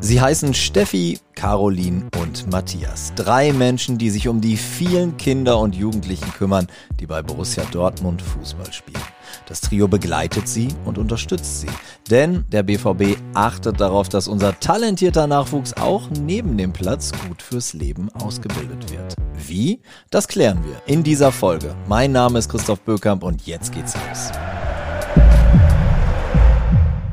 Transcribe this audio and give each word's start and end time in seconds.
Sie 0.00 0.20
heißen 0.20 0.54
Steffi, 0.54 1.18
Caroline 1.34 2.04
und 2.20 2.50
Matthias. 2.52 3.12
Drei 3.16 3.52
Menschen, 3.52 3.98
die 3.98 4.10
sich 4.10 4.28
um 4.28 4.40
die 4.40 4.56
vielen 4.56 5.16
Kinder 5.16 5.58
und 5.58 5.74
Jugendlichen 5.74 6.32
kümmern, 6.32 6.68
die 7.00 7.06
bei 7.06 7.20
Borussia 7.20 7.64
Dortmund 7.72 8.22
Fußball 8.22 8.72
spielen. 8.72 9.02
Das 9.46 9.60
Trio 9.60 9.88
begleitet 9.88 10.46
sie 10.46 10.68
und 10.84 10.98
unterstützt 10.98 11.60
sie. 11.60 11.70
Denn 12.10 12.44
der 12.52 12.62
BVB 12.62 13.18
achtet 13.34 13.80
darauf, 13.80 14.08
dass 14.08 14.28
unser 14.28 14.58
talentierter 14.60 15.26
Nachwuchs 15.26 15.74
auch 15.74 16.08
neben 16.10 16.56
dem 16.56 16.72
Platz 16.72 17.10
gut 17.26 17.42
fürs 17.42 17.72
Leben 17.72 18.08
ausgebildet 18.12 18.92
wird. 18.92 19.14
Wie? 19.46 19.80
Das 20.10 20.28
klären 20.28 20.62
wir 20.64 20.80
in 20.86 21.02
dieser 21.02 21.32
Folge. 21.32 21.74
Mein 21.88 22.12
Name 22.12 22.38
ist 22.38 22.48
Christoph 22.48 22.80
Bökamp 22.80 23.24
und 23.24 23.46
jetzt 23.46 23.72
geht's 23.72 23.94
los. 23.94 24.30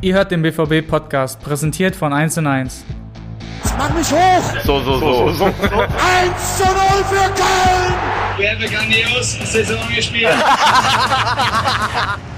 Ihr 0.02 0.14
hört 0.14 0.32
den 0.32 0.42
BVB-Podcast, 0.42 1.42
präsentiert 1.42 1.96
von 1.96 2.12
1 2.14 2.38
und 2.40 2.48
1. 2.48 2.84
Mach 3.78 3.90
mich 3.94 4.12
hoch! 4.12 4.44
So, 4.64 4.82
so, 4.84 4.98
so. 5.00 5.32
so. 5.32 5.46
1 5.46 5.54
zu 6.58 6.64
0 6.64 6.74
für 7.10 7.34
Köln! 7.34 7.94
Wir 8.38 8.52
haben 8.52 8.60
grandios 8.60 9.38
Saison 9.52 9.80
gespielt. 9.96 10.30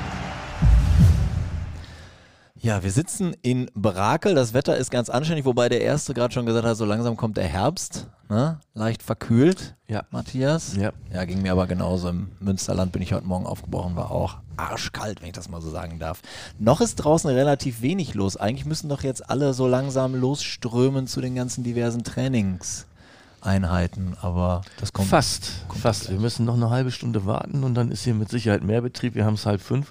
Ja, 2.68 2.84
wir 2.84 2.92
sitzen 2.92 3.34
in 3.44 3.72
Brakel. 3.76 4.36
Das 4.36 4.54
Wetter 4.54 4.76
ist 4.76 4.92
ganz 4.92 5.10
anständig, 5.10 5.46
wobei 5.46 5.70
der 5.70 5.80
Erste 5.80 6.14
gerade 6.14 6.34
schon 6.34 6.46
gesagt 6.46 6.68
hat, 6.68 6.76
so 6.76 6.84
langsam 6.84 7.16
kommt 7.16 7.38
der 7.38 7.48
Herbst. 7.48 8.08
Ne? 8.28 8.60
Leicht 8.74 9.04
verkühlt, 9.04 9.78
ja. 9.88 10.04
Matthias. 10.12 10.76
Ja. 10.76 10.92
ja, 11.14 11.24
ging 11.24 11.42
mir 11.42 11.54
aber 11.54 11.66
genauso. 11.66 12.10
Im 12.10 12.28
Münsterland 12.42 12.92
bin 12.92 13.02
ich 13.02 13.14
heute 13.14 13.26
Morgen 13.26 13.46
aufgebrochen, 13.46 13.96
war 13.96 14.12
auch 14.12 14.40
arschkalt, 14.58 15.22
wenn 15.22 15.30
ich 15.30 15.34
das 15.34 15.48
mal 15.48 15.62
so 15.62 15.70
sagen 15.70 15.98
darf. 15.98 16.20
Noch 16.60 16.82
ist 16.82 16.96
draußen 16.96 17.30
relativ 17.30 17.82
wenig 17.82 18.16
los. 18.16 18.36
Eigentlich 18.36 18.66
müssen 18.66 18.90
doch 18.90 19.02
jetzt 19.02 19.30
alle 19.30 19.54
so 19.54 19.66
langsam 19.66 20.14
losströmen 20.14 21.08
zu 21.08 21.22
den 21.22 21.36
ganzen 21.36 21.64
diversen 21.64 22.04
Trainingseinheiten, 22.04 24.18
aber 24.20 24.62
das 24.78 24.92
kommt. 24.92 25.08
Fast, 25.08 25.64
kommt 25.70 25.84
fast. 25.84 26.02
Gleich. 26.02 26.16
Wir 26.16 26.20
müssen 26.20 26.46
noch 26.46 26.56
eine 26.56 26.70
halbe 26.70 26.92
Stunde 26.92 27.26
warten 27.26 27.64
und 27.64 27.76
dann 27.76 27.92
ist 27.92 28.04
hier 28.04 28.14
mit 28.14 28.28
Sicherheit 28.28 28.66
mehr 28.66 28.82
Betrieb. 28.82 29.16
Wir 29.16 29.24
haben 29.24 29.36
es 29.36 29.46
halb 29.46 29.62
fünf. 29.62 29.90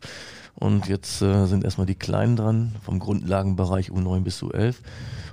Und 0.59 0.89
jetzt 0.89 1.21
äh, 1.21 1.47
sind 1.47 1.65
erstmal 1.65 1.87
die 1.87 1.95
Kleinen 1.95 2.37
dran, 2.37 2.77
vom 2.83 2.99
Grundlagenbereich 2.99 3.91
U9 3.91 4.21
bis 4.23 4.43
U11. 4.43 4.77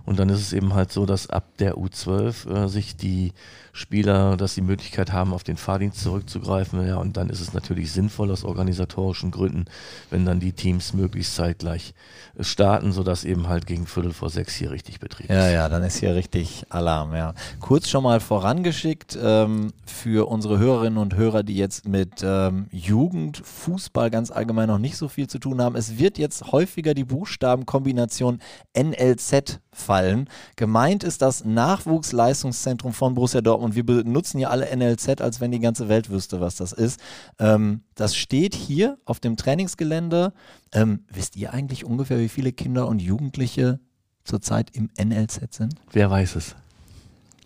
Und 0.06 0.20
dann 0.20 0.30
ist 0.30 0.42
es 0.42 0.54
eben 0.54 0.74
halt 0.74 0.92
so, 0.92 1.06
dass 1.06 1.30
ab 1.30 1.46
der 1.60 1.78
U12 1.78 2.50
äh, 2.50 2.68
sich 2.68 2.98
die 2.98 3.32
Spieler, 3.76 4.38
dass 4.38 4.54
die 4.54 4.62
Möglichkeit 4.62 5.12
haben, 5.12 5.34
auf 5.34 5.44
den 5.44 5.58
Fahrdienst 5.58 6.00
zurückzugreifen. 6.00 6.88
Ja, 6.88 6.98
und 6.98 7.18
dann 7.18 7.30
ist 7.30 7.40
es 7.40 7.54
natürlich 7.54 7.92
sinnvoll 7.92 8.30
aus 8.30 8.44
organisatorischen 8.44 9.32
Gründen, 9.32 9.66
wenn 10.12 10.26
dann 10.26 10.40
die 10.40 10.54
Teams 10.54 10.94
möglichst 10.94 11.36
zeitgleich 11.36 11.96
äh, 12.38 12.44
starten, 12.44 12.92
sodass 12.92 13.24
eben 13.24 13.48
halt 13.48 13.66
gegen 13.66 13.88
Viertel 13.88 14.14
vor 14.14 14.30
sechs 14.30 14.54
hier 14.54 14.70
richtig 14.70 15.00
Betrieb 15.00 15.28
ist. 15.28 15.36
Ja, 15.36 15.50
ja, 15.50 15.70
dann 15.70 15.82
ist 15.82 15.98
hier 15.98 16.14
richtig 16.14 16.66
Alarm, 16.70 17.16
ja. 17.16 17.34
Kurz 17.60 17.90
schon 17.90 18.04
mal 18.04 18.20
vorangeschickt 18.20 19.18
ähm, 19.20 19.74
für 19.88 20.30
unsere 20.30 20.60
Hörerinnen 20.60 21.00
und 21.00 21.16
Hörer, 21.16 21.42
die 21.42 21.56
jetzt 21.56 21.88
mit 21.88 22.22
ähm, 22.24 22.68
Jugend, 22.70 23.42
Fußball 23.44 24.12
ganz 24.12 24.30
allgemein 24.30 24.68
noch 24.68 24.78
nicht 24.78 24.98
so 24.98 25.08
viel 25.08 25.28
zu 25.28 25.40
tun 25.40 25.60
haben. 25.60 25.76
Es 25.76 25.98
wird 25.98 26.20
jetzt 26.20 26.52
häufiger 26.52 26.94
die 26.94 27.06
Buchstabenkombination 27.06 28.40
NLZ 28.78 29.62
fallen. 29.72 30.30
Gemeint 30.56 31.04
ist 31.04 31.24
das 31.24 31.44
Nachwuchsleistungszentrum 31.44 32.94
von 32.94 33.16
Borussia 33.16 33.42
Dortmund. 33.42 33.63
Wir 33.72 33.86
benutzen 33.86 34.40
ja 34.40 34.50
alle 34.50 34.76
NLZ, 34.76 35.22
als 35.22 35.42
wenn 35.42 35.52
die 35.52 35.60
ganze 35.60 35.90
Welt 35.90 36.10
wüsste, 36.10 36.42
was 36.42 36.56
das 36.56 36.72
ist. 36.74 37.00
Ähm, 37.40 37.82
das 37.96 38.16
steht 38.16 38.56
hier 38.56 38.98
auf 39.06 39.20
dem 39.20 39.38
Trainingsgelände. 39.38 40.34
Ähm, 40.74 41.06
wisst 41.12 41.36
ihr 41.36 41.54
eigentlich 41.54 41.86
ungefähr, 41.86 42.20
wie 42.20 42.30
viele 42.30 42.52
Kinder 42.52 42.88
und 42.88 43.02
Jugendliche 43.02 43.80
zurzeit 44.24 44.76
im 44.76 44.90
NLZ 45.02 45.54
sind? 45.54 45.76
Wer 45.92 46.12
weiß 46.12 46.36
es? 46.36 46.56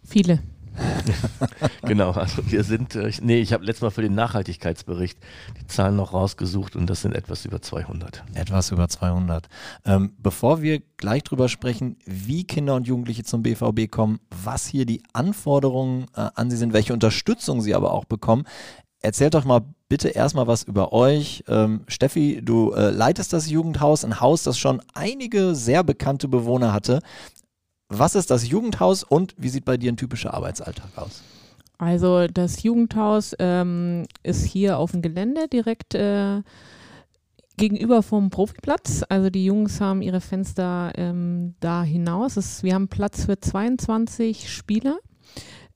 Viele. 0.03 0.39
genau, 1.83 2.11
also 2.11 2.49
wir 2.49 2.63
sind, 2.63 2.95
äh, 2.95 3.11
nee, 3.21 3.39
ich 3.39 3.53
habe 3.53 3.65
letztes 3.65 3.81
Mal 3.81 3.89
für 3.91 4.01
den 4.01 4.15
Nachhaltigkeitsbericht 4.15 5.17
die 5.59 5.67
Zahlen 5.67 5.95
noch 5.95 6.13
rausgesucht 6.13 6.75
und 6.75 6.89
das 6.89 7.01
sind 7.01 7.15
etwas 7.15 7.45
über 7.45 7.61
200. 7.61 8.23
Etwas 8.33 8.71
über 8.71 8.87
200. 8.87 9.47
Ähm, 9.85 10.13
bevor 10.17 10.61
wir 10.61 10.81
gleich 10.97 11.23
drüber 11.23 11.49
sprechen, 11.49 11.97
wie 12.05 12.43
Kinder 12.43 12.75
und 12.75 12.87
Jugendliche 12.87 13.23
zum 13.23 13.43
BVB 13.43 13.89
kommen, 13.89 14.19
was 14.43 14.67
hier 14.67 14.85
die 14.85 15.03
Anforderungen 15.13 16.05
äh, 16.15 16.29
an 16.35 16.49
sie 16.49 16.57
sind, 16.57 16.73
welche 16.73 16.93
Unterstützung 16.93 17.61
sie 17.61 17.75
aber 17.75 17.93
auch 17.93 18.05
bekommen, 18.05 18.45
erzählt 19.01 19.33
doch 19.33 19.45
mal 19.45 19.61
bitte 19.89 20.09
erstmal 20.09 20.47
was 20.47 20.63
über 20.63 20.91
euch. 20.91 21.43
Ähm, 21.47 21.81
Steffi, 21.87 22.41
du 22.43 22.73
äh, 22.73 22.89
leitest 22.89 23.33
das 23.33 23.49
Jugendhaus, 23.49 24.03
ein 24.03 24.19
Haus, 24.19 24.43
das 24.43 24.57
schon 24.57 24.81
einige 24.93 25.55
sehr 25.55 25.83
bekannte 25.83 26.27
Bewohner 26.27 26.73
hatte. 26.73 27.01
Was 27.89 28.15
ist 28.15 28.31
das 28.31 28.47
Jugendhaus 28.47 29.03
und 29.03 29.33
wie 29.37 29.49
sieht 29.49 29.65
bei 29.65 29.77
dir 29.77 29.91
ein 29.91 29.97
typischer 29.97 30.33
Arbeitsalltag 30.33 30.89
aus? 30.97 31.23
Also 31.77 32.27
das 32.27 32.63
Jugendhaus 32.63 33.35
ähm, 33.39 34.05
ist 34.23 34.43
hier 34.45 34.77
auf 34.77 34.91
dem 34.91 35.01
Gelände 35.01 35.47
direkt 35.47 35.93
äh, 35.93 36.41
gegenüber 37.57 38.03
vom 38.03 38.29
Profiplatz. 38.29 39.03
Also 39.07 39.29
die 39.29 39.45
Jungs 39.45 39.79
haben 39.79 40.01
ihre 40.01 40.21
Fenster 40.21 40.91
ähm, 40.95 41.55
da 41.59 41.83
hinaus. 41.83 42.37
Es, 42.37 42.63
wir 42.63 42.73
haben 42.73 42.87
Platz 42.87 43.25
für 43.25 43.39
22 43.39 44.51
Spieler. 44.51 44.99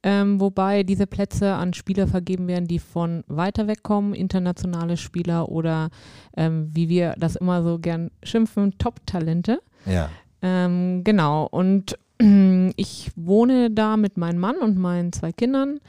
Ähm, 0.04 0.42
wobei 0.42 0.82
diese 0.82 1.06
Plätze 1.06 1.54
an 1.54 1.74
Spieler 1.74 2.08
vergeben 2.08 2.48
werden, 2.48 2.68
die 2.68 2.80
von 2.80 3.24
weiter 3.28 3.68
weg 3.68 3.84
kommen, 3.84 4.16
internationale 4.16 4.98
Spieler 4.98 5.50
oder 5.50 5.90
ähm, 6.36 6.70
wie 6.74 6.90
wir 6.90 7.14
das 7.20 7.36
immer 7.36 7.62
so 7.62 7.78
gern 7.78 8.10
schimpfen, 8.24 8.80
Top-Talente. 8.80 9.62
Ja. 9.86 10.10
Ähm, 10.42 11.04
genau. 11.04 11.48
Und 11.50 11.98
ich 12.76 13.12
wohne 13.16 13.72
da 13.72 13.98
mit 13.98 14.18
meinem 14.18 14.40
Mann 14.40 14.58
und 14.58 14.78
meinen 14.78 15.14
zwei 15.14 15.32
Kindern 15.32 15.80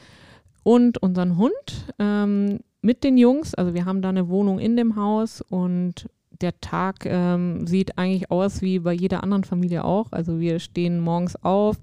und 0.62 0.98
unseren 0.98 1.36
Hund 1.36 1.52
ähm, 1.98 2.60
mit 2.80 3.04
den 3.04 3.16
Jungs. 3.16 3.54
Also 3.54 3.74
wir 3.74 3.84
haben 3.84 4.02
da 4.02 4.08
eine 4.08 4.28
Wohnung 4.28 4.58
in 4.58 4.76
dem 4.76 4.96
Haus 4.96 5.40
und 5.40 6.08
der 6.40 6.60
Tag 6.60 7.06
ähm, 7.06 7.66
sieht 7.66 7.96
eigentlich 7.98 8.30
aus 8.30 8.62
wie 8.62 8.80
bei 8.80 8.92
jeder 8.92 9.22
anderen 9.22 9.44
Familie 9.44 9.84
auch. 9.84 10.08
Also 10.10 10.40
wir 10.40 10.58
stehen 10.58 11.00
morgens 11.00 11.36
auf, 11.42 11.76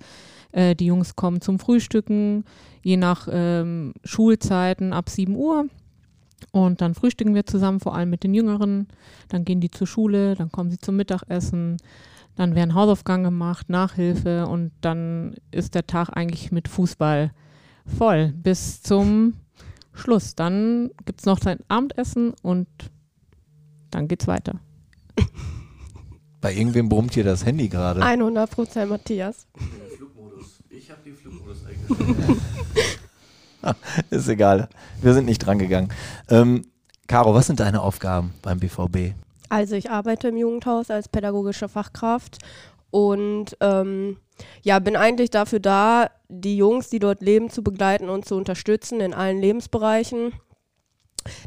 äh, 0.52 0.76
die 0.76 0.88
Jungs 0.88 1.16
kommen 1.16 1.42
zum 1.42 1.60
Frühstücken, 1.60 2.44
je 2.84 2.98
nach 2.98 3.28
ähm, 3.32 3.94
Schulzeiten 4.04 4.94
ab 4.94 5.10
7 5.10 5.36
Uhr. 5.36 5.66
Und 6.52 6.82
dann 6.82 6.94
frühstücken 6.94 7.36
wir 7.36 7.46
zusammen, 7.46 7.80
vor 7.80 7.96
allem 7.96 8.10
mit 8.10 8.24
den 8.24 8.34
Jüngeren. 8.34 8.88
Dann 9.28 9.46
gehen 9.46 9.62
die 9.62 9.72
zur 9.72 9.88
Schule, 9.88 10.36
dann 10.36 10.52
kommen 10.52 10.72
sie 10.72 10.78
zum 10.78 10.96
Mittagessen. 10.96 11.78
Dann 12.40 12.56
werden 12.56 12.74
Hausaufgaben 12.74 13.26
gemacht, 13.26 13.68
Nachhilfe 13.70 14.48
und 14.48 14.72
dann 14.80 15.36
ist 15.52 15.76
der 15.76 15.86
Tag 15.86 16.08
eigentlich 16.16 16.54
mit 16.54 16.70
Fußball 16.70 17.32
voll 17.86 18.32
bis 18.34 18.82
zum 18.82 19.34
Schluss. 19.92 20.36
Dann 20.36 20.90
gibt 21.04 21.20
es 21.20 21.26
noch 21.26 21.42
sein 21.42 21.60
Abendessen 21.68 22.34
und 22.42 22.70
dann 23.92 24.08
geht's 24.08 24.26
weiter. 24.26 24.62
Bei 26.40 26.54
irgendwem 26.54 26.88
brummt 26.88 27.14
hier 27.14 27.26
das 27.26 27.46
Handy 27.46 27.68
gerade. 27.68 28.02
100 28.02 28.50
Prozent 28.50 28.90
Matthias. 28.90 29.46
Flugmodus. 29.98 30.64
Ich 30.70 30.90
habe 30.90 31.02
den 31.04 31.18
Flugmodus 31.18 31.58
eingestellt. 31.66 32.42
ist 34.12 34.30
egal. 34.30 34.70
Wir 35.02 35.14
sind 35.14 35.26
nicht 35.26 35.40
dran 35.40 35.60
gegangen. 35.60 35.90
Ähm, 36.30 36.62
Caro, 37.06 37.34
was 37.34 37.48
sind 37.48 37.60
deine 37.60 37.82
Aufgaben 37.82 38.34
beim 38.42 38.62
BVB? 38.62 39.14
Also 39.50 39.76
ich 39.76 39.90
arbeite 39.90 40.30
im 40.30 40.38
Jugendhaus 40.38 40.92
als 40.92 41.10
pädagogische 41.10 41.68
Fachkraft 41.68 42.38
und 42.92 43.58
ähm, 43.60 44.18
ja, 44.62 44.80
bin 44.80 44.96
eigentlich 44.96 45.30
dafür 45.32 45.60
da, 45.60 46.10
die 46.28 46.58
Jungs, 46.58 46.90
die 46.90 47.00
dort 47.00 47.22
leben, 47.22 47.50
zu 47.50 47.64
begleiten 47.64 48.10
und 48.10 48.26
zu 48.26 48.36
unterstützen 48.36 49.02
in 49.02 49.14
allen 49.14 49.40
Lebensbereichen. 49.40 50.34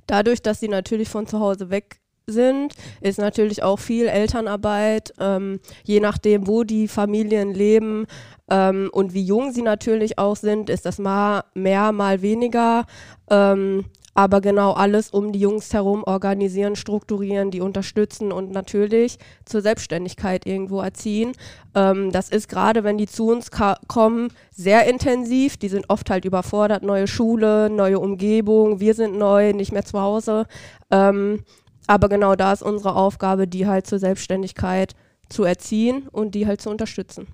Dadurch, 0.07 0.43
dass 0.43 0.61
sie 0.61 0.69
natürlich 0.69 1.09
von 1.09 1.27
zu 1.27 1.41
Hause 1.41 1.71
weg 1.71 2.01
sind, 2.27 2.75
ist 3.01 3.19
natürlich 3.19 3.63
auch 3.63 3.79
viel 3.79 4.07
Elternarbeit, 4.07 5.13
ähm, 5.19 5.61
je 5.85 6.01
nachdem, 6.01 6.47
wo 6.47 6.63
die 6.63 6.87
Familien 6.89 7.53
leben 7.53 8.07
ähm, 8.49 8.91
und 8.93 9.15
wie 9.15 9.25
jung 9.25 9.53
sie 9.53 9.63
natürlich 9.63 10.19
auch 10.19 10.37
sind, 10.37 10.71
ist 10.71 10.87
das 10.87 10.99
mal 10.99 11.45
mehr, 11.55 11.93
mal 11.93 12.23
weniger. 12.23 12.87
Ähm, 13.29 13.87
aber 14.15 14.41
genau 14.41 14.73
alles 14.73 15.11
um 15.11 15.33
die 15.33 15.41
Jungs 15.41 15.73
herum 15.73 16.05
organisieren, 16.05 16.77
strukturieren, 16.77 17.51
die 17.51 17.61
unterstützen 17.61 18.33
und 18.33 18.51
natürlich 18.51 19.19
zur 19.45 19.63
Selbstständigkeit 19.63 20.47
irgendwo 20.47 20.81
erziehen. 20.81 21.33
Ähm, 21.75 22.13
das 22.13 22.29
ist 22.29 22.49
gerade, 22.49 22.85
wenn 22.85 22.99
die 22.99 23.07
zu 23.07 23.29
uns 23.29 23.51
kommen, 23.89 24.29
sehr 24.55 24.87
intensiv. 24.87 25.57
Die 25.57 25.69
sind 25.69 25.89
oft 25.89 26.11
halt 26.11 26.25
überfordert, 26.25 26.83
neue 26.83 27.07
Schule, 27.07 27.71
neue 27.71 27.99
Umgebung, 27.99 28.81
wir 28.81 28.95
sind 28.95 29.17
neu, 29.17 29.53
nicht 29.53 29.73
mehr 29.73 29.85
zu 29.85 30.01
Hause. 30.01 30.47
Ähm, 30.91 31.45
aber 31.87 32.09
genau 32.09 32.37
da 32.37 32.53
ist 32.53 32.63
unsere 32.63 32.95
Aufgabe, 32.95 33.49
die 33.49 33.67
halt 33.67 33.87
zur 33.87 33.99
Selbstständigkeit 33.99 34.95
zu 35.29 35.45
erziehen 35.45 36.09
und 36.13 36.35
die 36.35 36.47
halt 36.47 36.61
zu 36.61 36.71
unterstützen. 36.71 37.27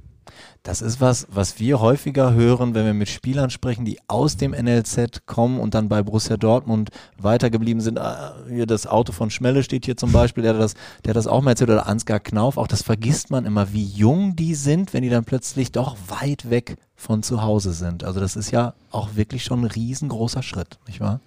Das 0.63 0.83
ist 0.83 1.01
was, 1.01 1.27
was 1.31 1.59
wir 1.59 1.81
häufiger 1.81 2.35
hören, 2.35 2.75
wenn 2.75 2.85
wir 2.85 2.95
mit 2.95 3.09
Spielern 3.09 3.51
sprechen, 3.51 3.85
die 3.85 3.99
aus 4.09 4.37
dem 4.37 4.53
NLZ 4.53 5.27
kommen 5.27 5.61
und 5.61 5.75
dann 5.75 5.89
bei 5.89 6.03
Borussia 6.03 6.37
Dortmund 6.37 6.91
weitergeblieben 7.17 7.81
sind. 7.81 7.99
Ah, 7.99 8.35
hier 8.49 8.67
das 8.67 8.87
Auto 8.87 9.13
von 9.13 9.31
Schmelle 9.31 9.63
steht 9.63 9.85
hier 9.85 9.97
zum 9.97 10.13
Beispiel, 10.13 10.43
der 10.43 10.55
hat 10.55 10.61
das, 10.61 10.75
der 11.05 11.15
das 11.15 11.27
auch 11.27 11.43
mal 11.43 11.53
erzählt, 11.53 11.71
oder 11.71 11.87
Ansgar 11.87 12.21
Knauf. 12.21 12.57
Auch 12.57 12.67
das 12.67 12.83
vergisst 12.83 13.31
man 13.31 13.47
immer, 13.47 13.73
wie 13.73 13.85
jung 13.85 14.37
die 14.37 14.55
sind, 14.55 14.93
wenn 14.95 15.03
die 15.03 15.11
dann 15.11 15.25
plötzlich 15.25 15.73
doch 15.73 15.97
weit 16.09 16.51
weg 16.51 16.77
von 16.97 17.23
zu 17.23 17.43
Hause 17.43 17.73
sind. 17.73 18.05
Also 18.05 18.21
das 18.21 18.37
ist 18.37 18.51
ja 18.51 18.75
auch 18.91 19.17
wirklich 19.17 19.45
schon 19.45 19.61
ein 19.61 19.71
riesengroßer 19.71 20.43
Schritt, 20.43 20.79
nicht 20.87 21.01
wahr? 21.01 21.21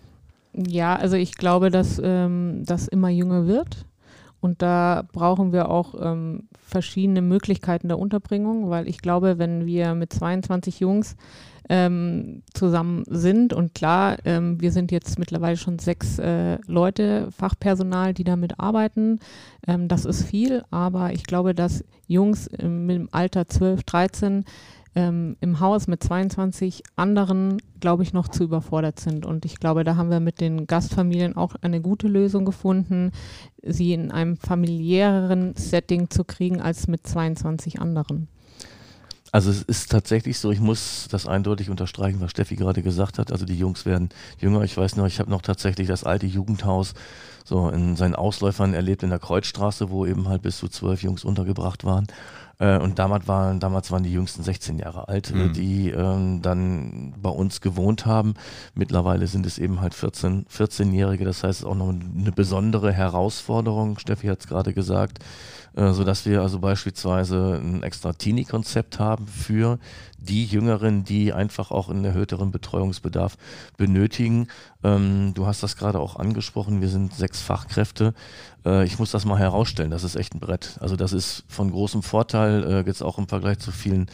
Ja, 0.54 0.96
also 0.96 1.16
ich 1.16 1.36
glaube, 1.36 1.72
dass 1.72 2.00
ähm, 2.04 2.64
das 2.66 2.88
immer 2.88 3.10
jünger 3.10 3.48
wird. 3.48 3.86
Und 4.42 4.62
da 4.62 5.08
brauchen 5.14 5.54
wir 5.54 5.70
auch 5.70 5.94
ähm, 6.02 6.50
verschiedene 6.62 7.22
Möglichkeiten 7.22 7.88
der 7.88 8.00
Unterbringung, 8.00 8.70
weil 8.70 8.88
ich 8.88 8.98
glaube, 9.02 9.38
wenn 9.38 9.66
wir 9.68 9.94
mit 9.94 10.12
22 10.12 10.80
Jungs 10.80 11.16
ähm, 11.70 12.42
zusammen 12.54 13.04
sind 13.08 13.54
und 13.54 13.76
klar, 13.76 14.18
ähm, 14.26 14.60
wir 14.60 14.72
sind 14.72 14.92
jetzt 14.92 15.20
mittlerweile 15.20 15.58
schon 15.58 15.80
sechs 15.80 16.18
äh, 16.20 16.58
Leute, 16.66 17.30
Fachpersonal, 17.32 18.14
die 18.14 18.24
damit 18.24 18.60
arbeiten. 18.60 19.20
Ähm, 19.68 19.88
das 19.88 20.06
ist 20.06 20.24
viel, 20.24 20.64
aber 20.72 21.14
ich 21.14 21.24
glaube, 21.24 21.54
dass 21.54 21.86
Jungs 22.08 22.48
im, 22.48 22.90
im 22.90 23.10
Alter 23.12 23.48
12, 23.48 23.84
13 23.84 24.46
ähm, 24.96 25.38
im 25.40 25.60
Haus 25.60 25.88
mit 25.88 26.04
22 26.04 26.84
anderen, 26.96 27.62
glaube 27.80 28.04
ich, 28.04 28.14
noch 28.14 28.28
zu 28.28 28.44
überfordert 28.44 29.00
sind. 29.00 29.26
Und 29.26 29.46
ich 29.46 29.60
glaube, 29.60 29.84
da 29.84 29.96
haben 29.96 30.10
wir 30.10 30.20
mit 30.20 30.42
den 30.42 30.68
Gastfamilien 30.68 31.36
auch 31.36 31.56
eine 31.62 31.82
gute 31.82 32.08
Lösung 32.08 32.46
gefunden, 32.46 33.12
sie 33.64 33.94
in 33.94 34.12
einem 34.12 34.38
familiäreren 34.38 35.56
Setting 35.56 36.10
zu 36.10 36.24
kriegen 36.24 36.62
als 36.62 36.88
mit 36.88 37.08
22 37.08 37.80
anderen. 37.80 38.28
Also 39.34 39.50
es 39.50 39.62
ist 39.62 39.90
tatsächlich 39.90 40.40
so, 40.40 40.52
ich 40.52 40.60
muss 40.60 41.08
das 41.10 41.26
eindeutig 41.26 41.70
unterstreichen, 41.70 42.20
was 42.20 42.32
Steffi 42.32 42.58
gerade 42.58 42.84
gesagt 42.84 43.18
hat. 43.18 43.32
Also 43.32 43.46
die 43.46 43.58
Jungs 43.58 43.86
werden 43.86 44.10
jünger. 44.40 44.64
Ich 44.64 44.76
weiß 44.76 44.98
noch, 44.98 45.08
ich 45.08 45.20
habe 45.20 45.30
noch 45.30 45.42
tatsächlich 45.42 45.88
das 45.88 46.04
alte 46.04 46.26
Jugendhaus 46.26 46.94
so 47.46 47.70
in 47.70 47.96
seinen 47.96 48.16
Ausläufern 48.16 48.74
erlebt 48.74 49.04
in 49.04 49.10
der 49.10 49.20
Kreuzstraße, 49.20 49.90
wo 49.90 50.06
eben 50.06 50.28
halt 50.28 50.42
bis 50.42 50.58
zu 50.58 50.68
zwölf 50.68 51.02
Jungs 51.02 51.24
untergebracht 51.24 51.86
waren. 51.86 52.08
Äh, 52.62 52.78
und 52.78 53.00
damals 53.00 53.28
waren, 53.28 53.60
damals 53.60 53.92
waren 53.92 54.04
die 54.04 54.14
jüngsten 54.14 54.44
16 54.44 54.78
Jahre 54.78 55.08
alt, 55.08 55.34
mhm. 55.34 55.52
die 55.54 55.90
ähm, 55.90 56.44
dann 56.44 57.14
bei 57.20 57.32
uns 57.32 57.60
gewohnt 57.60 58.06
haben. 58.06 58.36
Mittlerweile 58.76 59.26
sind 59.26 59.48
es 59.48 59.58
eben 59.58 59.82
halt 59.82 59.96
14, 59.96 60.46
14-Jährige. 60.46 61.26
Das 61.26 61.44
heißt, 61.44 61.66
auch 61.66 61.76
noch 61.76 61.90
eine 61.90 62.32
besondere 62.32 62.94
Herausforderung. 62.94 63.98
Steffi 63.98 64.28
hat 64.28 64.42
es 64.42 64.48
gerade 64.48 64.74
gesagt 64.74 65.20
äh, 65.76 65.92
sodass 65.94 66.26
wir 66.26 66.42
also 66.42 66.60
beispielsweise 66.60 67.60
ein 67.64 67.84
extra 67.84 68.14
Teenie-Konzept 68.14 69.00
haben 69.00 69.28
für 69.28 69.80
die 70.18 70.46
Jüngeren, 70.46 71.04
die 71.04 71.34
einfach 71.34 71.72
auch 71.72 71.90
einen 71.90 72.06
erhöhteren 72.06 72.52
Betreuungsbedarf 72.52 73.38
benötigen. 73.78 74.48
Ähm, 74.84 75.34
du 75.34 75.46
hast 75.46 75.64
das 75.64 75.78
gerade 75.78 76.00
auch 76.00 76.18
angesprochen, 76.18 76.82
wir 76.82 76.90
sind 76.90 77.14
sechs 77.14 77.42
Fachkräfte. 77.42 78.14
Äh, 78.66 78.86
ich 78.86 79.00
muss 79.00 79.12
das 79.12 79.26
mal 79.26 79.40
herausstellen, 79.40 79.92
das 79.92 80.04
ist 80.04 80.16
echt 80.16 80.36
ein 80.36 80.40
Brett. 80.40 80.78
Also 80.82 80.96
das 80.96 81.14
ist 81.14 81.44
von 81.48 81.72
großem 81.72 82.04
Vorteil, 82.04 82.64
äh, 82.64 82.84
jetzt 82.86 83.02
auch 83.02 83.18
im 83.18 83.28
Vergleich 83.28 83.60
zu 83.60 83.72
vielen 83.72 84.08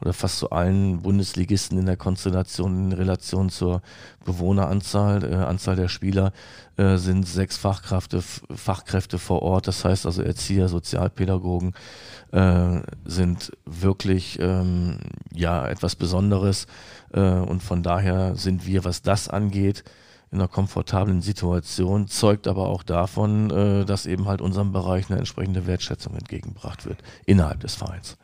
oder 0.00 0.12
fast 0.12 0.38
zu 0.38 0.50
allen 0.50 1.02
Bundesligisten 1.02 1.78
in 1.78 1.86
der 1.86 1.96
Konstellation 1.96 2.86
in 2.86 2.92
Relation 2.92 3.48
zur 3.50 3.82
Bewohneranzahl, 4.24 5.24
äh, 5.24 5.34
Anzahl 5.36 5.76
der 5.76 5.88
Spieler, 5.88 6.32
äh, 6.76 6.96
sind 6.96 7.26
sechs 7.26 7.56
Fachkräfte, 7.56 8.22
Fachkräfte 8.22 9.18
vor 9.18 9.42
Ort. 9.42 9.68
Das 9.68 9.84
heißt 9.84 10.06
also 10.06 10.22
Erzieher, 10.22 10.68
Sozialpädagogen 10.68 11.74
äh, 12.32 12.80
sind 13.04 13.52
wirklich 13.64 14.38
ähm, 14.40 14.98
ja 15.32 15.66
etwas 15.68 15.96
Besonderes. 15.96 16.66
Äh, 17.12 17.20
und 17.20 17.62
von 17.62 17.82
daher 17.82 18.34
sind 18.36 18.66
wir, 18.66 18.84
was 18.84 19.02
das 19.02 19.28
angeht, 19.28 19.84
in 20.34 20.40
einer 20.40 20.48
komfortablen 20.48 21.22
Situation, 21.22 22.08
zeugt 22.08 22.48
aber 22.48 22.66
auch 22.66 22.82
davon, 22.82 23.50
äh, 23.50 23.84
dass 23.84 24.04
eben 24.04 24.26
halt 24.26 24.40
unserem 24.40 24.72
Bereich 24.72 25.08
eine 25.08 25.18
entsprechende 25.18 25.66
Wertschätzung 25.66 26.14
entgegengebracht 26.16 26.86
wird 26.86 26.98
innerhalb 27.24 27.60
des 27.60 27.76
Vereins. 27.76 28.16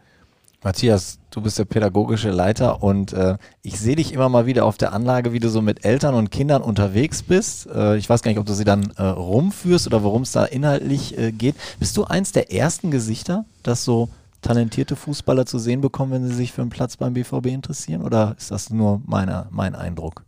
Matthias, 0.63 1.19
du 1.31 1.41
bist 1.41 1.59
der 1.59 1.65
pädagogische 1.65 2.31
Leiter 2.31 2.83
und 2.83 3.15
äh, 3.15 3.39
ich 3.63 3.81
sehe 3.81 3.97
dich 3.97 4.13
immer 4.13 4.29
mal 4.29 4.45
wieder 4.45 4.67
auf 4.67 4.77
der 4.77 4.93
Anlage, 4.93 5.33
wie 5.33 5.41
du 5.41 5.49
so 5.49 5.63
mit 5.63 5.87
Eltern 5.87 6.15
und 6.15 6.31
Kindern 6.31 6.61
unterwegs 6.61 7.23
bist. 7.23 7.67
Äh, 7.67 7.97
ich 7.97 8.11
weiß 8.11 8.21
gar 8.23 8.31
nicht, 8.31 8.39
ob 8.39 8.45
du 8.45 8.53
sie 8.53 8.65
dann 8.65 8.93
äh, 8.97 9.03
rumführst 9.03 9.87
oder 9.87 10.03
worum 10.03 10.23
es 10.23 10.33
da 10.33 10.45
inhaltlich 10.45 11.17
äh, 11.17 11.33
geht. 11.33 11.57
Bist 11.79 11.97
du 11.97 12.05
eins 12.05 12.33
der 12.33 12.53
ersten 12.53 12.91
Gesichter, 12.91 13.47
das 13.63 13.85
so 13.85 14.11
talentierte 14.43 14.97
Fußballer 14.97 15.47
zu 15.47 15.59
sehen 15.59 15.81
bekommen, 15.81 16.13
wenn 16.13 16.29
sie 16.29 16.35
sich 16.35 16.53
für 16.53 16.61
einen 16.61 16.71
Platz 16.71 16.99
beim 16.99 17.15
BVB 17.15 17.47
interessieren? 17.47 18.03
Oder 18.03 18.35
ist 18.37 18.51
das 18.51 18.69
nur 18.69 19.01
meine, 19.07 19.47
mein 19.51 19.75
Eindruck? 19.75 20.25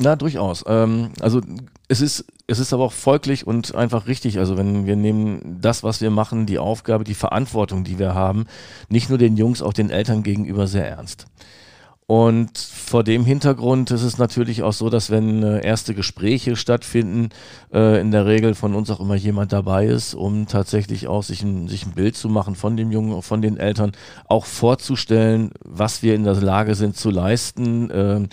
Na, 0.00 0.16
durchaus. 0.16 0.64
Ähm, 0.66 1.10
also 1.20 1.40
es 1.88 2.00
ist, 2.00 2.24
es 2.46 2.58
ist 2.58 2.72
aber 2.72 2.84
auch 2.84 2.92
folglich 2.92 3.46
und 3.46 3.74
einfach 3.74 4.06
richtig. 4.06 4.38
Also 4.38 4.56
wenn 4.56 4.86
wir 4.86 4.96
nehmen 4.96 5.58
das, 5.60 5.82
was 5.82 6.00
wir 6.00 6.10
machen, 6.10 6.46
die 6.46 6.58
Aufgabe, 6.58 7.04
die 7.04 7.14
Verantwortung, 7.14 7.84
die 7.84 7.98
wir 7.98 8.14
haben, 8.14 8.46
nicht 8.88 9.08
nur 9.08 9.18
den 9.18 9.36
Jungs, 9.36 9.62
auch 9.62 9.72
den 9.72 9.90
Eltern 9.90 10.22
gegenüber 10.22 10.66
sehr 10.66 10.88
ernst. 10.88 11.26
Und 12.06 12.58
vor 12.58 13.02
dem 13.02 13.24
Hintergrund 13.24 13.90
ist 13.90 14.02
es 14.02 14.18
natürlich 14.18 14.62
auch 14.62 14.74
so, 14.74 14.90
dass 14.90 15.10
wenn 15.10 15.42
äh, 15.42 15.64
erste 15.64 15.94
Gespräche 15.94 16.54
stattfinden, 16.54 17.30
äh, 17.72 17.98
in 17.98 18.10
der 18.10 18.26
Regel 18.26 18.54
von 18.54 18.74
uns 18.74 18.90
auch 18.90 19.00
immer 19.00 19.14
jemand 19.14 19.54
dabei 19.54 19.86
ist, 19.86 20.14
um 20.14 20.46
tatsächlich 20.46 21.08
auch 21.08 21.22
sich 21.22 21.42
ein, 21.42 21.66
sich 21.66 21.86
ein 21.86 21.92
Bild 21.92 22.14
zu 22.14 22.28
machen 22.28 22.56
von 22.56 22.76
dem 22.76 22.92
Jungen, 22.92 23.22
von 23.22 23.40
den 23.40 23.56
Eltern, 23.56 23.92
auch 24.28 24.44
vorzustellen, 24.44 25.52
was 25.64 26.02
wir 26.02 26.14
in 26.14 26.24
der 26.24 26.34
Lage 26.34 26.74
sind 26.74 26.94
zu 26.94 27.08
leisten. 27.08 28.28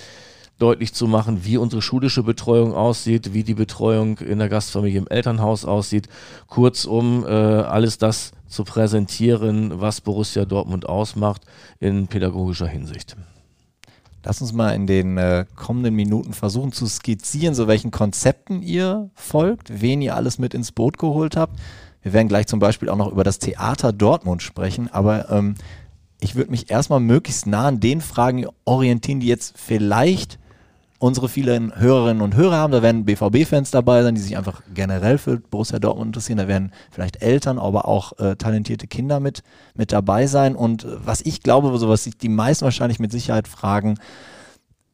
Deutlich 0.62 0.94
zu 0.94 1.08
machen, 1.08 1.44
wie 1.44 1.58
unsere 1.58 1.82
schulische 1.82 2.22
Betreuung 2.22 2.74
aussieht, 2.74 3.34
wie 3.34 3.44
die 3.44 3.56
Betreuung 3.56 4.20
in 4.20 4.38
der 4.38 4.48
Gastfamilie 4.48 5.00
im 5.00 5.08
Elternhaus 5.08 5.66
aussieht. 5.66 6.08
Kurzum, 6.46 7.26
äh, 7.26 7.30
alles 7.30 7.98
das 7.98 8.32
zu 8.48 8.64
präsentieren, 8.64 9.82
was 9.82 10.02
Borussia 10.02 10.46
Dortmund 10.46 10.88
ausmacht 10.88 11.42
in 11.80 12.06
pädagogischer 12.08 12.68
Hinsicht. 12.68 13.18
Lass 14.24 14.40
uns 14.40 14.54
mal 14.54 14.76
in 14.76 14.86
den 14.86 15.18
äh, 15.18 15.46
kommenden 15.56 15.96
Minuten 15.96 16.34
versuchen 16.34 16.72
zu 16.72 16.86
skizzieren, 16.86 17.56
so 17.56 17.68
welchen 17.68 17.90
Konzepten 17.90 18.62
ihr 18.62 19.10
folgt, 19.16 19.82
wen 19.82 20.00
ihr 20.04 20.16
alles 20.16 20.38
mit 20.38 20.54
ins 20.54 20.72
Boot 20.72 21.00
geholt 21.00 21.36
habt. 21.36 21.60
Wir 22.04 22.14
werden 22.14 22.28
gleich 22.28 22.46
zum 22.46 22.60
Beispiel 22.60 22.90
auch 22.90 22.98
noch 22.98 23.12
über 23.12 23.24
das 23.24 23.40
Theater 23.40 23.94
Dortmund 23.94 24.44
sprechen, 24.44 24.90
aber 24.92 25.32
ähm, 25.32 25.56
ich 26.20 26.36
würde 26.36 26.52
mich 26.52 26.70
erstmal 26.70 27.00
möglichst 27.00 27.48
nah 27.48 27.68
an 27.68 27.80
den 27.80 28.00
Fragen 28.00 28.46
orientieren, 28.64 29.22
die 29.22 29.28
jetzt 29.28 29.58
vielleicht 29.58 30.38
unsere 31.02 31.30
vielen 31.30 31.76
Hörerinnen 31.76 32.22
und 32.22 32.36
Hörer 32.36 32.58
haben. 32.58 32.72
Da 32.72 32.84
werden 32.84 33.06
BVB-Fans 33.06 33.72
dabei 33.72 34.04
sein, 34.04 34.14
die 34.14 34.22
sich 34.22 34.38
einfach 34.38 34.62
generell 34.74 35.18
für 35.18 35.40
Borussia 35.40 35.80
Dortmund 35.80 36.10
interessieren. 36.10 36.38
Da 36.38 36.48
werden 36.48 36.72
vielleicht 36.92 37.24
Eltern, 37.24 37.58
aber 37.58 37.88
auch 37.88 38.18
äh, 38.20 38.36
talentierte 38.36 38.86
Kinder 38.86 39.20
mit, 39.20 39.42
mit 39.74 39.92
dabei 39.92 40.28
sein. 40.28 40.56
Und 40.56 40.86
äh, 40.86 41.06
was 41.06 41.22
ich 41.22 41.42
glaube, 41.42 41.76
so 41.80 41.90
was 41.90 42.04
sich 42.04 42.18
die 42.18 42.30
meisten 42.30 42.66
wahrscheinlich 42.66 43.00
mit 43.00 43.12
Sicherheit 43.12 43.48
fragen, 43.48 43.98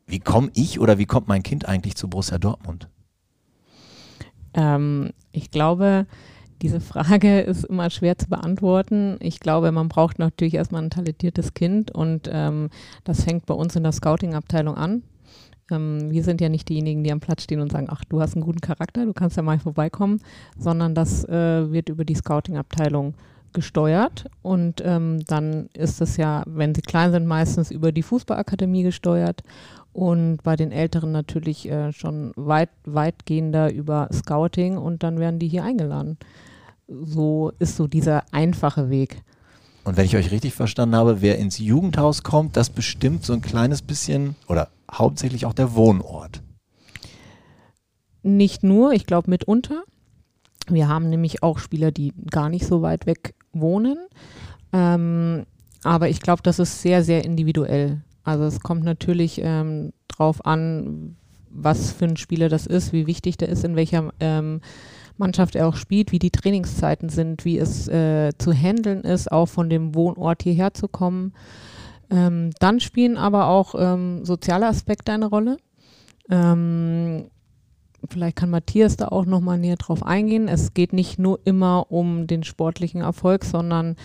wie 0.06 0.20
komme 0.20 0.50
ich 0.54 0.80
oder 0.80 0.98
wie 0.98 1.06
kommt 1.06 1.28
mein 1.28 1.44
Kind 1.44 1.68
eigentlich 1.68 1.96
zu 1.96 2.10
Borussia 2.10 2.38
Dortmund? 2.38 2.88
Ähm, 4.54 5.12
ich 5.34 5.52
glaube, 5.52 6.08
diese 6.62 6.80
Frage 6.80 7.42
ist 7.42 7.66
immer 7.66 7.90
schwer 7.90 8.18
zu 8.18 8.30
beantworten. 8.30 9.18
Ich 9.20 9.42
glaube, 9.42 9.74
man 9.74 9.90
braucht 9.90 10.20
natürlich 10.20 10.54
erstmal 10.54 10.84
ein 10.84 10.90
talentiertes 10.90 11.54
Kind 11.54 11.92
und 11.92 12.30
ähm, 12.32 12.70
das 13.04 13.26
fängt 13.26 13.46
bei 13.46 13.54
uns 13.54 13.76
in 13.76 13.84
der 13.84 13.92
Scouting-Abteilung 13.92 14.78
an. 14.78 15.04
Ähm, 15.72 16.12
wir 16.12 16.24
sind 16.24 16.42
ja 16.42 16.50
nicht 16.50 16.70
diejenigen, 16.70 17.04
die 17.04 17.12
am 17.12 17.20
Platz 17.20 17.44
stehen 17.44 17.62
und 17.62 17.72
sagen, 17.72 17.88
ach, 17.90 18.04
du 18.06 18.22
hast 18.22 18.36
einen 18.36 18.44
guten 18.46 18.62
Charakter, 18.62 19.06
du 19.06 19.14
kannst 19.14 19.38
ja 19.38 19.44
mal 19.44 19.60
vorbeikommen, 19.60 20.22
sondern 20.58 20.96
das 20.96 21.24
äh, 21.26 21.72
wird 21.72 21.90
über 21.90 22.06
die 22.06 22.16
Scouting-Abteilung 22.16 23.14
gesteuert 23.54 24.26
und 24.44 24.84
ähm, 24.86 25.24
dann 25.26 25.70
ist 25.74 26.02
es 26.02 26.18
ja, 26.18 26.44
wenn 26.46 26.76
sie 26.76 26.82
klein 26.82 27.12
sind, 27.12 27.26
meistens 27.26 27.72
über 27.72 27.92
die 27.92 28.04
Fußballakademie 28.04 28.84
gesteuert 28.84 29.42
und 29.94 30.44
bei 30.44 30.56
den 30.56 30.72
Älteren 30.72 31.12
natürlich 31.12 31.68
äh, 31.68 31.92
schon 31.92 32.34
weit, 32.36 32.70
weitgehender 32.86 33.74
über 33.74 34.10
Scouting 34.14 34.78
und 34.78 35.02
dann 35.02 35.20
werden 35.20 35.40
die 35.40 35.48
hier 35.48 35.64
eingeladen. 35.64 36.18
So 36.88 37.52
ist 37.58 37.78
so 37.78 37.88
dieser 37.88 38.24
einfache 38.32 38.90
Weg. 38.90 39.24
Und 39.86 39.98
wenn 39.98 40.06
ich 40.06 40.16
euch 40.16 40.32
richtig 40.32 40.54
verstanden 40.54 40.96
habe, 40.96 41.22
wer 41.22 41.40
ins 41.40 41.58
Jugendhaus 41.58 42.22
kommt, 42.22 42.58
das 42.58 42.70
bestimmt 42.70 43.24
so 43.24 43.34
ein 43.34 43.42
kleines 43.42 43.82
bisschen 43.82 44.36
oder 44.48 44.68
hauptsächlich 44.91 45.46
auch 45.46 45.53
der 45.53 45.75
Wohnort. 45.75 46.41
Nicht 48.24 48.63
nur, 48.63 48.94
ich 48.94 49.06
glaube 49.06 49.29
mitunter. 49.29 49.84
Wir 50.67 50.88
haben 50.88 51.10
nämlich 51.10 51.44
auch 51.44 51.60
Spieler, 51.60 51.91
die 51.91 52.13
gar 52.29 52.50
nicht 52.50 52.65
so 52.65 52.82
weit 52.82 53.06
weg 53.06 53.36
wohnen. 53.53 53.98
Ähm, 54.74 55.46
aber 55.84 56.10
ich 56.10 56.20
glaube, 56.20 56.41
das 56.44 56.60
ist 56.60 56.82
sehr, 56.82 57.03
sehr 57.03 57.24
individuell. 57.24 58.01
Also 58.24 58.44
es 58.44 58.60
kommt 58.60 58.84
natürlich 58.84 59.39
ähm, 59.41 59.94
drauf 60.10 60.46
an, 60.46 61.15
was 61.50 61.91
für 61.91 62.06
ein 62.06 62.17
Spieler 62.17 62.50
das 62.50 62.67
ist, 62.67 62.91
wie 62.91 63.08
wichtig 63.08 63.38
der 63.38 63.50
ist, 63.50 63.63
in 63.63 63.75
welcher 63.75 64.12
ähm, 64.20 64.62
Mannschaft 65.17 65.56
er 65.56 65.67
auch 65.67 65.75
spielt, 65.75 66.12
wie 66.12 66.20
die 66.20 66.32
Trainingszeiten 66.32 67.10
sind, 67.10 67.46
wie 67.46 67.58
es 67.58 67.88
äh, 67.88 68.32
zu 68.38 68.51
handeln 68.53 69.01
ist, 69.01 69.32
auch 69.32 69.48
von 69.48 69.70
dem 69.70 69.96
Wohnort 69.96 70.44
hierher 70.44 70.74
zu 70.74 70.88
kommen. 70.88 71.34
Ähm, 72.10 72.52
dann 72.60 72.80
spielen 72.80 73.18
aber 73.18 73.48
auch 73.48 73.76
ähm, 73.78 74.24
soziale 74.24 74.68
Aspekte 74.68 75.12
eine 75.12 75.26
Rolle. 75.26 75.58
Ähm, 76.30 77.30
vielleicht 78.10 78.38
kann 78.38 78.50
Matthias 78.50 78.98
da 78.98 79.10
auch 79.10 79.26
nochmal 79.26 79.58
näher 79.58 79.76
drauf 79.76 80.04
eingehen. 80.04 80.48
Es 80.48 80.74
geht 80.74 80.94
nicht 80.94 81.20
nur 81.20 81.40
immer 81.44 81.92
um 81.92 82.28
den 82.28 82.44
sportlichen 82.44 83.02
Erfolg, 83.02 83.44
sondern 83.44 83.96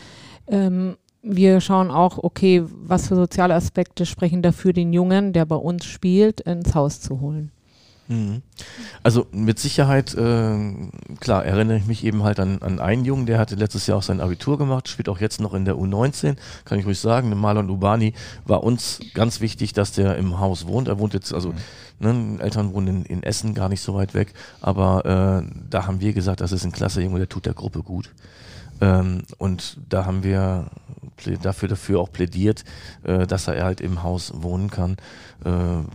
ähm, 0.49 0.97
wir 1.23 1.61
schauen 1.61 1.91
auch, 1.91 2.19
okay, 2.19 2.65
was 2.67 3.09
für 3.09 3.15
soziale 3.15 3.55
Aspekte 3.55 4.07
sprechen 4.07 4.43
dafür, 4.43 4.73
den 4.73 4.93
Jungen, 4.93 5.33
der 5.33 5.47
bei 5.47 5.57
uns 5.57 5.85
spielt, 5.85 6.41
ins 6.41 6.75
Haus 6.75 7.01
zu 7.01 7.21
holen. 7.21 7.53
Mhm. 8.13 8.43
Also 9.03 9.27
mit 9.33 9.59
Sicherheit, 9.59 10.15
äh, 10.15 10.59
klar, 11.21 11.45
erinnere 11.45 11.79
ich 11.79 11.87
mich 11.87 12.05
eben 12.05 12.23
halt 12.23 12.39
an, 12.39 12.61
an 12.61 12.79
einen 12.79 13.05
Jungen, 13.05 13.27
der 13.27 13.39
hatte 13.39 13.55
letztes 13.55 13.87
Jahr 13.87 13.99
auch 13.99 14.03
sein 14.03 14.21
Abitur 14.21 14.59
gemacht, 14.59 14.89
spielt 14.89 15.09
auch 15.09 15.19
jetzt 15.19 15.41
noch 15.41 15.55
in 15.55 15.65
der 15.65 15.77
U19, 15.77 16.37
kann 16.65 16.79
ich 16.79 16.87
ruhig 16.87 16.99
sagen. 16.99 17.31
Der 17.31 17.39
Marlon 17.39 17.71
Ubani 17.71 18.13
war 18.45 18.63
uns 18.63 19.01
ganz 19.15 19.41
wichtig, 19.41 19.73
dass 19.73 19.93
der 19.93 20.17
im 20.17 20.39
Haus 20.39 20.67
wohnt. 20.67 20.89
Er 20.89 20.99
wohnt 20.99 21.15
jetzt, 21.15 21.33
also 21.33 21.55
mhm. 22.01 22.37
ne, 22.37 22.43
Eltern 22.43 22.75
wohnen 22.75 22.89
in, 22.89 23.05
in, 23.05 23.23
Essen, 23.23 23.55
gar 23.55 23.69
nicht 23.69 23.81
so 23.81 23.95
weit 23.95 24.15
weg, 24.15 24.35
aber 24.61 25.43
äh, 25.45 25.51
da 25.71 25.87
haben 25.87 26.01
wir 26.01 26.13
gesagt, 26.13 26.41
das 26.41 26.53
ist 26.53 26.65
ein 26.65 26.73
klasse 26.73 27.03
Junge, 27.03 27.19
der 27.19 27.29
tut 27.29 27.47
der 27.47 27.55
Gruppe 27.55 27.83
gut. 27.83 28.11
Ähm, 28.83 29.23
und 29.39 29.79
da 29.89 30.05
haben 30.05 30.25
wir 30.25 30.67
dafür, 31.43 31.69
dafür 31.69 32.01
auch 32.01 32.11
plädiert, 32.11 32.65
äh, 33.05 33.29
dass 33.29 33.47
er 33.47 33.65
halt 33.65 33.81
im 33.81 34.03
Haus 34.03 34.33
wohnen 34.35 34.71
kann, 34.71 34.97
äh, 35.45 35.51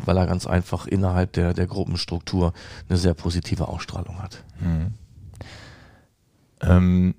weil 0.05 0.17
er 0.17 0.25
ganz 0.25 0.47
einfach 0.47 0.87
innerhalb 0.87 1.33
der, 1.33 1.53
der 1.53 1.67
Gruppenstruktur 1.67 2.53
eine 2.87 2.97
sehr 2.97 3.13
positive 3.13 3.67
Ausstrahlung 3.67 4.21
hat. 4.21 4.43
Mhm. 4.61 4.93
Ähm, 6.61 7.15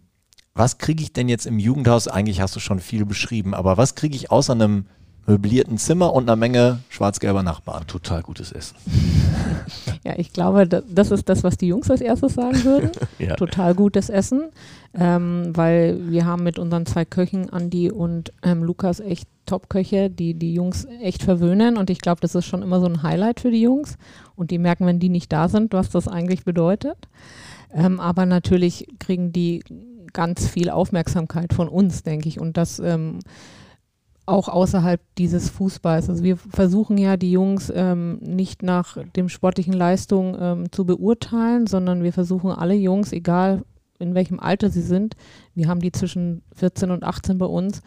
was 0.55 0.79
kriege 0.79 1.03
ich 1.03 1.13
denn 1.13 1.29
jetzt 1.29 1.47
im 1.47 1.59
Jugendhaus? 1.59 2.09
Eigentlich 2.09 2.41
hast 2.41 2.57
du 2.57 2.61
schon 2.61 2.81
viel 2.81 3.05
beschrieben, 3.05 3.55
aber 3.55 3.77
was 3.77 3.95
kriege 3.95 4.17
ich 4.17 4.31
außer 4.31 4.55
einem 4.55 4.87
möblierten 5.29 5.77
Zimmer 5.77 6.15
und 6.15 6.25
einer 6.25 6.37
Menge 6.37 6.81
schwarz-gelber 6.89 7.43
Nachbarn. 7.43 7.87
Total 7.87 8.23
gutes 8.23 8.51
Essen. 8.51 8.77
Ja, 10.05 10.15
ich 10.17 10.33
glaube, 10.33 10.67
das 10.67 11.11
ist 11.11 11.29
das, 11.29 11.45
was 11.45 11.59
die 11.59 11.67
Jungs 11.67 11.91
als 11.91 12.01
erstes 12.01 12.35
sagen 12.35 12.65
würden. 12.65 12.91
ja. 13.19 13.35
Total 13.35 13.75
gutes 13.75 14.09
Essen, 14.09 14.45
ähm, 14.95 15.53
weil 15.55 16.11
wir 16.11 16.27
haben 16.27 16.43
mit 16.43 16.59
unseren 16.59 16.87
zwei 16.87 17.05
Köchen, 17.05 17.51
Andi 17.51 17.91
und 17.91 18.33
ähm, 18.43 18.63
Lukas, 18.63 19.01
echt 19.01 19.29
Top-Köche, 19.47 20.11
die 20.11 20.35
die 20.35 20.55
Jungs 20.55 20.87
echt 21.03 21.23
verwöhnen 21.23 21.77
und 21.77 21.91
ich 21.91 22.01
glaube, 22.01 22.21
das 22.21 22.35
ist 22.35 22.47
schon 22.47 22.63
immer 22.63 22.81
so 22.81 22.87
ein 22.87 23.03
Highlight 23.03 23.41
für 23.41 23.51
die 23.51 23.63
Jungs 23.63 23.97
und 24.37 24.51
die 24.51 24.59
merken, 24.59 24.87
wenn 24.87 25.01
die 25.01 25.09
nicht 25.09 25.33
da 25.33 25.49
sind, 25.49 25.73
was 25.73 25.91
das 25.91 26.09
eigentlich 26.09 26.45
bedeutet. 26.45 27.09
Ähm, 27.73 28.01
aber 28.01 28.27
natürlich 28.27 28.87
kriegen 28.99 29.33
die 29.33 29.63
ganz 30.13 30.49
viel 30.49 30.71
Aufmerksamkeit 30.71 31.53
von 31.53 31.69
uns, 31.69 32.03
denke 32.03 32.29
ich, 32.29 32.41
und 32.41 32.57
das 32.57 32.79
ähm, 32.79 33.21
auch 34.27 34.49
außerhalb 34.49 35.01
dieses 35.17 35.49
Fußballs. 35.49 36.11
Also 36.11 36.23
wir 36.23 36.37
versuchen 36.37 36.99
ja 36.99 37.17
die 37.17 37.33
Jungs 37.33 37.73
ähm, 37.75 38.19
nicht 38.21 38.63
nach 38.63 38.99
dem 39.17 39.29
sportlichen 39.29 39.73
Leistung 39.73 40.37
ähm, 40.39 40.73
zu 40.73 40.85
beurteilen, 40.85 41.67
sondern 41.67 42.03
wir 42.03 42.13
versuchen 42.13 42.51
alle 42.51 42.75
Jungs, 42.75 43.13
egal 43.13 43.63
in 43.99 44.15
welchem 44.15 44.41
Alter 44.41 44.71
sie 44.71 44.83
sind, 44.83 45.17
wir 45.55 45.69
haben 45.69 45.81
die 45.81 45.93
zwischen 45.93 46.43
14 46.55 46.91
und 46.91 47.05
18 47.05 47.39
bei 47.39 47.47
uns, 47.47 47.83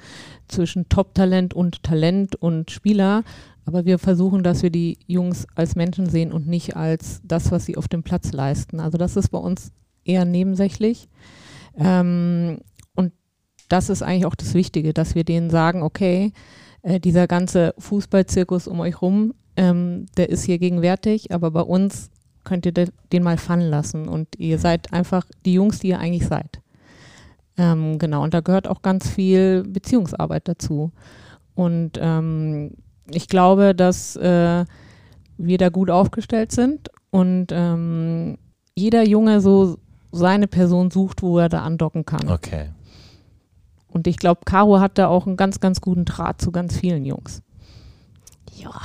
zwischen 0.47 0.89
Top-Talent 0.89 1.53
und 1.53 1.83
Talent 1.83 2.35
und 2.35 2.71
Spieler, 2.71 3.23
aber 3.65 3.85
wir 3.85 3.99
versuchen, 3.99 4.43
dass 4.43 4.63
wir 4.63 4.71
die 4.71 4.97
Jungs 5.07 5.47
als 5.55 5.75
Menschen 5.75 6.09
sehen 6.09 6.31
und 6.31 6.47
nicht 6.47 6.75
als 6.75 7.21
das, 7.23 7.51
was 7.51 7.65
sie 7.65 7.77
auf 7.77 7.87
dem 7.87 8.03
Platz 8.03 8.31
leisten. 8.31 8.79
Also 8.79 8.97
das 8.97 9.15
ist 9.15 9.29
bei 9.29 9.37
uns 9.37 9.71
eher 10.03 10.25
nebensächlich. 10.25 11.07
Ähm, 11.77 12.57
das 13.71 13.89
ist 13.89 14.01
eigentlich 14.01 14.25
auch 14.25 14.35
das 14.35 14.53
Wichtige, 14.53 14.93
dass 14.93 15.15
wir 15.15 15.23
denen 15.23 15.49
sagen, 15.49 15.81
okay, 15.81 16.33
äh, 16.81 16.99
dieser 16.99 17.27
ganze 17.27 17.73
Fußballzirkus 17.77 18.67
um 18.67 18.81
euch 18.81 19.01
rum, 19.01 19.33
ähm, 19.55 20.07
der 20.17 20.29
ist 20.29 20.43
hier 20.43 20.59
gegenwärtig, 20.59 21.31
aber 21.31 21.51
bei 21.51 21.61
uns 21.61 22.09
könnt 22.43 22.65
ihr 22.65 22.73
den 22.73 23.23
mal 23.23 23.37
fallen 23.37 23.69
lassen 23.69 24.07
und 24.07 24.27
ihr 24.37 24.59
seid 24.59 24.93
einfach 24.93 25.25
die 25.45 25.53
Jungs, 25.53 25.79
die 25.79 25.89
ihr 25.89 25.99
eigentlich 25.99 26.27
seid. 26.27 26.61
Ähm, 27.57 27.99
genau, 27.99 28.23
und 28.23 28.33
da 28.33 28.41
gehört 28.41 28.67
auch 28.67 28.81
ganz 28.81 29.09
viel 29.09 29.63
Beziehungsarbeit 29.63 30.47
dazu. 30.47 30.91
Und 31.53 31.99
ähm, 32.01 32.71
ich 33.09 33.27
glaube, 33.27 33.75
dass 33.75 34.15
äh, 34.15 34.65
wir 35.37 35.57
da 35.57 35.69
gut 35.69 35.89
aufgestellt 35.89 36.51
sind 36.51 36.89
und 37.09 37.47
ähm, 37.51 38.37
jeder 38.75 39.05
Junge 39.07 39.41
so 39.41 39.77
seine 40.11 40.47
Person 40.47 40.91
sucht, 40.91 41.21
wo 41.21 41.39
er 41.39 41.49
da 41.49 41.61
andocken 41.61 42.05
kann. 42.05 42.29
Okay. 42.29 42.69
Und 43.87 44.07
ich 44.07 44.17
glaube, 44.17 44.41
Caro 44.45 44.79
hat 44.79 44.97
da 44.97 45.07
auch 45.07 45.27
einen 45.27 45.37
ganz, 45.37 45.59
ganz 45.59 45.81
guten 45.81 46.05
Draht 46.05 46.41
zu 46.41 46.51
ganz 46.51 46.77
vielen 46.77 47.05
Jungs. 47.05 47.41
Ja. 48.55 48.71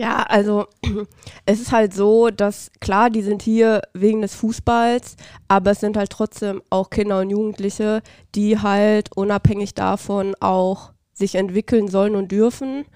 Ja, 0.00 0.22
also 0.22 0.66
es 1.44 1.60
ist 1.60 1.72
halt 1.72 1.92
so, 1.92 2.30
dass 2.30 2.70
klar, 2.80 3.10
die 3.10 3.20
sind 3.20 3.42
hier 3.42 3.82
wegen 3.92 4.22
des 4.22 4.34
Fußballs, 4.34 5.16
aber 5.46 5.72
es 5.72 5.80
sind 5.80 5.98
halt 5.98 6.08
trotzdem 6.08 6.62
auch 6.70 6.88
Kinder 6.88 7.20
und 7.20 7.28
Jugendliche, 7.28 8.00
die 8.34 8.58
halt 8.58 9.14
unabhängig 9.14 9.74
davon 9.74 10.34
auch 10.40 10.92
sich 11.12 11.34
entwickeln 11.34 11.88
sollen 11.88 12.16
und 12.16 12.32
dürfen 12.32 12.86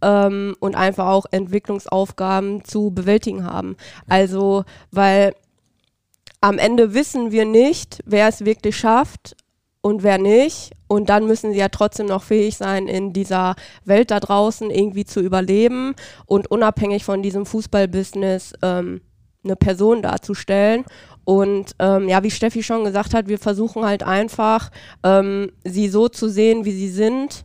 ähm, 0.00 0.56
und 0.58 0.76
einfach 0.76 1.08
auch 1.08 1.26
Entwicklungsaufgaben 1.30 2.64
zu 2.64 2.90
bewältigen 2.90 3.44
haben. 3.44 3.76
Also, 4.08 4.64
weil 4.90 5.34
am 6.40 6.56
Ende 6.56 6.94
wissen 6.94 7.32
wir 7.32 7.44
nicht, 7.44 8.02
wer 8.06 8.28
es 8.28 8.46
wirklich 8.46 8.78
schafft, 8.78 9.36
und 9.86 10.02
wer 10.02 10.18
nicht. 10.18 10.72
Und 10.88 11.10
dann 11.10 11.28
müssen 11.28 11.52
sie 11.52 11.60
ja 11.60 11.68
trotzdem 11.68 12.06
noch 12.06 12.24
fähig 12.24 12.56
sein, 12.56 12.88
in 12.88 13.12
dieser 13.12 13.54
Welt 13.84 14.10
da 14.10 14.18
draußen 14.18 14.68
irgendwie 14.68 15.04
zu 15.04 15.20
überleben 15.20 15.94
und 16.26 16.50
unabhängig 16.50 17.04
von 17.04 17.22
diesem 17.22 17.46
Fußballbusiness 17.46 18.54
ähm, 18.62 19.00
eine 19.44 19.54
Person 19.54 20.02
darzustellen. 20.02 20.84
Und 21.24 21.76
ähm, 21.78 22.08
ja, 22.08 22.24
wie 22.24 22.32
Steffi 22.32 22.64
schon 22.64 22.82
gesagt 22.82 23.14
hat, 23.14 23.28
wir 23.28 23.38
versuchen 23.38 23.84
halt 23.84 24.02
einfach, 24.02 24.72
ähm, 25.04 25.52
sie 25.62 25.88
so 25.88 26.08
zu 26.08 26.28
sehen, 26.28 26.64
wie 26.64 26.72
sie 26.72 26.90
sind, 26.90 27.44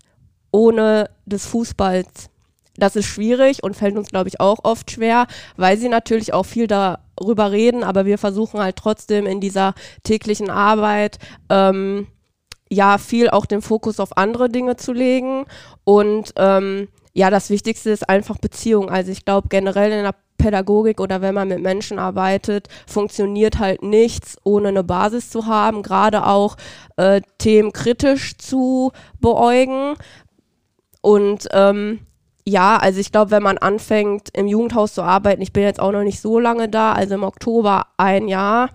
ohne 0.52 1.12
des 1.28 1.46
Fußballs. 1.46 2.32
Das 2.76 2.96
ist 2.96 3.06
schwierig 3.06 3.62
und 3.62 3.76
fällt 3.76 3.98
uns, 3.98 4.10
glaube 4.10 4.30
ich, 4.30 4.40
auch 4.40 4.64
oft 4.64 4.90
schwer, 4.90 5.28
weil 5.58 5.78
sie 5.78 5.90
natürlich 5.90 6.34
auch 6.34 6.48
viel 6.48 6.66
darüber 6.66 7.52
reden, 7.52 7.84
aber 7.84 8.08
wir 8.08 8.18
versuchen 8.18 8.60
halt 8.60 8.78
trotzdem 8.78 9.28
in 9.28 9.42
dieser 9.42 9.76
täglichen 10.04 10.50
Arbeit, 10.50 11.20
ähm, 11.50 12.08
ja 12.72 12.98
viel 12.98 13.30
auch 13.30 13.46
den 13.46 13.62
Fokus 13.62 14.00
auf 14.00 14.18
andere 14.18 14.50
Dinge 14.50 14.78
zu 14.78 14.94
legen. 14.94 15.46
Und 15.84 16.34
ähm, 16.38 16.88
ja, 17.14 17.30
das 17.30 17.50
Wichtigste 17.50 17.90
ist 17.90 18.08
einfach 18.10 18.38
Beziehung. 18.38 18.90
Also 18.90 19.12
ich 19.12 19.26
glaube 19.26 19.50
generell 19.50 19.92
in 19.92 20.04
der 20.04 20.16
Pädagogik 20.38 21.00
oder 21.00 21.22
wenn 21.22 21.36
man 21.36 21.50
mit 21.50 21.62
Menschen 21.62 22.00
arbeitet, 22.00 22.68
funktioniert 22.88 23.60
halt 23.60 23.84
nichts, 23.84 24.38
ohne 24.44 24.70
eine 24.70 24.84
Basis 24.84 25.30
zu 25.30 25.46
haben, 25.46 25.84
gerade 25.84 26.26
auch 26.26 26.56
äh, 26.96 27.22
Themen 27.38 27.74
kritisch 27.74 28.38
zu 28.38 28.92
beäugen. 29.20 29.96
Und 31.02 31.48
ähm, 31.52 32.00
ja, 32.48 32.78
also 32.78 33.00
ich 33.00 33.12
glaube, 33.12 33.32
wenn 33.32 33.44
man 33.44 33.58
anfängt, 33.60 34.30
im 34.34 34.48
Jugendhaus 34.48 34.94
zu 34.94 35.04
arbeiten, 35.04 35.42
ich 35.42 35.54
bin 35.54 35.64
jetzt 35.64 35.80
auch 35.80 35.92
noch 35.92 36.04
nicht 36.04 36.22
so 36.22 36.40
lange 36.40 36.70
da, 36.70 36.94
also 36.94 37.16
im 37.16 37.24
Oktober 37.24 37.88
ein 37.98 38.28
Jahr, 38.28 38.70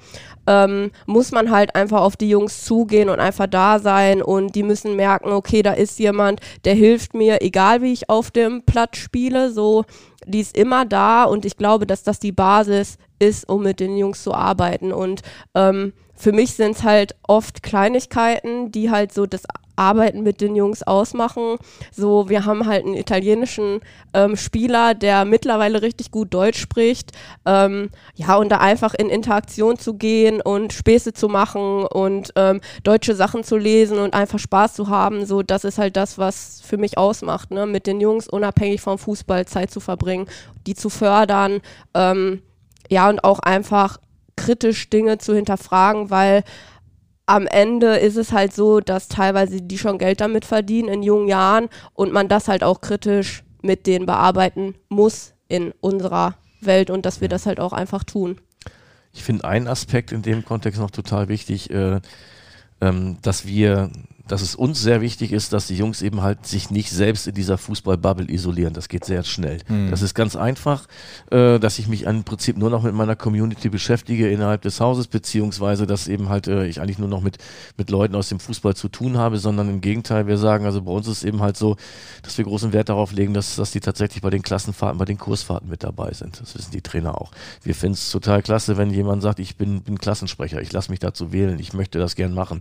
ähm, 0.47 0.91
muss 1.07 1.33
man 1.33 1.50
halt 1.50 1.75
einfach 1.75 2.00
auf 2.00 2.17
die 2.17 2.29
Jungs 2.29 2.65
zugehen 2.65 3.09
und 3.09 3.21
einfach 3.21 3.47
da 3.47 3.79
sein 3.79 4.23
und 4.23 4.55
die 4.55 4.62
müssen 4.62 4.97
merken, 4.97 5.31
okay, 5.31 5.62
da 5.62 5.73
ist 5.73 5.99
jemand, 5.99 6.41
der 6.65 6.75
hilft 6.75 7.15
mir, 7.15 7.43
egal 7.43 7.83
wie 7.83 7.93
ich 7.93 8.09
auf 8.09 8.31
dem 8.31 8.62
Platz 8.62 8.99
spiele, 8.99 9.50
so, 9.50 9.85
die 10.26 10.41
ist 10.41 10.57
immer 10.57 10.85
da 10.85 11.25
und 11.25 11.45
ich 11.45 11.57
glaube, 11.57 11.87
dass 11.87 12.03
das 12.03 12.19
die 12.19 12.33
Basis 12.33 12.99
ist, 13.19 13.49
um 13.49 13.62
mit 13.62 13.81
den 13.81 13.97
Jungs 13.97 14.23
zu 14.23 14.35
arbeiten. 14.35 14.93
Und 14.93 15.23
ähm, 15.55 15.93
für 16.15 16.33
mich 16.33 16.55
sind 16.55 16.76
es 16.76 16.83
halt 16.83 17.15
oft 17.26 17.62
Kleinigkeiten, 17.62 18.73
die 18.73 18.91
halt 18.91 19.12
so 19.12 19.26
das 19.26 19.45
Arbeiten 19.76 20.23
mit 20.23 20.40
den 20.40 20.56
Jungs 20.56 20.83
ausmachen. 20.83 21.56
So, 21.92 22.28
wir 22.28 22.45
haben 22.45 22.66
halt 22.66 22.85
einen 22.85 22.95
italienischen 22.95 23.80
ähm, 24.14 24.37
Spieler, 24.37 24.95
der 24.95 25.25
mittlerweile 25.25 25.83
richtig 25.83 26.11
gut 26.11 26.33
Deutsch 26.35 26.59
spricht. 26.59 27.12
Ähm, 27.45 27.90
ja, 28.14 28.37
und 28.37 28.50
da 28.50 28.59
einfach 28.59 28.95
in 28.95 29.09
Interaktion 29.09 29.78
zu 29.78 29.95
gehen 29.95 30.40
und 30.40 30.73
Späße 30.73 31.12
zu 31.12 31.28
machen 31.28 31.85
und 31.85 32.33
ähm, 32.37 32.61
deutsche 32.83 33.14
Sachen 33.14 33.45
zu 33.45 33.56
lesen 33.56 33.99
und 33.99 34.14
einfach 34.14 34.38
Spaß 34.38 34.75
zu 34.75 34.88
haben, 34.88 35.26
so, 35.26 35.42
das 35.42 35.64
ist 35.64 35.78
halt 35.78 35.97
das, 35.97 36.18
was 36.18 36.61
für 36.64 36.76
mich 36.76 36.99
ausmacht, 36.99 37.50
ne? 37.50 37.66
mit 37.66 37.87
den 37.87 38.00
Jungs 38.00 38.28
unabhängig 38.28 38.80
vom 38.80 38.99
Fußball 38.99 39.47
Zeit 39.47 39.71
zu 39.71 39.80
verbringen, 39.80 40.26
die 40.66 40.75
zu 40.75 40.88
fördern. 40.88 41.61
Ähm, 41.95 42.42
ja, 42.88 43.09
und 43.09 43.25
auch 43.25 43.40
einfach 43.40 43.99
kritisch 44.37 44.90
Dinge 44.90 45.18
zu 45.18 45.35
hinterfragen, 45.35 46.11
weil 46.11 46.45
am 47.26 47.47
Ende 47.47 47.97
ist 47.97 48.16
es 48.16 48.33
halt 48.33 48.54
so, 48.54 48.80
dass 48.80 49.09
teilweise 49.09 49.61
die 49.61 49.78
schon 49.78 49.99
Geld 49.99 50.21
damit 50.21 50.45
verdienen 50.45 50.88
in 50.88 51.02
jungen 51.02 51.28
Jahren 51.28 51.68
und 51.92 52.12
man 52.12 52.28
das 52.28 52.49
halt 52.49 52.62
auch 52.62 52.80
kritisch 52.80 53.42
mit 53.62 53.87
denen 53.87 54.06
bearbeiten 54.06 54.76
muss 54.88 55.35
in 55.49 55.73
unserer 55.80 56.37
Welt 56.61 56.88
und 56.88 57.04
dass 57.04 57.21
wir 57.21 57.28
das 57.28 57.47
halt 57.47 57.61
auch 57.61 57.73
einfach 57.73 58.04
tun. 58.04 58.40
ich 59.12 59.23
finde 59.23 59.45
einen 59.45 59.66
Aspekt 59.66 60.12
in 60.12 60.23
dem 60.23 60.45
Kontext 60.45 60.80
noch 60.80 60.90
total 60.90 61.28
wichtig, 61.28 61.71
äh, 61.71 62.00
ähm, 62.80 63.18
dass 63.23 63.47
wir 63.47 63.90
dass 64.28 64.42
es 64.42 64.54
uns 64.54 64.83
sehr 64.83 65.00
wichtig 65.00 65.33
ist, 65.33 65.52
dass 65.52 65.68
die 65.68 65.76
Jungs 65.76 66.02
eben 66.02 66.23
halt 66.23 66.47
sich 66.47 66.71
nicht 66.71 66.90
selbst 66.90 67.26
in 67.28 67.35
dieser 67.35 67.59
Fußballbubble 67.59 68.30
isolieren. 68.30 68.75
Das 68.75 68.88
geht 68.88 69.04
sehr 69.04 69.23
schnell. 69.23 69.59
Mhm. 69.68 69.90
Das 69.90 70.02
ist 70.02 70.14
ganz 70.14 70.35
einfach, 70.35 70.87
äh, 71.30 71.59
dass 71.59 71.78
ich 71.78 71.87
mich 71.87 72.02
im 72.02 72.25
Prinzip 72.25 72.56
nur 72.56 72.71
noch 72.71 72.83
mit 72.83 72.95
meiner 72.95 73.14
Community 73.14 73.68
beschäftige 73.68 74.28
innerhalb 74.28 74.62
des 74.62 74.80
Hauses, 74.80 75.06
beziehungsweise 75.06 75.87
dass 75.87 76.09
eben 76.09 76.28
halt 76.28 76.49
äh, 76.49 76.66
ich 76.66 76.80
eigentlich 76.80 76.99
nur 76.99 77.09
noch 77.09 77.21
mit, 77.21 77.38
mit 77.76 77.90
Leuten 77.90 78.14
aus 78.16 78.28
dem 78.28 78.40
Fußball 78.40 78.75
zu 78.75 78.88
tun 78.88 79.16
habe, 79.16 79.38
sondern 79.38 79.68
im 79.68 79.80
Gegenteil, 79.80 80.26
wir 80.26 80.38
sagen, 80.38 80.66
also 80.66 80.83
bei 80.83 80.90
uns 80.90 81.06
ist 81.06 81.18
es 81.18 81.25
eben 81.25 81.40
halt 81.40 81.56
so, 81.56 81.76
dass 82.23 82.37
wir 82.37 82.45
großen 82.45 82.73
Wert 82.73 82.88
darauf 82.88 83.12
legen, 83.12 83.33
dass, 83.33 83.56
dass 83.56 83.71
die 83.71 83.80
tatsächlich 83.80 84.23
bei 84.23 84.30
den 84.30 84.42
Klassenfahrten, 84.42 84.99
bei 84.99 85.04
den 85.04 85.18
Kursfahrten 85.18 85.68
mit 85.68 85.85
dabei 85.85 86.12
sind. 86.12 86.40
Das 86.40 86.56
wissen 86.56 86.73
die 86.73 86.83
Trainer 86.83 87.21
auch. 87.21 87.30
Wir 87.62 87.75
finden 87.75 87.95
es 87.95 88.11
total 88.11 88.42
klasse, 88.42 88.76
wenn 88.76 88.90
jemand 88.90 89.23
sagt, 89.23 89.38
ich 89.38 89.56
bin, 89.56 89.83
bin 89.83 89.99
Klassensprecher, 89.99 90.61
ich 90.61 90.73
lasse 90.73 90.90
mich 90.90 91.00
dazu 91.00 91.33
wählen, 91.33 91.59
ich 91.61 91.73
möchte 91.73 91.99
das 91.99 92.16
gern 92.16 92.35
machen. 92.35 92.61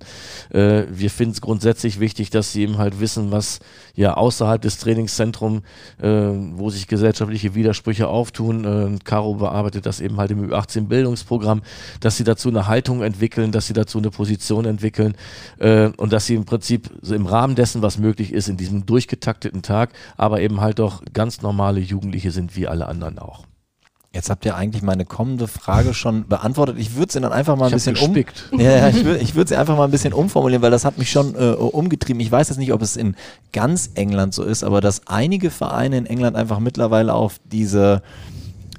Äh, 0.51 0.84
wir 0.89 1.10
finden 1.10 1.34
es 1.34 1.41
grundsätzlich 1.41 1.55
wichtig, 1.64 2.30
dass 2.30 2.52
sie 2.52 2.64
eben 2.64 2.78
halt 2.78 3.00
wissen, 3.00 3.32
was 3.32 3.60
ja 3.96 4.16
außerhalb 4.16 4.62
des 4.62 4.78
Trainingszentrums, 4.78 5.62
äh, 6.02 6.08
wo 6.08 6.70
sich 6.70 6.88
gesellschaftliche 6.88 7.56
Widersprüche 7.56 8.08
auftun, 8.08 8.66
äh, 8.66 9.00
Caro 9.04 9.36
bearbeitet 9.36 9.86
das 9.86 10.00
eben 10.00 10.18
halt 10.18 10.32
im 10.32 10.50
Ü18-Bildungsprogramm, 10.50 11.62
dass 12.00 12.18
sie 12.18 12.24
dazu 12.24 12.50
eine 12.50 12.68
Haltung 12.68 13.02
entwickeln, 13.02 13.52
dass 13.52 13.68
sie 13.68 13.74
dazu 13.74 13.98
eine 13.98 14.12
Position 14.12 14.66
entwickeln 14.66 15.16
äh, 15.60 15.90
und 15.98 16.14
dass 16.14 16.26
sie 16.26 16.36
im 16.36 16.46
Prinzip 16.46 16.90
so 17.02 17.16
im 17.16 17.26
Rahmen 17.26 17.56
dessen, 17.56 17.82
was 17.82 17.98
möglich 17.98 18.34
ist, 18.34 18.50
in 18.50 18.58
diesem 18.58 18.86
durchgetakteten 18.86 19.62
Tag, 19.62 19.92
aber 20.18 20.42
eben 20.42 20.62
halt 20.62 20.80
doch 20.80 21.04
ganz 21.14 21.42
normale 21.42 21.80
Jugendliche 21.80 22.32
sind 22.32 22.56
wie 22.56 22.68
alle 22.68 22.88
anderen 22.88 23.20
auch. 23.20 23.46
Jetzt 24.15 24.29
habt 24.29 24.45
ihr 24.45 24.55
eigentlich 24.55 24.81
meine 24.81 25.03
kommende 25.03 25.45
Frage 25.45 25.93
schon 25.93 26.25
beantwortet. 26.25 26.77
Ich 26.79 26.95
würde 26.95 27.12
sie 27.12 27.19
dann 27.19 27.34
einfach 27.34 27.57
mal 27.57 27.65
ein 27.65 27.77
Ich 27.77 27.84
bisschen 27.84 27.98
um. 27.98 28.15
Ja, 28.57 28.72
ja, 28.72 28.88
ich 28.88 29.03
würde 29.03 29.19
ich 29.19 29.36
würd 29.36 29.50
sie 29.50 29.57
einfach 29.57 29.75
mal 29.75 29.84
ein 29.84 29.91
bisschen 29.91 30.13
umformulieren, 30.13 30.62
weil 30.62 30.72
das 30.72 30.86
hat 30.86 30.98
mich 30.98 31.12
schon 31.12 31.36
äh, 31.36 31.50
umgetrieben. 31.50 32.22
Ich 32.22 32.31
weiß 32.31 32.48
jetzt 32.48 32.57
nicht, 32.57 32.72
ob 32.72 32.81
es 32.81 32.95
in 32.95 33.17
ganz 33.51 33.91
England 33.95 34.34
so 34.34 34.43
ist, 34.43 34.63
aber 34.63 34.79
dass 34.79 35.05
einige 35.07 35.51
Vereine 35.51 35.98
in 35.98 36.05
England 36.05 36.38
einfach 36.38 36.60
mittlerweile 36.60 37.13
auf 37.13 37.41
diese 37.43 38.03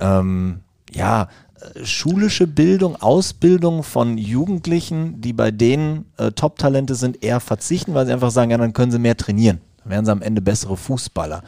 ähm, 0.01 0.61
ja, 0.91 1.29
äh, 1.61 1.85
schulische 1.85 2.47
Bildung, 2.47 2.97
Ausbildung 2.97 3.83
von 3.83 4.17
Jugendlichen, 4.17 5.21
die 5.21 5.35
bei 5.35 5.51
denen 5.51 6.07
äh, 6.17 6.33
Top-Talente 6.33 6.95
sind, 6.95 7.23
eher 7.23 7.41
verzichten, 7.41 7.93
weil 7.93 8.07
sie 8.07 8.15
einfach 8.15 8.31
sagen, 8.31 8.53
ja, 8.53 8.57
dann 8.57 8.73
können 8.73 8.91
sie 8.91 8.99
mehr 8.99 9.19
trainieren. 9.19 9.61
Dann 9.83 9.91
werden 9.91 10.07
sie 10.07 10.13
am 10.13 10.23
Ende 10.23 10.41
bessere 10.41 10.79
Fußballer. 10.79 11.43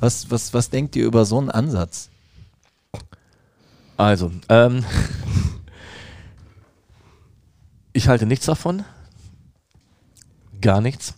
Was, 0.00 0.30
was, 0.30 0.54
was 0.54 0.70
denkt 0.70 0.96
ihr 0.96 1.04
über 1.04 1.26
so 1.26 1.36
einen 1.36 1.50
Ansatz? 1.50 2.08
Also, 3.96 4.32
ähm, 4.48 4.84
ich 7.92 8.08
halte 8.08 8.26
nichts 8.26 8.46
davon. 8.46 8.84
Gar 10.60 10.80
nichts. 10.80 11.14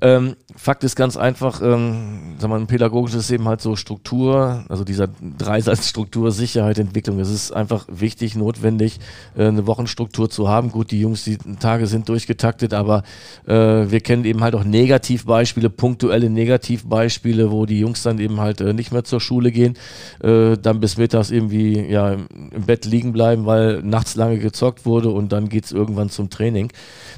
Ähm, 0.00 0.36
Fakt 0.54 0.84
ist 0.84 0.96
ganz 0.96 1.16
einfach, 1.16 1.60
ähm, 1.60 2.36
sag 2.38 2.50
mal, 2.50 2.58
ein 2.58 2.66
pädagogisches 2.68 3.24
ist 3.24 3.30
eben 3.30 3.48
halt 3.48 3.60
so 3.60 3.74
Struktur, 3.74 4.64
also 4.68 4.84
dieser 4.84 5.08
Dreisatz 5.38 5.88
Struktur, 5.88 6.30
Sicherheit, 6.30 6.78
Entwicklung. 6.78 7.18
Es 7.18 7.30
ist 7.30 7.52
einfach 7.52 7.86
wichtig, 7.88 8.36
notwendig, 8.36 9.00
äh, 9.36 9.46
eine 9.46 9.66
Wochenstruktur 9.66 10.30
zu 10.30 10.48
haben. 10.48 10.70
Gut, 10.70 10.92
die 10.92 11.00
Jungs, 11.00 11.24
die 11.24 11.38
Tage 11.58 11.86
sind 11.86 12.08
durchgetaktet, 12.08 12.74
aber 12.74 13.02
äh, 13.46 13.52
wir 13.54 14.00
kennen 14.00 14.24
eben 14.24 14.42
halt 14.42 14.54
auch 14.54 14.64
Negativbeispiele, 14.64 15.68
punktuelle 15.70 16.30
Negativbeispiele, 16.30 17.50
wo 17.50 17.66
die 17.66 17.80
Jungs 17.80 18.02
dann 18.02 18.18
eben 18.20 18.40
halt 18.40 18.60
äh, 18.60 18.72
nicht 18.72 18.92
mehr 18.92 19.04
zur 19.04 19.20
Schule 19.20 19.50
gehen, 19.50 19.76
äh, 20.22 20.56
dann 20.56 20.78
bis 20.78 20.96
mittags 20.96 21.30
irgendwie 21.30 21.78
ja, 21.80 22.12
im, 22.12 22.26
im 22.52 22.62
Bett 22.62 22.84
liegen 22.84 23.12
bleiben, 23.12 23.46
weil 23.46 23.82
nachts 23.82 24.14
lange 24.14 24.38
gezockt 24.38 24.86
wurde 24.86 25.10
und 25.10 25.32
dann 25.32 25.48
geht's 25.48 25.72
irgendwann 25.72 26.08
zum 26.08 26.30
Training. 26.30 26.70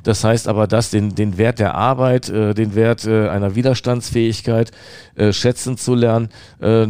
Das 0.02 0.24
heißt 0.24 0.48
aber, 0.48 0.66
dass 0.66 0.90
den, 0.90 1.14
den 1.14 1.38
Wert 1.38 1.58
der 1.58 1.74
Arbeit, 1.74 2.28
äh, 2.28 2.54
den 2.54 2.74
Wert 2.74 3.06
äh, 3.06 3.28
einer 3.28 3.54
Widerstandsfähigkeit 3.54 4.70
äh, 5.14 5.32
schätzen 5.32 5.76
zu 5.76 5.94
lernen, 5.94 6.28
äh, 6.60 6.88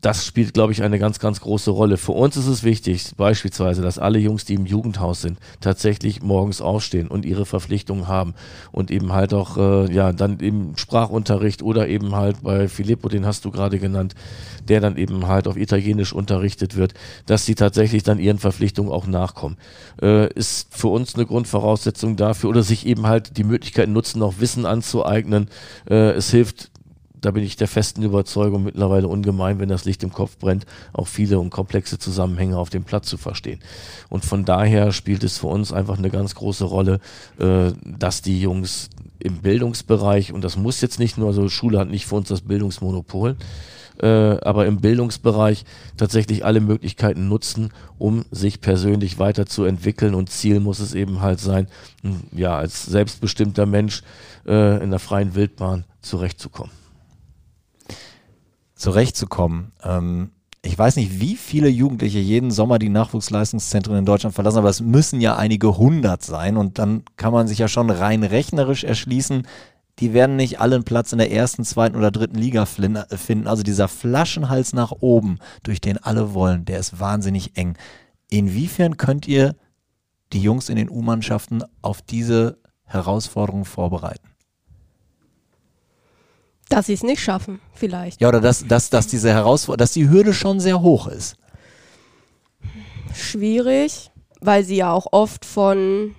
das 0.00 0.26
spielt, 0.26 0.54
glaube 0.54 0.72
ich, 0.72 0.82
eine 0.82 0.98
ganz, 0.98 1.18
ganz 1.18 1.40
große 1.40 1.70
Rolle. 1.70 1.96
Für 1.96 2.12
uns 2.12 2.36
ist 2.36 2.46
es 2.46 2.64
wichtig, 2.64 3.12
beispielsweise, 3.16 3.82
dass 3.82 3.98
alle 3.98 4.18
Jungs, 4.18 4.44
die 4.44 4.54
im 4.54 4.66
Jugendhaus 4.66 5.22
sind, 5.22 5.38
tatsächlich 5.60 6.22
morgens 6.22 6.60
aufstehen 6.60 7.08
und 7.08 7.24
ihre 7.24 7.46
Verpflichtungen 7.46 8.08
haben 8.08 8.34
und 8.72 8.90
eben 8.90 9.12
halt 9.12 9.32
auch, 9.32 9.56
äh, 9.56 9.92
ja, 9.92 10.12
dann 10.12 10.38
im 10.38 10.76
Sprachunterricht 10.76 11.62
oder 11.62 11.88
eben 11.88 12.14
halt 12.14 12.42
bei 12.42 12.68
Filippo, 12.68 13.08
den 13.08 13.26
hast 13.26 13.44
du 13.44 13.50
gerade 13.50 13.78
genannt, 13.78 14.14
der 14.68 14.80
dann 14.80 14.96
eben 14.96 15.26
halt 15.28 15.48
auf 15.48 15.56
Italienisch 15.56 16.12
unterrichtet 16.12 16.76
wird, 16.76 16.94
dass 17.26 17.46
sie 17.46 17.54
tatsächlich 17.54 18.02
dann 18.02 18.18
ihren 18.18 18.38
Verpflichtungen 18.38 18.90
auch 18.90 19.06
nachkommen. 19.06 19.56
Äh, 20.02 20.32
ist 20.34 20.74
für 20.74 20.88
uns 20.88 21.14
eine 21.14 21.26
Grundvoraussetzung 21.26 22.16
dafür 22.16 22.50
oder 22.50 22.62
sich 22.62 22.86
eben 22.86 23.06
halt 23.06 23.36
die 23.36 23.44
Möglichkeit 23.44 23.88
nutzen, 23.88 24.18
noch 24.18 24.40
Wissen 24.40 24.66
anzueignen. 24.66 25.48
Äh, 25.88 26.10
es 26.12 26.30
hilft 26.30 26.70
da 27.20 27.30
bin 27.30 27.42
ich 27.42 27.56
der 27.56 27.68
festen 27.68 28.02
Überzeugung 28.02 28.64
mittlerweile 28.64 29.08
ungemein, 29.08 29.58
wenn 29.58 29.68
das 29.68 29.84
Licht 29.84 30.02
im 30.02 30.12
Kopf 30.12 30.38
brennt, 30.38 30.66
auch 30.92 31.06
viele 31.06 31.38
und 31.38 31.50
komplexe 31.50 31.98
Zusammenhänge 31.98 32.58
auf 32.58 32.70
dem 32.70 32.84
Platz 32.84 33.08
zu 33.08 33.16
verstehen. 33.16 33.60
Und 34.08 34.24
von 34.24 34.44
daher 34.44 34.92
spielt 34.92 35.24
es 35.24 35.38
für 35.38 35.48
uns 35.48 35.72
einfach 35.72 35.98
eine 35.98 36.10
ganz 36.10 36.34
große 36.34 36.64
Rolle, 36.64 37.00
äh, 37.38 37.72
dass 37.84 38.22
die 38.22 38.40
Jungs 38.40 38.90
im 39.18 39.38
Bildungsbereich, 39.38 40.32
und 40.32 40.44
das 40.44 40.56
muss 40.56 40.80
jetzt 40.80 40.98
nicht 40.98 41.18
nur, 41.18 41.28
also 41.28 41.48
Schule 41.48 41.78
hat 41.78 41.88
nicht 41.88 42.06
für 42.06 42.16
uns 42.16 42.28
das 42.28 42.42
Bildungsmonopol, 42.42 43.36
äh, 44.00 44.06
aber 44.06 44.66
im 44.66 44.80
Bildungsbereich 44.80 45.64
tatsächlich 45.96 46.44
alle 46.44 46.60
Möglichkeiten 46.60 47.28
nutzen, 47.28 47.70
um 47.98 48.24
sich 48.30 48.60
persönlich 48.60 49.18
weiterzuentwickeln. 49.18 50.14
Und 50.14 50.30
Ziel 50.30 50.60
muss 50.60 50.80
es 50.80 50.94
eben 50.94 51.22
halt 51.22 51.40
sein, 51.40 51.66
ja, 52.32 52.56
als 52.58 52.84
selbstbestimmter 52.84 53.64
Mensch 53.64 54.02
äh, 54.46 54.82
in 54.82 54.90
der 54.90 55.00
freien 55.00 55.34
Wildbahn 55.34 55.84
zurechtzukommen 56.02 56.85
zurechtzukommen. 58.76 59.72
Ähm, 59.82 60.30
ich 60.62 60.78
weiß 60.78 60.96
nicht, 60.96 61.20
wie 61.20 61.36
viele 61.36 61.68
Jugendliche 61.68 62.18
jeden 62.18 62.50
Sommer 62.50 62.78
die 62.78 62.88
Nachwuchsleistungszentren 62.88 63.98
in 63.98 64.04
Deutschland 64.04 64.34
verlassen, 64.34 64.58
aber 64.58 64.68
es 64.68 64.80
müssen 64.80 65.20
ja 65.20 65.36
einige 65.36 65.78
hundert 65.78 66.22
sein 66.22 66.56
und 66.56 66.78
dann 66.78 67.04
kann 67.16 67.32
man 67.32 67.46
sich 67.46 67.58
ja 67.58 67.68
schon 67.68 67.90
rein 67.90 68.22
rechnerisch 68.24 68.84
erschließen, 68.84 69.46
die 69.98 70.12
werden 70.12 70.36
nicht 70.36 70.60
alle 70.60 70.74
einen 70.74 70.84
Platz 70.84 71.12
in 71.12 71.18
der 71.18 71.32
ersten, 71.32 71.64
zweiten 71.64 71.96
oder 71.96 72.10
dritten 72.10 72.36
Liga 72.36 72.66
finden. 72.66 73.46
Also 73.46 73.62
dieser 73.62 73.88
Flaschenhals 73.88 74.74
nach 74.74 74.92
oben, 74.92 75.38
durch 75.62 75.80
den 75.80 75.96
alle 75.98 76.34
wollen, 76.34 76.64
der 76.66 76.80
ist 76.80 77.00
wahnsinnig 77.00 77.56
eng. 77.56 77.78
Inwiefern 78.28 78.98
könnt 78.98 79.26
ihr 79.26 79.54
die 80.32 80.42
Jungs 80.42 80.68
in 80.68 80.76
den 80.76 80.90
U-Mannschaften 80.90 81.62
auf 81.80 82.02
diese 82.02 82.58
Herausforderung 82.84 83.64
vorbereiten? 83.64 84.35
Dass 86.68 86.86
sie 86.86 86.94
es 86.94 87.02
nicht 87.02 87.22
schaffen, 87.22 87.60
vielleicht. 87.72 88.20
Ja, 88.20 88.28
oder 88.28 88.40
dass, 88.40 88.66
dass, 88.66 88.90
dass 88.90 89.06
diese 89.06 89.32
Herausforderung, 89.32 89.78
dass 89.78 89.92
die 89.92 90.08
Hürde 90.08 90.34
schon 90.34 90.58
sehr 90.58 90.80
hoch 90.80 91.06
ist. 91.06 91.36
Schwierig, 93.14 94.10
weil 94.40 94.64
sie 94.64 94.76
ja 94.76 94.92
auch 94.92 95.06
oft 95.12 95.44
von 95.44 96.14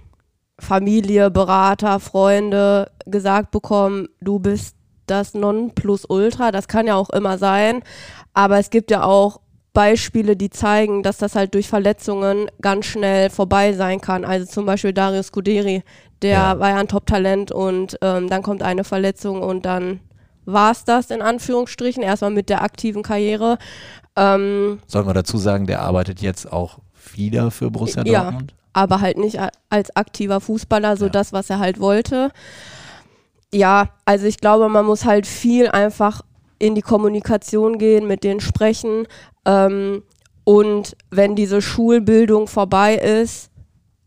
Familie, 0.59 1.29
Berater, 1.29 1.99
Freunde 1.99 2.91
gesagt 3.05 3.51
bekommen, 3.51 4.07
du 4.21 4.39
bist 4.39 4.75
das 5.07 5.33
Nonplusultra. 5.33 6.51
Das 6.51 6.67
kann 6.67 6.87
ja 6.87 6.95
auch 6.95 7.09
immer 7.09 7.37
sein. 7.37 7.83
Aber 8.33 8.59
es 8.59 8.69
gibt 8.69 8.91
ja 8.91 9.03
auch 9.03 9.41
Beispiele, 9.73 10.35
die 10.35 10.49
zeigen, 10.49 11.03
dass 11.03 11.17
das 11.17 11.35
halt 11.35 11.53
durch 11.53 11.67
Verletzungen 11.67 12.49
ganz 12.61 12.85
schnell 12.85 13.29
vorbei 13.29 13.73
sein 13.73 14.01
kann. 14.01 14.25
Also 14.25 14.45
zum 14.45 14.65
Beispiel 14.65 14.93
Darius 14.93 15.27
Scuderi, 15.27 15.83
der 16.21 16.31
ja. 16.31 16.59
war 16.59 16.69
ja 16.69 16.77
ein 16.77 16.87
Top-Talent 16.87 17.51
und 17.51 17.97
ähm, 18.01 18.27
dann 18.27 18.41
kommt 18.41 18.63
eine 18.63 18.83
Verletzung 18.83 19.41
und 19.41 19.65
dann 19.65 19.99
war 20.47 20.71
es 20.71 20.85
das 20.85 21.11
in 21.11 21.21
Anführungsstrichen, 21.21 22.01
erstmal 22.01 22.31
mit 22.31 22.49
der 22.49 22.63
aktiven 22.63 23.03
Karriere. 23.03 23.57
Ähm, 24.15 24.79
Sollen 24.87 25.05
wir 25.05 25.13
dazu 25.13 25.37
sagen, 25.37 25.67
der 25.67 25.81
arbeitet 25.81 26.21
jetzt 26.21 26.51
auch 26.51 26.79
wieder 27.13 27.51
für 27.51 27.69
Borussia 27.69 28.03
ja, 28.05 28.23
Dortmund? 28.23 28.53
aber 28.73 29.01
halt 29.01 29.17
nicht 29.17 29.39
als 29.69 29.95
aktiver 29.95 30.39
Fußballer, 30.39 30.97
so 30.97 31.05
ja. 31.05 31.11
das, 31.11 31.33
was 31.33 31.49
er 31.49 31.59
halt 31.59 31.79
wollte. 31.79 32.31
Ja, 33.53 33.89
also 34.05 34.25
ich 34.25 34.37
glaube, 34.37 34.69
man 34.69 34.85
muss 34.85 35.05
halt 35.05 35.27
viel 35.27 35.67
einfach 35.67 36.21
in 36.59 36.75
die 36.75 36.81
Kommunikation 36.81 37.77
gehen, 37.77 38.07
mit 38.07 38.23
denen 38.23 38.39
sprechen. 38.39 39.05
Ähm, 39.45 40.03
und 40.43 40.95
wenn 41.11 41.35
diese 41.35 41.61
Schulbildung 41.61 42.47
vorbei 42.47 42.95
ist, 42.95 43.46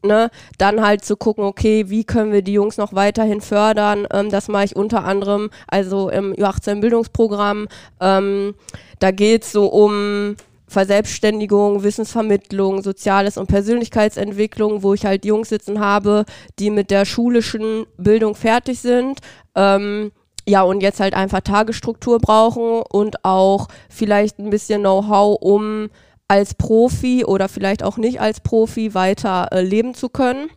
ne, 0.03 0.31
dann 0.59 0.83
halt 0.83 1.05
zu 1.05 1.17
gucken, 1.17 1.45
okay, 1.45 1.89
wie 1.89 2.05
können 2.05 2.33
wir 2.33 2.43
die 2.43 2.53
Jungs 2.53 2.77
noch 2.77 2.95
weiterhin 2.95 3.41
fördern. 3.41 4.07
Ähm, 4.13 4.31
das 4.31 4.49
mache 4.49 4.65
ich 4.65 4.77
unter 4.77 5.05
anderem 5.05 5.51
also 5.67 6.09
im 6.11 6.33
Ü18-Bildungsprogramm. 6.33 7.69
Ähm, 8.01 8.55
da 8.99 9.11
geht 9.11 9.45
es 9.45 9.53
so 9.53 9.67
um 9.67 10.37
Verselbstständigung, 10.71 11.83
Wissensvermittlung, 11.83 12.83
Soziales 12.83 13.37
und 13.37 13.49
Persönlichkeitsentwicklung, 13.49 14.85
wo 14.85 14.95
ich 14.95 15.05
halt 15.05 15.25
Jungs 15.25 15.49
sitzen 15.49 15.81
habe, 15.81 16.25
die 16.61 16.71
mit 16.71 16.93
der 16.93 17.05
schulischen 17.05 17.87
Bildung 17.97 18.37
fertig 18.37 18.81
sind. 18.81 19.19
Ähm, 19.57 20.13
ja, 20.49 20.63
und 20.63 20.81
jetzt 20.81 21.01
halt 21.01 21.15
einfach 21.15 21.41
Tagesstruktur 21.41 22.19
brauchen 22.19 22.83
und 22.89 23.25
auch 23.25 23.69
vielleicht 23.89 24.39
ein 24.39 24.51
bisschen 24.51 24.83
Know-how, 24.83 25.39
um 25.41 25.91
als 26.31 26.55
Profi 26.55 27.25
oder 27.25 27.49
vielleicht 27.49 27.83
auch 27.83 27.97
nicht 27.97 28.21
als 28.21 28.39
Profi 28.39 28.95
weiter 28.95 29.49
äh, 29.51 29.63
leben 29.63 29.95
zu 29.95 30.09
können. 30.09 30.49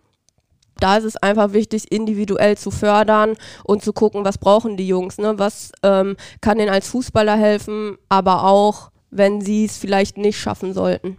Da 0.80 0.98
ist 0.98 1.04
es 1.04 1.16
einfach 1.18 1.54
wichtig, 1.54 1.92
individuell 1.92 2.56
zu 2.58 2.70
fördern 2.70 3.34
und 3.64 3.82
zu 3.82 3.92
gucken, 3.92 4.24
was 4.24 4.38
brauchen 4.38 4.78
die 4.78 4.88
Jungs, 4.88 5.18
ne? 5.18 5.40
was 5.40 5.72
ähm, 5.82 6.16
kann 6.42 6.60
denen 6.60 6.70
als 6.70 6.88
Fußballer 6.90 7.36
helfen, 7.36 7.98
aber 8.08 8.44
auch, 8.44 8.92
wenn 9.10 9.42
sie 9.42 9.66
es 9.66 9.78
vielleicht 9.78 10.18
nicht 10.18 10.40
schaffen 10.40 10.76
sollten. 10.76 11.18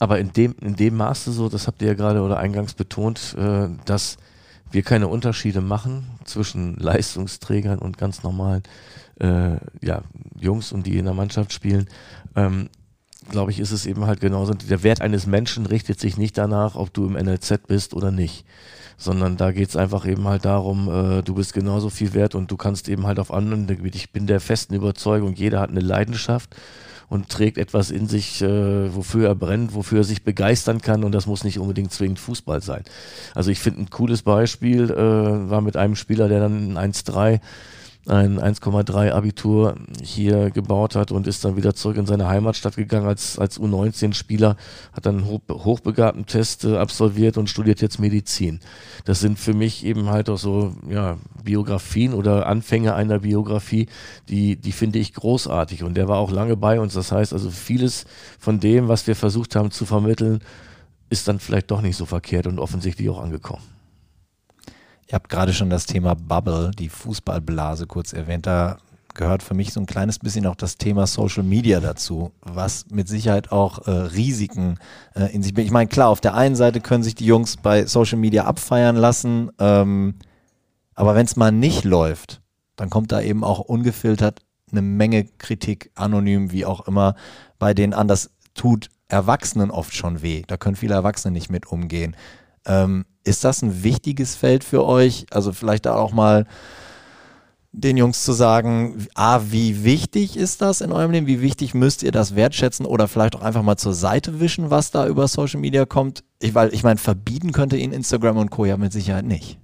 Aber 0.00 0.18
in 0.18 0.32
dem, 0.32 0.56
in 0.60 0.74
dem 0.74 0.96
Maße 0.96 1.30
so, 1.30 1.48
das 1.48 1.68
habt 1.68 1.80
ihr 1.80 1.88
ja 1.88 1.94
gerade 1.94 2.22
oder 2.22 2.38
eingangs 2.38 2.74
betont, 2.74 3.36
äh, 3.38 3.68
dass 3.84 4.16
wir 4.72 4.82
keine 4.82 5.06
Unterschiede 5.06 5.60
machen 5.60 6.08
zwischen 6.24 6.74
Leistungsträgern 6.74 7.78
und 7.78 7.98
ganz 7.98 8.24
normalen 8.24 8.64
äh, 9.20 9.58
ja, 9.80 10.02
Jungs 10.40 10.72
und 10.72 10.86
die 10.88 10.98
in 10.98 11.04
der 11.04 11.14
Mannschaft 11.14 11.52
spielen. 11.52 11.88
Ähm, 12.34 12.68
glaube 13.30 13.50
ich, 13.50 13.60
ist 13.60 13.72
es 13.72 13.86
eben 13.86 14.06
halt 14.06 14.20
genauso. 14.20 14.54
Der 14.54 14.82
Wert 14.82 15.00
eines 15.00 15.26
Menschen 15.26 15.66
richtet 15.66 16.00
sich 16.00 16.16
nicht 16.16 16.36
danach, 16.38 16.74
ob 16.74 16.92
du 16.92 17.06
im 17.06 17.12
NLZ 17.12 17.66
bist 17.66 17.94
oder 17.94 18.10
nicht. 18.10 18.44
Sondern 18.96 19.36
da 19.36 19.52
geht 19.52 19.68
es 19.68 19.76
einfach 19.76 20.06
eben 20.06 20.28
halt 20.28 20.44
darum, 20.44 20.88
äh, 20.88 21.22
du 21.22 21.34
bist 21.34 21.54
genauso 21.54 21.90
viel 21.90 22.14
wert 22.14 22.34
und 22.34 22.50
du 22.50 22.56
kannst 22.56 22.88
eben 22.88 23.06
halt 23.06 23.18
auf 23.18 23.32
anderen 23.32 23.66
Gebieten. 23.66 23.96
Ich 23.96 24.12
bin 24.12 24.26
der 24.26 24.40
festen 24.40 24.74
Überzeugung, 24.74 25.34
jeder 25.34 25.60
hat 25.60 25.70
eine 25.70 25.80
Leidenschaft 25.80 26.54
und 27.08 27.28
trägt 27.28 27.58
etwas 27.58 27.90
in 27.90 28.06
sich, 28.06 28.40
äh, 28.40 28.94
wofür 28.94 29.28
er 29.28 29.34
brennt, 29.34 29.74
wofür 29.74 29.98
er 29.98 30.04
sich 30.04 30.24
begeistern 30.24 30.80
kann 30.80 31.04
und 31.04 31.12
das 31.12 31.26
muss 31.26 31.44
nicht 31.44 31.58
unbedingt 31.58 31.92
zwingend 31.92 32.18
Fußball 32.18 32.62
sein. 32.62 32.84
Also 33.34 33.50
ich 33.50 33.58
finde 33.58 33.82
ein 33.82 33.90
cooles 33.90 34.22
Beispiel 34.22 34.90
äh, 34.90 35.50
war 35.50 35.60
mit 35.60 35.76
einem 35.76 35.94
Spieler, 35.94 36.28
der 36.28 36.40
dann 36.40 36.78
1-3 36.78 37.40
ein 38.08 38.40
1,3 38.40 39.12
Abitur 39.12 39.76
hier 40.02 40.50
gebaut 40.50 40.96
hat 40.96 41.12
und 41.12 41.28
ist 41.28 41.44
dann 41.44 41.56
wieder 41.56 41.74
zurück 41.74 41.96
in 41.96 42.06
seine 42.06 42.28
Heimatstadt 42.28 42.74
gegangen 42.74 43.06
als, 43.06 43.38
als 43.38 43.60
U19-Spieler, 43.60 44.56
hat 44.92 45.06
dann 45.06 45.26
hoch, 45.26 45.40
hochbegabten 45.48 46.26
Test 46.26 46.64
äh, 46.64 46.76
absolviert 46.76 47.38
und 47.38 47.48
studiert 47.48 47.80
jetzt 47.80 48.00
Medizin. 48.00 48.58
Das 49.04 49.20
sind 49.20 49.38
für 49.38 49.54
mich 49.54 49.84
eben 49.84 50.10
halt 50.10 50.28
auch 50.30 50.38
so 50.38 50.74
ja, 50.88 51.18
Biografien 51.44 52.12
oder 52.12 52.46
Anfänge 52.46 52.94
einer 52.94 53.20
Biografie, 53.20 53.86
die, 54.28 54.56
die 54.56 54.72
finde 54.72 54.98
ich 54.98 55.14
großartig 55.14 55.84
und 55.84 55.94
der 55.94 56.08
war 56.08 56.18
auch 56.18 56.32
lange 56.32 56.56
bei 56.56 56.80
uns. 56.80 56.94
Das 56.94 57.12
heißt 57.12 57.32
also 57.32 57.50
vieles 57.50 58.04
von 58.40 58.58
dem, 58.58 58.88
was 58.88 59.06
wir 59.06 59.14
versucht 59.14 59.54
haben 59.54 59.70
zu 59.70 59.86
vermitteln, 59.86 60.40
ist 61.08 61.28
dann 61.28 61.38
vielleicht 61.38 61.70
doch 61.70 61.82
nicht 61.82 61.96
so 61.96 62.06
verkehrt 62.06 62.48
und 62.48 62.58
offensichtlich 62.58 63.08
auch 63.10 63.22
angekommen. 63.22 63.62
Ihr 65.12 65.16
habt 65.16 65.28
gerade 65.28 65.52
schon 65.52 65.68
das 65.68 65.84
Thema 65.84 66.14
Bubble, 66.14 66.70
die 66.70 66.88
Fußballblase 66.88 67.86
kurz 67.86 68.14
erwähnt. 68.14 68.46
Da 68.46 68.78
gehört 69.12 69.42
für 69.42 69.52
mich 69.52 69.70
so 69.74 69.78
ein 69.78 69.84
kleines 69.84 70.18
bisschen 70.18 70.46
auch 70.46 70.56
das 70.56 70.78
Thema 70.78 71.06
Social 71.06 71.42
Media 71.42 71.80
dazu, 71.80 72.32
was 72.40 72.86
mit 72.90 73.08
Sicherheit 73.08 73.52
auch 73.52 73.86
äh, 73.86 73.90
Risiken 73.90 74.78
äh, 75.14 75.26
in 75.34 75.42
sich. 75.42 75.54
Ich 75.58 75.70
meine, 75.70 75.88
klar, 75.88 76.08
auf 76.08 76.22
der 76.22 76.32
einen 76.32 76.56
Seite 76.56 76.80
können 76.80 77.02
sich 77.02 77.14
die 77.14 77.26
Jungs 77.26 77.58
bei 77.58 77.84
Social 77.84 78.16
Media 78.16 78.44
abfeiern 78.44 78.96
lassen, 78.96 79.50
ähm, 79.58 80.14
aber 80.94 81.14
wenn 81.14 81.26
es 81.26 81.36
mal 81.36 81.52
nicht 81.52 81.84
läuft, 81.84 82.40
dann 82.76 82.88
kommt 82.88 83.12
da 83.12 83.20
eben 83.20 83.44
auch 83.44 83.58
ungefiltert 83.58 84.40
eine 84.70 84.80
Menge 84.80 85.24
Kritik, 85.24 85.90
anonym, 85.94 86.52
wie 86.52 86.64
auch 86.64 86.88
immer, 86.88 87.16
bei 87.58 87.74
denen 87.74 87.92
an. 87.92 88.08
Das 88.08 88.30
tut 88.54 88.88
Erwachsenen 89.08 89.70
oft 89.70 89.94
schon 89.94 90.22
weh. 90.22 90.44
Da 90.46 90.56
können 90.56 90.74
viele 90.74 90.94
Erwachsene 90.94 91.32
nicht 91.32 91.50
mit 91.50 91.66
umgehen. 91.66 92.16
Ähm, 92.64 93.04
ist 93.24 93.44
das 93.44 93.62
ein 93.62 93.82
wichtiges 93.82 94.34
Feld 94.34 94.64
für 94.64 94.84
euch? 94.84 95.26
Also 95.30 95.52
vielleicht 95.52 95.86
da 95.86 95.94
auch 95.94 96.12
mal 96.12 96.46
den 97.72 97.96
Jungs 97.96 98.24
zu 98.24 98.32
sagen, 98.32 99.06
A, 99.14 99.40
wie 99.48 99.82
wichtig 99.82 100.36
ist 100.36 100.60
das 100.60 100.82
in 100.82 100.92
eurem 100.92 101.10
Leben? 101.10 101.26
Wie 101.26 101.40
wichtig 101.40 101.72
müsst 101.72 102.02
ihr 102.02 102.12
das 102.12 102.36
wertschätzen 102.36 102.84
oder 102.84 103.08
vielleicht 103.08 103.34
auch 103.34 103.40
einfach 103.40 103.62
mal 103.62 103.78
zur 103.78 103.94
Seite 103.94 104.40
wischen, 104.40 104.70
was 104.70 104.90
da 104.90 105.06
über 105.06 105.26
Social 105.26 105.58
Media 105.58 105.86
kommt? 105.86 106.22
Ich, 106.38 106.54
weil 106.54 106.74
ich 106.74 106.82
meine, 106.82 106.98
verbieten 106.98 107.52
könnte 107.52 107.78
ihn 107.78 107.92
Instagram 107.92 108.36
und 108.36 108.50
Co. 108.50 108.66
ja 108.66 108.76
mit 108.76 108.92
Sicherheit 108.92 109.24
nicht. 109.24 109.58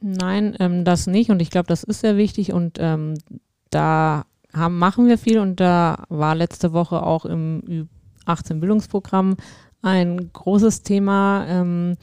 Nein, 0.00 0.56
ähm, 0.58 0.84
das 0.86 1.06
nicht 1.06 1.30
und 1.30 1.42
ich 1.42 1.50
glaube, 1.50 1.66
das 1.66 1.84
ist 1.84 2.00
sehr 2.00 2.16
wichtig 2.16 2.52
und 2.52 2.78
ähm, 2.80 3.14
da 3.68 4.24
haben, 4.54 4.78
machen 4.78 5.06
wir 5.06 5.18
viel 5.18 5.38
und 5.38 5.60
da 5.60 6.04
war 6.08 6.34
letzte 6.34 6.72
Woche 6.72 7.02
auch 7.02 7.26
im 7.26 7.88
18 8.24 8.60
Bildungsprogramm 8.60 9.36
ein 9.82 10.32
großes 10.32 10.82
Thema. 10.82 11.46
Ähm, 11.46 11.96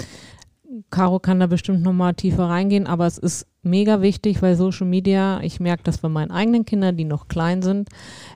Caro 0.89 1.19
kann 1.19 1.39
da 1.39 1.47
bestimmt 1.47 1.81
nochmal 1.81 2.13
tiefer 2.13 2.49
reingehen, 2.49 2.87
aber 2.87 3.05
es 3.05 3.17
ist 3.17 3.47
mega 3.63 4.01
wichtig, 4.01 4.41
weil 4.41 4.55
Social 4.55 4.87
Media, 4.87 5.39
ich 5.41 5.59
merke 5.59 5.83
das 5.83 5.99
bei 5.99 6.09
meinen 6.09 6.31
eigenen 6.31 6.65
Kindern, 6.65 6.97
die 6.97 7.05
noch 7.05 7.27
klein 7.27 7.61
sind, 7.61 7.89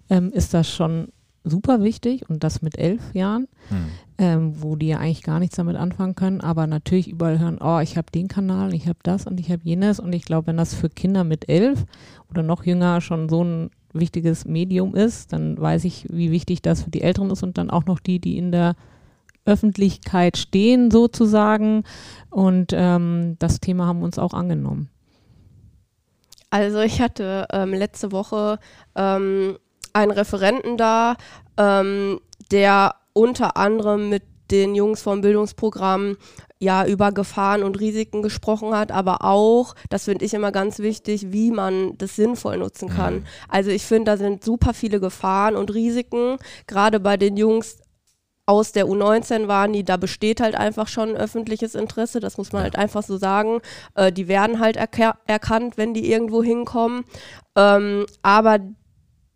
ähm, 0.09 0.31
ist 0.31 0.53
das 0.53 0.69
schon 0.69 1.09
super 1.43 1.81
wichtig 1.81 2.29
und 2.29 2.43
das 2.43 2.61
mit 2.61 2.77
elf 2.77 3.13
Jahren, 3.13 3.47
hm. 3.69 3.85
ähm, 4.17 4.53
wo 4.61 4.75
die 4.75 4.87
ja 4.87 4.99
eigentlich 4.99 5.23
gar 5.23 5.39
nichts 5.39 5.55
damit 5.55 5.75
anfangen 5.75 6.15
können, 6.15 6.41
aber 6.41 6.67
natürlich 6.67 7.09
überall 7.09 7.39
hören, 7.39 7.57
oh, 7.59 7.79
ich 7.79 7.97
habe 7.97 8.11
den 8.11 8.27
Kanal, 8.27 8.73
ich 8.73 8.87
habe 8.87 8.99
das 9.03 9.25
und 9.25 9.39
ich 9.39 9.51
habe 9.51 9.61
jenes 9.63 9.99
und 9.99 10.13
ich 10.13 10.25
glaube, 10.25 10.47
wenn 10.47 10.57
das 10.57 10.75
für 10.75 10.89
Kinder 10.89 11.23
mit 11.23 11.49
elf 11.49 11.85
oder 12.29 12.43
noch 12.43 12.63
jünger 12.63 13.01
schon 13.01 13.27
so 13.27 13.43
ein 13.43 13.71
wichtiges 13.93 14.45
Medium 14.45 14.95
ist, 14.95 15.33
dann 15.33 15.59
weiß 15.59 15.83
ich, 15.85 16.07
wie 16.09 16.31
wichtig 16.31 16.61
das 16.61 16.83
für 16.83 16.91
die 16.91 17.01
Älteren 17.01 17.31
ist 17.31 17.43
und 17.43 17.57
dann 17.57 17.69
auch 17.69 17.85
noch 17.85 17.99
die, 17.99 18.19
die 18.19 18.37
in 18.37 18.51
der 18.51 18.75
Öffentlichkeit 19.45 20.37
stehen 20.37 20.91
sozusagen. 20.91 21.83
Und 22.29 22.71
ähm, 22.73 23.35
das 23.39 23.59
Thema 23.59 23.85
haben 23.87 23.99
wir 23.99 24.05
uns 24.05 24.19
auch 24.19 24.33
angenommen. 24.33 24.89
Also 26.49 26.79
ich 26.79 27.01
hatte 27.01 27.47
ähm, 27.51 27.73
letzte 27.73 28.11
Woche 28.11 28.59
ähm, 28.95 29.57
einen 29.93 30.11
Referenten 30.11 30.77
da, 30.77 31.15
ähm, 31.57 32.19
der 32.51 32.95
unter 33.13 33.57
anderem 33.57 34.09
mit 34.09 34.23
den 34.51 34.75
Jungs 34.75 35.01
vom 35.01 35.21
Bildungsprogramm 35.21 36.17
ja 36.59 36.85
über 36.85 37.11
Gefahren 37.11 37.63
und 37.63 37.79
Risiken 37.79 38.21
gesprochen 38.21 38.75
hat, 38.75 38.91
aber 38.91 39.23
auch, 39.23 39.73
das 39.89 40.05
finde 40.05 40.25
ich 40.25 40.33
immer 40.33 40.51
ganz 40.51 40.79
wichtig, 40.79 41.31
wie 41.31 41.49
man 41.49 41.97
das 41.97 42.15
sinnvoll 42.15 42.57
nutzen 42.57 42.89
kann. 42.89 43.15
Mhm. 43.15 43.25
Also 43.49 43.71
ich 43.71 43.83
finde, 43.83 44.11
da 44.11 44.17
sind 44.17 44.43
super 44.43 44.73
viele 44.73 44.99
Gefahren 44.99 45.55
und 45.55 45.73
Risiken, 45.73 46.37
gerade 46.67 46.99
bei 46.99 47.17
den 47.17 47.35
Jungs 47.35 47.80
aus 48.45 48.71
der 48.71 48.85
U19 48.87 49.47
waren 49.47 49.73
die, 49.73 49.83
da 49.83 49.97
besteht 49.97 50.41
halt 50.41 50.55
einfach 50.55 50.87
schon 50.87 51.09
ein 51.09 51.17
öffentliches 51.17 51.75
Interesse, 51.75 52.19
das 52.19 52.37
muss 52.37 52.51
man 52.51 52.61
ja. 52.61 52.63
halt 52.65 52.75
einfach 52.75 53.03
so 53.03 53.17
sagen. 53.17 53.61
Äh, 53.95 54.11
die 54.11 54.27
werden 54.27 54.59
halt 54.59 54.77
erkannt, 54.77 55.77
wenn 55.77 55.93
die 55.93 56.11
irgendwo 56.11 56.43
hinkommen. 56.43 57.05
Ähm, 57.55 58.05
aber 58.21 58.59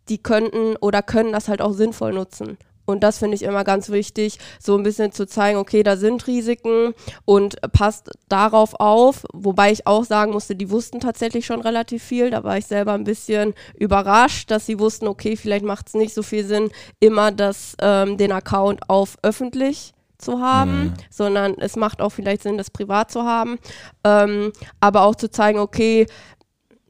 die 0.08 0.18
könnten 0.18 0.76
oder 0.76 1.02
können 1.02 1.32
das 1.32 1.48
halt 1.48 1.60
auch 1.60 1.72
sinnvoll 1.72 2.12
nutzen. 2.12 2.58
Und 2.86 3.02
das 3.02 3.18
finde 3.18 3.34
ich 3.34 3.42
immer 3.42 3.64
ganz 3.64 3.90
wichtig, 3.90 4.38
so 4.58 4.76
ein 4.76 4.82
bisschen 4.82 5.12
zu 5.12 5.26
zeigen, 5.26 5.58
okay, 5.58 5.82
da 5.82 5.96
sind 5.96 6.26
Risiken 6.26 6.94
und 7.24 7.60
passt 7.72 8.10
darauf 8.28 8.74
auf. 8.80 9.24
Wobei 9.34 9.72
ich 9.72 9.86
auch 9.86 10.04
sagen 10.04 10.32
musste, 10.32 10.56
die 10.56 10.70
wussten 10.70 11.00
tatsächlich 11.00 11.44
schon 11.44 11.60
relativ 11.60 12.02
viel. 12.02 12.30
Da 12.30 12.44
war 12.44 12.56
ich 12.56 12.66
selber 12.66 12.92
ein 12.92 13.04
bisschen 13.04 13.54
überrascht, 13.74 14.50
dass 14.50 14.66
sie 14.66 14.78
wussten, 14.78 15.06
okay, 15.08 15.36
vielleicht 15.36 15.64
macht 15.64 15.88
es 15.88 15.94
nicht 15.94 16.14
so 16.14 16.22
viel 16.22 16.46
Sinn, 16.46 16.70
immer 17.00 17.32
das, 17.32 17.76
ähm, 17.80 18.16
den 18.16 18.32
Account 18.32 18.88
auf 18.88 19.16
öffentlich 19.22 19.92
zu 20.18 20.40
haben, 20.40 20.84
mhm. 20.84 20.94
sondern 21.10 21.54
es 21.58 21.76
macht 21.76 22.00
auch 22.00 22.10
vielleicht 22.10 22.42
Sinn, 22.42 22.56
das 22.56 22.70
privat 22.70 23.10
zu 23.10 23.24
haben. 23.24 23.58
Ähm, 24.04 24.52
aber 24.80 25.02
auch 25.02 25.14
zu 25.14 25.30
zeigen, 25.30 25.58
okay, 25.58 26.06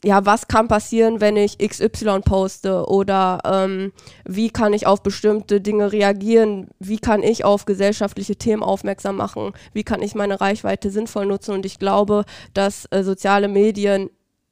ja, 0.07 0.25
was 0.25 0.47
kann 0.47 0.69
passieren, 0.69 1.21
wenn 1.21 1.37
ich 1.37 1.59
XY 1.59 2.21
poste? 2.25 2.87
Oder 2.87 3.40
ähm, 3.45 3.92
wie 4.25 4.51
kann 4.51 4.73
ich 4.73 4.87
auf 4.87 5.03
bestimmte 5.03 5.61
Dinge 5.61 5.90
reagieren, 5.90 6.69
wie 6.79 6.99
kann 6.99 7.25
ich 7.25 7.45
auf 7.45 7.64
gesellschaftliche 7.64 8.37
Themen 8.37 8.62
aufmerksam 8.62 9.16
machen, 9.16 9.53
wie 9.73 9.83
kann 9.83 10.03
ich 10.03 10.14
meine 10.14 10.40
Reichweite 10.40 10.90
sinnvoll 10.90 11.27
nutzen? 11.27 11.55
Und 11.57 11.66
ich 11.66 11.81
glaube, 11.81 12.25
dass 12.55 12.87
äh, 12.92 13.03
soziale 13.03 13.49
Medien 13.49 14.11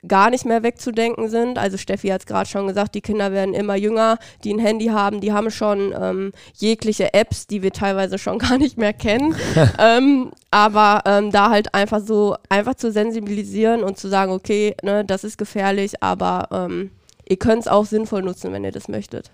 gar 0.09 0.31
nicht 0.31 0.45
mehr 0.45 0.63
wegzudenken 0.63 1.29
sind. 1.29 1.59
Also 1.59 1.77
Steffi 1.77 2.09
hat 2.09 2.23
es 2.23 2.27
gerade 2.27 2.49
schon 2.49 2.67
gesagt, 2.67 2.95
die 2.95 3.01
Kinder 3.01 3.33
werden 3.33 3.55
immer 3.55 3.77
jünger, 3.77 4.19
die 4.43 4.53
ein 4.53 4.59
Handy 4.59 4.87
haben, 4.87 5.21
die 5.21 5.33
haben 5.33 5.51
schon 5.51 5.95
ähm, 5.99 6.33
jegliche 6.55 7.15
Apps, 7.15 7.47
die 7.47 7.63
wir 7.63 7.73
teilweise 7.73 8.19
schon 8.19 8.39
gar 8.45 8.59
nicht 8.59 8.79
mehr 8.79 8.93
kennen. 8.93 9.35
ähm, 9.79 10.33
aber 10.51 11.03
ähm, 11.07 11.31
da 11.31 11.51
halt 11.51 11.75
einfach 11.75 12.01
so, 12.01 12.37
einfach 12.49 12.75
zu 12.75 12.93
sensibilisieren 12.93 13.83
und 13.83 13.99
zu 13.99 14.09
sagen, 14.09 14.33
okay, 14.33 14.77
ne, 14.83 15.05
das 15.05 15.25
ist 15.25 15.39
gefährlich, 15.39 16.03
aber 16.03 16.49
ähm, 16.51 16.91
ihr 17.29 17.37
könnt 17.37 17.63
es 17.63 17.69
auch 17.69 17.87
sinnvoll 17.87 18.23
nutzen, 18.23 18.53
wenn 18.53 18.65
ihr 18.65 18.73
das 18.73 18.89
möchtet. 18.89 19.31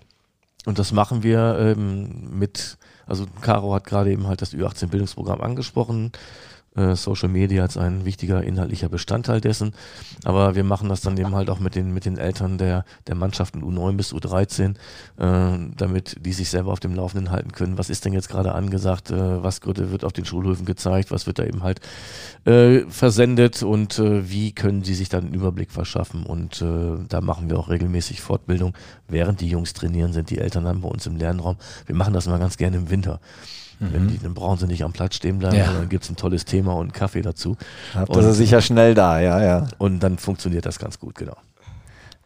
Und 0.65 0.77
das 0.77 0.91
machen 0.91 1.23
wir 1.23 1.57
ähm, 1.59 2.37
mit, 2.37 2.77
also 3.07 3.25
Caro 3.41 3.73
hat 3.73 3.85
gerade 3.85 4.11
eben 4.11 4.27
halt 4.27 4.41
das 4.41 4.53
Ü18-Bildungsprogramm 4.53 5.41
angesprochen 5.41 6.11
Social 6.73 7.27
Media 7.27 7.63
als 7.63 7.75
ein 7.75 8.05
wichtiger 8.05 8.43
inhaltlicher 8.43 8.87
Bestandteil 8.87 9.41
dessen. 9.41 9.73
Aber 10.23 10.55
wir 10.55 10.63
machen 10.63 10.87
das 10.87 11.01
dann 11.01 11.17
eben 11.17 11.35
halt 11.35 11.49
auch 11.49 11.59
mit 11.59 11.75
den, 11.75 11.93
mit 11.93 12.05
den 12.05 12.17
Eltern 12.17 12.57
der, 12.57 12.85
der 13.07 13.15
Mannschaften 13.15 13.61
U9 13.61 13.97
bis 13.97 14.13
U13, 14.13 14.75
äh, 15.17 15.69
damit 15.75 16.15
die 16.25 16.31
sich 16.31 16.49
selber 16.49 16.71
auf 16.71 16.79
dem 16.79 16.95
Laufenden 16.95 17.31
halten 17.31 17.51
können. 17.51 17.77
Was 17.77 17.89
ist 17.89 18.05
denn 18.05 18.13
jetzt 18.13 18.29
gerade 18.29 18.53
angesagt? 18.53 19.11
Äh, 19.11 19.43
was 19.43 19.59
wird 19.65 20.05
auf 20.05 20.13
den 20.13 20.23
Schulhöfen 20.23 20.65
gezeigt? 20.65 21.11
Was 21.11 21.27
wird 21.27 21.39
da 21.39 21.43
eben 21.43 21.63
halt 21.63 21.81
äh, 22.45 22.81
versendet? 22.87 23.63
Und 23.63 23.99
äh, 23.99 24.29
wie 24.29 24.53
können 24.53 24.83
sie 24.83 24.93
sich 24.93 25.09
dann 25.09 25.25
einen 25.25 25.33
Überblick 25.33 25.71
verschaffen? 25.71 26.23
Und 26.25 26.61
äh, 26.61 27.05
da 27.09 27.19
machen 27.19 27.49
wir 27.49 27.59
auch 27.59 27.69
regelmäßig 27.69 28.21
Fortbildung. 28.21 28.73
Während 29.09 29.41
die 29.41 29.49
Jungs 29.49 29.73
trainieren, 29.73 30.13
sind 30.13 30.29
die 30.29 30.37
Eltern 30.37 30.63
dann 30.63 30.81
bei 30.81 30.87
uns 30.87 31.05
im 31.05 31.17
Lernraum. 31.17 31.57
Wir 31.85 31.95
machen 31.95 32.13
das 32.13 32.27
immer 32.27 32.39
ganz 32.39 32.55
gerne 32.55 32.77
im 32.77 32.89
Winter. 32.89 33.19
Wenn 33.81 34.07
die, 34.07 34.19
dann 34.19 34.33
brauchen 34.35 34.57
sie 34.59 34.67
nicht 34.67 34.83
am 34.83 34.93
Platz 34.93 35.15
stehen 35.15 35.39
bleiben, 35.39 35.55
Ja. 35.57 35.65
sondern 35.65 35.89
gibt 35.89 36.03
es 36.03 36.09
ein 36.09 36.15
tolles 36.15 36.45
Thema 36.45 36.73
und 36.73 36.81
einen 36.83 36.91
Kaffee 36.93 37.21
dazu. 37.21 37.57
Habt 37.95 38.15
ihr 38.15 38.33
sicher 38.33 38.61
schnell 38.61 38.93
da, 38.93 39.19
ja, 39.19 39.41
ja. 39.43 39.67
Und 39.79 40.01
dann 40.01 40.17
funktioniert 40.17 40.65
das 40.65 40.77
ganz 40.79 40.99
gut, 40.99 41.15
genau. 41.15 41.35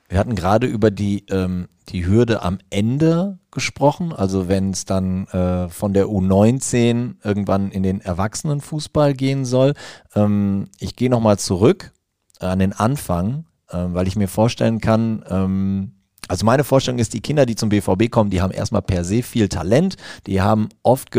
Wir 0.09 0.19
hatten 0.19 0.35
gerade 0.35 0.67
über 0.67 0.91
die, 0.91 1.25
ähm, 1.29 1.67
die 1.89 2.05
Hürde 2.05 2.43
am 2.43 2.59
Ende 2.69 3.39
gesprochen, 3.51 4.11
also 4.13 4.47
wenn 4.47 4.71
es 4.71 4.85
dann 4.85 5.27
äh, 5.27 5.69
von 5.69 5.93
der 5.93 6.05
U19 6.07 7.15
irgendwann 7.23 7.71
in 7.71 7.83
den 7.83 8.01
Erwachsenenfußball 8.01 9.13
gehen 9.13 9.45
soll. 9.45 9.73
Ähm, 10.15 10.67
ich 10.79 10.95
gehe 10.95 11.09
nochmal 11.09 11.39
zurück 11.39 11.91
an 12.39 12.59
den 12.59 12.73
Anfang, 12.73 13.45
ähm, 13.71 13.93
weil 13.93 14.07
ich 14.07 14.15
mir 14.15 14.27
vorstellen 14.27 14.79
kann, 14.79 15.23
ähm, 15.29 15.91
also 16.27 16.45
meine 16.45 16.63
Vorstellung 16.63 16.99
ist, 16.99 17.13
die 17.13 17.21
Kinder, 17.21 17.45
die 17.45 17.55
zum 17.55 17.69
BVB 17.69 18.09
kommen, 18.09 18.29
die 18.29 18.41
haben 18.41 18.51
erstmal 18.51 18.81
per 18.81 19.03
se 19.03 19.23
viel 19.23 19.49
Talent. 19.49 19.95
Die 20.27 20.41
haben 20.41 20.69
oft 20.83 21.15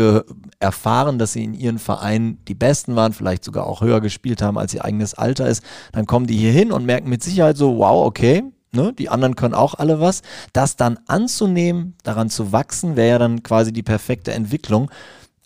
erfahren, 0.59 1.19
dass 1.19 1.33
sie 1.33 1.43
in 1.43 1.53
ihren 1.53 1.79
Vereinen 1.79 2.43
die 2.47 2.55
Besten 2.55 2.95
waren, 2.95 3.13
vielleicht 3.13 3.43
sogar 3.43 3.67
auch 3.67 3.81
höher 3.81 4.01
gespielt 4.01 4.41
haben, 4.41 4.57
als 4.57 4.73
ihr 4.73 4.83
eigenes 4.83 5.13
Alter 5.13 5.47
ist. 5.47 5.63
Dann 5.91 6.05
kommen 6.05 6.27
die 6.27 6.37
hier 6.37 6.51
hin 6.51 6.71
und 6.71 6.85
merken 6.85 7.09
mit 7.09 7.23
Sicherheit 7.23 7.57
so, 7.57 7.77
wow, 7.77 8.05
okay, 8.05 8.43
ne, 8.73 8.93
die 8.93 9.09
anderen 9.09 9.35
können 9.35 9.53
auch 9.53 9.75
alle 9.75 9.99
was. 9.99 10.21
Das 10.53 10.75
dann 10.75 10.99
anzunehmen, 11.07 11.95
daran 12.03 12.29
zu 12.29 12.51
wachsen, 12.51 12.95
wäre 12.95 13.09
ja 13.09 13.19
dann 13.19 13.43
quasi 13.43 13.71
die 13.71 13.83
perfekte 13.83 14.33
Entwicklung. 14.33 14.91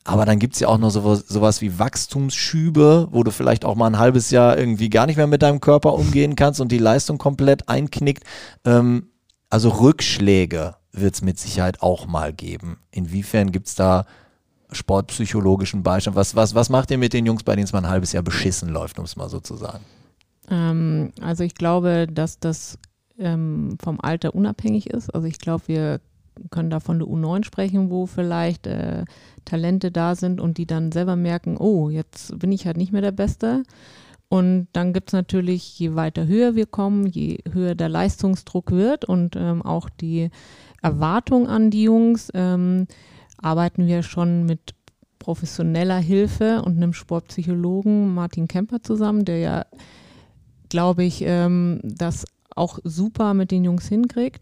Aber 0.03 0.25
dann 0.25 0.39
gibt's 0.39 0.59
ja 0.59 0.67
auch 0.67 0.79
noch 0.79 0.89
sowas, 0.89 1.25
sowas 1.27 1.61
wie 1.61 1.77
Wachstumsschübe, 1.77 3.09
wo 3.11 3.23
du 3.23 3.31
vielleicht 3.31 3.65
auch 3.65 3.75
mal 3.75 3.85
ein 3.85 3.99
halbes 3.99 4.31
Jahr 4.31 4.57
irgendwie 4.57 4.89
gar 4.89 5.05
nicht 5.05 5.17
mehr 5.17 5.27
mit 5.27 5.43
deinem 5.43 5.61
Körper 5.61 5.93
umgehen 5.93 6.35
kannst 6.35 6.59
und 6.59 6.71
die 6.71 6.79
Leistung 6.79 7.19
komplett 7.19 7.69
einknickt. 7.69 8.23
Ähm, 8.65 9.10
also 9.51 9.69
Rückschläge 9.69 10.75
wird's 10.91 11.21
mit 11.21 11.39
Sicherheit 11.39 11.81
auch 11.81 12.07
mal 12.07 12.33
geben. 12.33 12.79
Inwiefern 12.91 13.51
gibt's 13.51 13.75
da 13.75 14.05
sportpsychologischen 14.71 15.83
Beistand? 15.83 16.15
Was, 16.15 16.35
was, 16.35 16.55
was 16.55 16.69
macht 16.69 16.91
ihr 16.91 16.97
mit 16.97 17.13
den 17.13 17.25
Jungs, 17.25 17.43
bei 17.43 17.55
denen 17.55 17.65
es 17.65 17.73
mal 17.73 17.79
ein 17.79 17.89
halbes 17.89 18.13
Jahr 18.13 18.23
beschissen 18.23 18.69
läuft, 18.69 18.97
um 18.99 19.05
es 19.05 19.15
mal 19.15 19.29
so 19.29 19.39
zu 19.39 19.55
sagen? 19.55 19.83
Ähm, 20.49 21.11
also 21.21 21.43
ich 21.43 21.55
glaube, 21.55 22.07
dass 22.11 22.39
das 22.39 22.77
ähm, 23.19 23.77
vom 23.81 23.99
Alter 24.01 24.33
unabhängig 24.33 24.89
ist. 24.89 25.13
Also 25.13 25.27
ich 25.27 25.39
glaube, 25.39 25.67
wir 25.67 26.01
können 26.49 26.69
da 26.69 26.79
von 26.79 26.99
der 26.99 27.07
U9 27.07 27.43
sprechen, 27.43 27.89
wo 27.89 28.05
vielleicht 28.05 28.67
äh, 28.67 29.05
Talente 29.45 29.91
da 29.91 30.15
sind 30.15 30.39
und 30.39 30.57
die 30.57 30.65
dann 30.65 30.91
selber 30.91 31.15
merken, 31.15 31.57
oh, 31.57 31.89
jetzt 31.89 32.37
bin 32.39 32.51
ich 32.51 32.65
halt 32.65 32.77
nicht 32.77 32.91
mehr 32.91 33.01
der 33.01 33.11
Beste. 33.11 33.63
Und 34.31 34.69
dann 34.71 34.93
gibt 34.93 35.09
es 35.09 35.13
natürlich, 35.13 35.77
je 35.77 35.95
weiter 35.95 36.25
höher 36.25 36.55
wir 36.55 36.65
kommen, 36.65 37.05
je 37.05 37.39
höher 37.51 37.75
der 37.75 37.89
Leistungsdruck 37.89 38.71
wird 38.71 39.03
und 39.03 39.35
ähm, 39.35 39.61
auch 39.61 39.89
die 39.89 40.29
Erwartung 40.81 41.49
an 41.49 41.69
die 41.69 41.83
Jungs, 41.83 42.31
ähm, 42.33 42.87
arbeiten 43.35 43.87
wir 43.87 44.03
schon 44.03 44.45
mit 44.45 44.73
professioneller 45.19 45.97
Hilfe 45.97 46.61
und 46.61 46.77
einem 46.77 46.93
Sportpsychologen 46.93 48.13
Martin 48.13 48.47
Kemper 48.47 48.81
zusammen, 48.81 49.25
der 49.25 49.39
ja, 49.39 49.65
glaube 50.69 51.03
ich, 51.03 51.23
ähm, 51.25 51.81
das 51.83 52.23
auch 52.55 52.79
super 52.85 53.33
mit 53.33 53.51
den 53.51 53.65
Jungs 53.65 53.89
hinkriegt. 53.89 54.41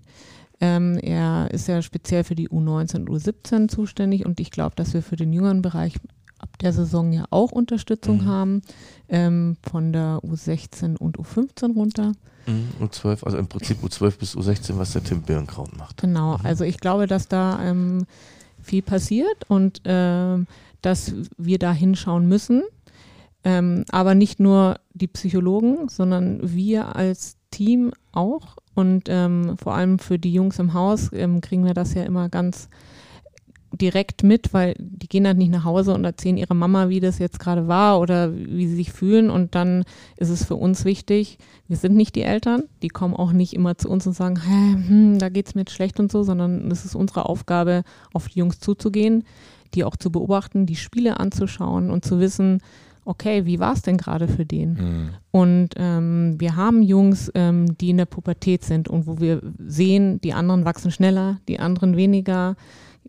Ähm, 0.62 1.00
er 1.02 1.50
ist 1.50 1.68
ja 1.68 1.82
speziell 1.82 2.24
für 2.24 2.36
die 2.36 2.50
U19 2.50 2.98
und 2.98 3.10
U17 3.10 3.68
zuständig 3.70 4.24
und 4.24 4.40
ich 4.40 4.52
glaube, 4.52 4.76
dass 4.76 4.94
wir 4.94 5.02
für 5.02 5.16
den 5.16 5.34
jüngeren 5.34 5.64
Bereich 5.64 5.96
ab 6.40 6.58
der 6.60 6.74
Saison 6.74 7.12
ja 7.12 7.26
auch 7.30 7.52
Unterstützung 7.52 8.18
Mhm. 8.20 8.26
haben, 8.26 8.62
ähm, 9.08 9.58
von 9.70 9.94
der 9.94 10.20
U16 10.24 10.98
und 10.98 11.18
U15 11.18 11.74
runter. 11.74 12.14
U12, 12.82 13.24
also 13.26 13.38
im 13.38 13.48
Prinzip 13.48 13.84
U12 13.84 14.18
bis 14.18 14.36
U16, 14.36 14.78
was 14.80 14.94
der 14.94 15.04
Tim 15.04 15.22
Birnkraut 15.22 15.78
macht. 15.78 15.98
Genau, 16.02 16.38
also 16.44 16.64
ich 16.64 16.80
glaube, 16.80 17.06
dass 17.06 17.28
da 17.28 17.62
ähm, 17.64 18.06
viel 18.62 18.82
passiert 18.82 19.48
und 19.50 19.82
ähm, 19.86 20.48
dass 20.82 21.14
wir 21.38 21.60
da 21.60 21.72
hinschauen 21.72 22.28
müssen. 22.28 22.64
Ähm, 23.44 23.86
aber 23.92 24.16
nicht 24.16 24.40
nur 24.40 24.80
die 24.94 25.08
Psychologen, 25.08 25.90
sondern 25.90 26.40
wir 26.42 26.96
als 26.96 27.38
Team 27.52 27.92
auch. 28.12 28.58
Und 28.74 29.04
ähm, 29.10 29.56
vor 29.62 29.76
allem 29.76 30.00
für 30.00 30.18
die 30.20 30.34
Jungs 30.34 30.58
im 30.60 30.74
Haus 30.74 31.12
ähm, 31.14 31.42
kriegen 31.42 31.66
wir 31.66 31.74
das 31.74 31.94
ja 31.94 32.04
immer 32.04 32.30
ganz 32.30 32.68
direkt 33.72 34.24
mit, 34.24 34.54
weil 34.54 34.76
die 34.78 35.08
gehen 35.08 35.24
dann 35.24 35.38
nicht 35.38 35.52
nach 35.52 35.64
Hause 35.64 35.94
und 35.94 36.04
erzählen 36.04 36.38
ihrer 36.38 36.54
Mama, 36.54 36.90
wie 36.90 37.00
das 37.00 37.20
jetzt 37.20 37.40
gerade 37.40 37.68
war 37.68 38.00
oder 38.00 38.36
wie 38.36 38.68
sie 38.68 38.76
sich 38.76 38.92
fühlen. 38.92 39.30
Und 39.30 39.56
dann 39.56 39.84
ist 40.18 40.30
es 40.30 40.44
für 40.44 40.56
uns 40.56 40.86
wichtig, 40.86 41.38
wir 41.68 41.78
sind 41.78 41.96
nicht 41.96 42.16
die 42.16 42.24
Eltern, 42.24 42.64
die 42.82 42.88
kommen 42.88 43.14
auch 43.14 43.32
nicht 43.32 43.54
immer 43.54 43.78
zu 43.78 43.90
uns 43.90 44.08
und 44.08 44.14
sagen, 44.14 44.40
Hä, 44.42 44.88
hm, 44.88 45.20
da 45.20 45.30
geht's 45.30 45.56
mir 45.56 45.62
jetzt 45.62 45.74
schlecht 45.74 46.00
und 46.00 46.12
so, 46.12 46.24
sondern 46.24 46.72
es 46.72 46.86
ist 46.86 46.96
unsere 46.96 47.28
Aufgabe, 47.28 47.84
auf 48.14 48.28
die 48.28 48.40
Jungs 48.40 48.60
zuzugehen, 48.60 49.24
die 49.76 49.84
auch 49.84 49.96
zu 49.96 50.12
beobachten, 50.12 50.66
die 50.66 50.76
Spiele 50.76 51.20
anzuschauen 51.20 51.92
und 51.92 52.04
zu 52.04 52.20
wissen, 52.20 52.62
okay, 53.06 53.46
wie 53.46 53.60
war 53.60 53.74
es 53.74 53.82
denn 53.82 53.98
gerade 53.98 54.28
für 54.28 54.46
den? 54.46 54.76
Und 55.32 55.70
ähm, 55.78 56.36
wir 56.38 56.56
haben 56.56 56.84
Jungs, 56.84 57.32
ähm, 57.34 57.78
die 57.78 57.90
in 57.90 57.98
der 57.98 58.06
Pubertät 58.06 58.64
sind 58.64 58.88
und 58.88 59.08
wo 59.08 59.20
wir 59.20 59.42
sehen, 59.58 60.22
die 60.22 60.34
anderen 60.34 60.64
wachsen 60.66 60.92
schneller, 60.92 61.40
die 61.48 61.60
anderen 61.60 61.98
weniger. 61.98 62.56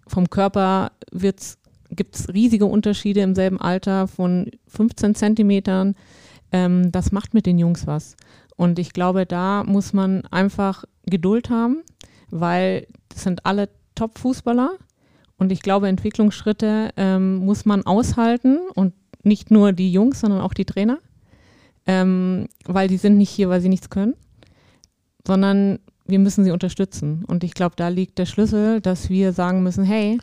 Vom 0.06 0.30
Körper 0.30 0.92
gibt 1.12 2.14
es 2.14 2.28
riesige 2.28 2.66
Unterschiede 2.66 3.20
im 3.20 3.34
selben 3.34 3.60
Alter 3.60 4.06
von 4.06 4.50
15 4.68 5.14
Zentimetern. 5.14 5.94
Ähm, 6.52 6.92
das 6.92 7.12
macht 7.12 7.34
mit 7.34 7.46
den 7.46 7.58
Jungs 7.58 7.86
was. 7.86 8.16
Und 8.56 8.78
ich 8.78 8.92
glaube, 8.92 9.26
da 9.26 9.64
muss 9.64 9.92
man 9.92 10.24
einfach 10.26 10.84
Geduld 11.06 11.50
haben, 11.50 11.82
weil 12.30 12.86
das 13.08 13.22
sind 13.22 13.46
alle 13.46 13.68
Top-Fußballer. 13.94 14.72
Und 15.38 15.52
ich 15.52 15.62
glaube, 15.62 15.88
Entwicklungsschritte 15.88 16.90
ähm, 16.96 17.36
muss 17.36 17.64
man 17.64 17.86
aushalten 17.86 18.58
und 18.74 18.92
nicht 19.22 19.50
nur 19.50 19.72
die 19.72 19.92
Jungs, 19.92 20.20
sondern 20.20 20.40
auch 20.40 20.54
die 20.54 20.64
Trainer, 20.64 20.98
ähm, 21.86 22.48
weil 22.66 22.88
die 22.88 22.98
sind 22.98 23.16
nicht 23.16 23.30
hier, 23.30 23.48
weil 23.48 23.60
sie 23.60 23.68
nichts 23.68 23.90
können, 23.90 24.14
sondern 25.26 25.78
wir 26.10 26.18
müssen 26.18 26.44
sie 26.44 26.50
unterstützen. 26.50 27.24
Und 27.26 27.44
ich 27.44 27.54
glaube, 27.54 27.76
da 27.76 27.88
liegt 27.88 28.18
der 28.18 28.26
Schlüssel, 28.26 28.80
dass 28.80 29.08
wir 29.08 29.32
sagen 29.32 29.62
müssen, 29.62 29.84
hey, 29.84 30.18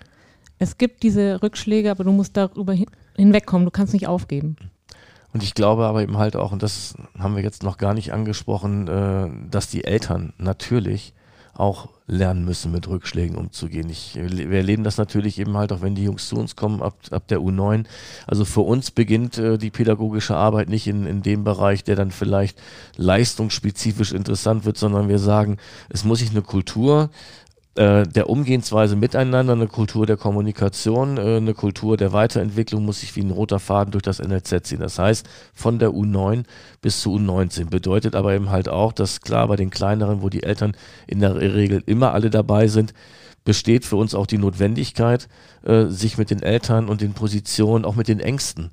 es 0.59 0.77
gibt 0.77 1.03
diese 1.03 1.41
Rückschläge, 1.41 1.91
aber 1.91 2.03
du 2.03 2.11
musst 2.11 2.37
darüber 2.37 2.73
hin 2.73 2.87
hinwegkommen, 3.15 3.65
du 3.65 3.71
kannst 3.71 3.93
nicht 3.93 4.07
aufgeben. 4.07 4.57
Und 5.33 5.41
ich 5.41 5.55
glaube 5.55 5.85
aber 5.85 6.03
eben 6.03 6.17
halt 6.17 6.35
auch, 6.35 6.51
und 6.51 6.61
das 6.61 6.95
haben 7.17 7.35
wir 7.35 7.41
jetzt 7.41 7.63
noch 7.63 7.77
gar 7.77 7.95
nicht 7.95 8.13
angesprochen, 8.13 8.87
äh, 8.87 9.49
dass 9.49 9.69
die 9.69 9.83
Eltern 9.83 10.33
natürlich 10.37 11.13
auch 11.57 11.89
lernen 12.05 12.45
müssen, 12.45 12.71
mit 12.71 12.87
Rückschlägen 12.87 13.35
umzugehen. 13.35 13.89
Ich, 13.89 14.15
wir 14.15 14.57
erleben 14.57 14.83
das 14.83 14.97
natürlich 14.97 15.39
eben 15.39 15.57
halt 15.57 15.73
auch, 15.73 15.81
wenn 15.81 15.95
die 15.95 16.03
Jungs 16.03 16.29
zu 16.29 16.37
uns 16.37 16.55
kommen, 16.55 16.81
ab, 16.81 16.95
ab 17.11 17.27
der 17.27 17.39
U9. 17.39 17.85
Also 18.25 18.45
für 18.45 18.61
uns 18.61 18.91
beginnt 18.91 19.37
äh, 19.37 19.57
die 19.57 19.71
pädagogische 19.71 20.35
Arbeit 20.35 20.69
nicht 20.69 20.87
in, 20.87 21.05
in 21.05 21.21
dem 21.21 21.43
Bereich, 21.43 21.83
der 21.83 21.95
dann 21.95 22.11
vielleicht 22.11 22.57
leistungsspezifisch 22.95 24.13
interessant 24.13 24.65
wird, 24.65 24.77
sondern 24.77 25.09
wir 25.09 25.19
sagen, 25.19 25.57
es 25.89 26.03
muss 26.03 26.19
sich 26.19 26.29
eine 26.29 26.43
Kultur 26.43 27.09
der 27.77 28.29
Umgehensweise 28.29 28.95
miteinander, 28.95 29.53
eine 29.53 29.67
Kultur 29.67 30.05
der 30.05 30.17
Kommunikation, 30.17 31.17
äh, 31.17 31.37
eine 31.37 31.53
Kultur 31.53 31.95
der 31.95 32.11
Weiterentwicklung 32.11 32.83
muss 32.83 33.01
sich 33.01 33.15
wie 33.15 33.21
ein 33.21 33.31
roter 33.31 33.59
Faden 33.59 33.91
durch 33.91 34.01
das 34.03 34.19
NLZ 34.19 34.65
ziehen. 34.65 34.79
Das 34.79 34.97
heißt, 34.97 35.27
von 35.53 35.77
der 35.77 35.91
U9 35.91 36.43
bis 36.81 37.01
zu 37.01 37.15
U19 37.15 37.69
bedeutet 37.69 38.15
aber 38.15 38.33
eben 38.33 38.49
halt 38.49 38.67
auch, 38.67 38.93
dass 38.93 39.21
klar 39.21 39.47
bei 39.47 39.55
den 39.55 39.69
kleineren, 39.69 40.21
wo 40.21 40.29
die 40.29 40.43
Eltern 40.43 40.75
in 41.05 41.19
der 41.19 41.35
Regel 41.35 41.83
immer 41.85 42.13
alle 42.13 42.29
dabei 42.29 42.67
sind, 42.67 42.93
besteht 43.45 43.85
für 43.85 43.95
uns 43.95 44.13
auch 44.13 44.27
die 44.27 44.37
Notwendigkeit, 44.37 45.29
äh, 45.63 45.85
sich 45.85 46.17
mit 46.17 46.31
den 46.31 46.41
Eltern 46.41 46.89
und 46.89 47.01
den 47.01 47.13
Positionen, 47.13 47.85
auch 47.85 47.95
mit 47.95 48.07
den 48.07 48.19
Ängsten, 48.19 48.71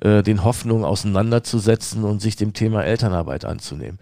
äh, 0.00 0.22
den 0.22 0.44
Hoffnungen 0.44 0.84
auseinanderzusetzen 0.84 2.04
und 2.04 2.20
sich 2.20 2.36
dem 2.36 2.52
Thema 2.52 2.82
Elternarbeit 2.82 3.44
anzunehmen. 3.44 3.98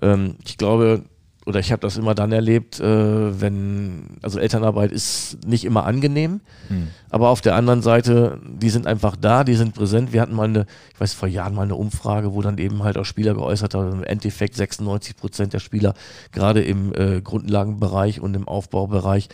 Ähm, 0.00 0.36
ich 0.44 0.56
glaube, 0.56 1.02
oder 1.48 1.60
ich 1.60 1.72
habe 1.72 1.80
das 1.80 1.96
immer 1.96 2.14
dann 2.14 2.30
erlebt, 2.30 2.78
äh, 2.78 3.40
wenn, 3.40 4.18
also 4.20 4.38
Elternarbeit 4.38 4.92
ist 4.92 5.38
nicht 5.46 5.64
immer 5.64 5.86
angenehm, 5.86 6.42
hm. 6.68 6.88
aber 7.08 7.30
auf 7.30 7.40
der 7.40 7.56
anderen 7.56 7.80
Seite, 7.80 8.38
die 8.46 8.68
sind 8.68 8.86
einfach 8.86 9.16
da, 9.16 9.44
die 9.44 9.54
sind 9.54 9.74
präsent. 9.74 10.12
Wir 10.12 10.20
hatten 10.20 10.34
mal 10.34 10.46
eine, 10.46 10.66
ich 10.92 11.00
weiß 11.00 11.14
vor 11.14 11.26
Jahren 11.26 11.54
mal 11.54 11.62
eine 11.62 11.74
Umfrage, 11.74 12.34
wo 12.34 12.42
dann 12.42 12.58
eben 12.58 12.82
halt 12.82 12.98
auch 12.98 13.06
Spieler 13.06 13.32
geäußert 13.32 13.74
haben, 13.74 13.92
im 13.92 14.04
Endeffekt 14.04 14.56
96 14.56 15.16
Prozent 15.16 15.54
der 15.54 15.60
Spieler, 15.60 15.94
gerade 16.32 16.62
im 16.62 16.92
äh, 16.94 17.22
Grundlagenbereich 17.22 18.20
und 18.20 18.36
im 18.36 18.46
Aufbaubereich, 18.46 19.30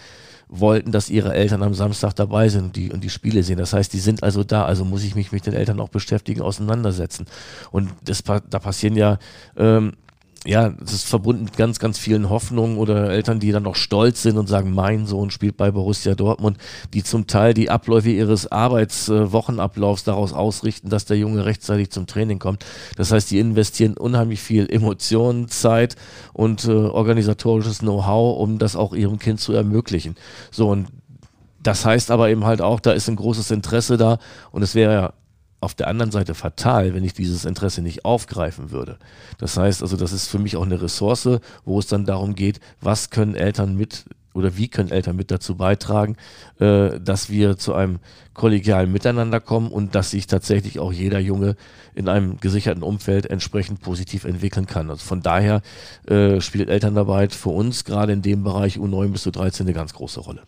wollten, 0.46 0.92
dass 0.92 1.10
ihre 1.10 1.34
Eltern 1.34 1.64
am 1.64 1.74
Samstag 1.74 2.12
dabei 2.14 2.48
sind 2.48 2.64
und 2.64 2.76
die, 2.76 2.92
und 2.92 3.02
die 3.02 3.10
Spiele 3.10 3.42
sehen. 3.42 3.58
Das 3.58 3.72
heißt, 3.72 3.92
die 3.92 3.98
sind 3.98 4.22
also 4.22 4.44
da, 4.44 4.64
also 4.66 4.84
muss 4.84 5.02
ich 5.02 5.16
mich 5.16 5.32
mit 5.32 5.46
den 5.46 5.54
Eltern 5.54 5.80
auch 5.80 5.88
beschäftigen, 5.88 6.42
auseinandersetzen. 6.42 7.26
Und 7.72 7.90
das, 8.04 8.22
da 8.22 8.58
passieren 8.60 8.94
ja 8.94 9.18
ähm, 9.56 9.94
ja, 10.46 10.68
das 10.68 10.92
ist 10.92 11.08
verbunden 11.08 11.44
mit 11.44 11.56
ganz, 11.56 11.78
ganz 11.78 11.98
vielen 11.98 12.28
Hoffnungen 12.28 12.76
oder 12.76 13.10
Eltern, 13.10 13.40
die 13.40 13.50
dann 13.50 13.62
noch 13.62 13.76
stolz 13.76 14.22
sind 14.22 14.36
und 14.36 14.46
sagen, 14.46 14.74
mein 14.74 15.06
Sohn 15.06 15.30
spielt 15.30 15.56
bei 15.56 15.70
Borussia 15.70 16.14
Dortmund, 16.14 16.58
die 16.92 17.02
zum 17.02 17.26
Teil 17.26 17.54
die 17.54 17.70
Abläufe 17.70 18.10
ihres 18.10 18.52
Arbeitswochenablaufs 18.52 20.04
daraus 20.04 20.34
ausrichten, 20.34 20.90
dass 20.90 21.06
der 21.06 21.16
Junge 21.16 21.46
rechtzeitig 21.46 21.90
zum 21.90 22.06
Training 22.06 22.38
kommt. 22.38 22.64
Das 22.96 23.10
heißt, 23.10 23.30
die 23.30 23.38
investieren 23.38 23.96
unheimlich 23.96 24.40
viel 24.40 24.70
Emotionen, 24.70 25.48
Zeit 25.48 25.96
und 26.34 26.66
äh, 26.66 26.72
organisatorisches 26.72 27.78
Know-how, 27.78 28.38
um 28.38 28.58
das 28.58 28.76
auch 28.76 28.92
ihrem 28.92 29.18
Kind 29.18 29.40
zu 29.40 29.54
ermöglichen. 29.54 30.14
So, 30.50 30.68
und 30.68 30.88
das 31.62 31.86
heißt 31.86 32.10
aber 32.10 32.28
eben 32.28 32.44
halt 32.44 32.60
auch, 32.60 32.80
da 32.80 32.92
ist 32.92 33.08
ein 33.08 33.16
großes 33.16 33.50
Interesse 33.50 33.96
da 33.96 34.18
und 34.52 34.62
es 34.62 34.74
wäre 34.74 34.92
ja 34.92 35.12
auf 35.64 35.74
der 35.74 35.88
anderen 35.88 36.10
Seite 36.10 36.34
fatal, 36.34 36.94
wenn 36.94 37.04
ich 37.04 37.14
dieses 37.14 37.44
Interesse 37.44 37.82
nicht 37.82 38.04
aufgreifen 38.04 38.70
würde. 38.70 38.98
Das 39.38 39.56
heißt 39.56 39.82
also, 39.82 39.96
das 39.96 40.12
ist 40.12 40.28
für 40.28 40.38
mich 40.38 40.56
auch 40.56 40.64
eine 40.64 40.80
Ressource, 40.80 41.28
wo 41.64 41.78
es 41.78 41.86
dann 41.86 42.04
darum 42.04 42.34
geht, 42.34 42.60
was 42.80 43.10
können 43.10 43.34
Eltern 43.34 43.76
mit 43.76 44.04
oder 44.34 44.56
wie 44.56 44.68
können 44.68 44.90
Eltern 44.90 45.16
mit 45.16 45.30
dazu 45.30 45.56
beitragen, 45.56 46.16
äh, 46.58 47.00
dass 47.00 47.30
wir 47.30 47.56
zu 47.56 47.72
einem 47.74 48.00
kollegialen 48.34 48.90
Miteinander 48.92 49.40
kommen 49.40 49.70
und 49.70 49.94
dass 49.94 50.10
sich 50.10 50.26
tatsächlich 50.26 50.80
auch 50.80 50.92
jeder 50.92 51.20
Junge 51.20 51.54
in 51.94 52.08
einem 52.08 52.38
gesicherten 52.40 52.82
Umfeld 52.82 53.26
entsprechend 53.26 53.80
positiv 53.80 54.24
entwickeln 54.24 54.66
kann. 54.66 54.90
Also 54.90 55.04
von 55.04 55.22
daher 55.22 55.62
äh, 56.08 56.40
spielt 56.40 56.68
Elternarbeit 56.68 57.32
für 57.32 57.50
uns 57.50 57.84
gerade 57.84 58.12
in 58.12 58.22
dem 58.22 58.42
Bereich 58.42 58.76
U9 58.76 59.12
bis 59.12 59.26
U13 59.26 59.60
eine 59.60 59.72
ganz 59.72 59.94
große 59.94 60.20
Rolle. 60.20 60.42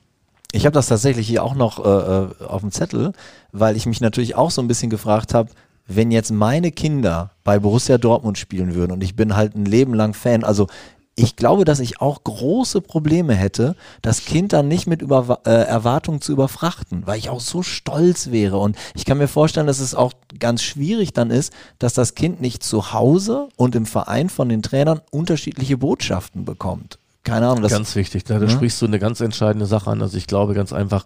Ich 0.56 0.64
habe 0.64 0.72
das 0.72 0.86
tatsächlich 0.86 1.28
hier 1.28 1.44
auch 1.44 1.54
noch 1.54 1.84
äh, 1.84 1.88
äh, 1.88 2.46
auf 2.48 2.62
dem 2.62 2.72
Zettel, 2.72 3.12
weil 3.52 3.76
ich 3.76 3.84
mich 3.84 4.00
natürlich 4.00 4.36
auch 4.36 4.50
so 4.50 4.62
ein 4.62 4.68
bisschen 4.68 4.88
gefragt 4.88 5.34
habe, 5.34 5.50
wenn 5.86 6.10
jetzt 6.10 6.32
meine 6.32 6.72
Kinder 6.72 7.32
bei 7.44 7.58
Borussia 7.58 7.98
Dortmund 7.98 8.38
spielen 8.38 8.74
würden 8.74 8.92
und 8.92 9.04
ich 9.04 9.14
bin 9.14 9.36
halt 9.36 9.54
ein 9.54 9.66
Leben 9.66 9.92
lang 9.92 10.14
Fan, 10.14 10.44
also 10.44 10.66
ich 11.14 11.36
glaube, 11.36 11.66
dass 11.66 11.78
ich 11.78 12.00
auch 12.00 12.24
große 12.24 12.80
Probleme 12.80 13.34
hätte, 13.34 13.76
das 14.00 14.24
Kind 14.24 14.54
dann 14.54 14.66
nicht 14.66 14.86
mit 14.86 15.02
über, 15.02 15.40
äh, 15.44 15.50
Erwartungen 15.50 16.22
zu 16.22 16.32
überfrachten, 16.32 17.06
weil 17.06 17.18
ich 17.18 17.28
auch 17.28 17.40
so 17.40 17.62
stolz 17.62 18.30
wäre. 18.30 18.58
Und 18.58 18.76
ich 18.94 19.04
kann 19.04 19.18
mir 19.18 19.28
vorstellen, 19.28 19.66
dass 19.66 19.80
es 19.80 19.94
auch 19.94 20.12
ganz 20.38 20.62
schwierig 20.62 21.12
dann 21.12 21.30
ist, 21.30 21.52
dass 21.78 21.92
das 21.92 22.14
Kind 22.14 22.40
nicht 22.40 22.62
zu 22.62 22.94
Hause 22.94 23.48
und 23.56 23.74
im 23.74 23.84
Verein 23.84 24.30
von 24.30 24.48
den 24.48 24.62
Trainern 24.62 25.00
unterschiedliche 25.10 25.76
Botschaften 25.76 26.46
bekommt 26.46 26.98
keine 27.26 27.48
Ahnung. 27.48 27.62
Das, 27.62 27.72
ganz 27.72 27.96
wichtig, 27.96 28.24
da, 28.24 28.38
da 28.38 28.48
sprichst 28.48 28.80
du 28.80 28.86
eine 28.86 29.00
ganz 29.00 29.20
entscheidende 29.20 29.66
Sache 29.66 29.90
an. 29.90 30.00
Also 30.00 30.16
ich 30.16 30.28
glaube 30.28 30.54
ganz 30.54 30.72
einfach, 30.72 31.04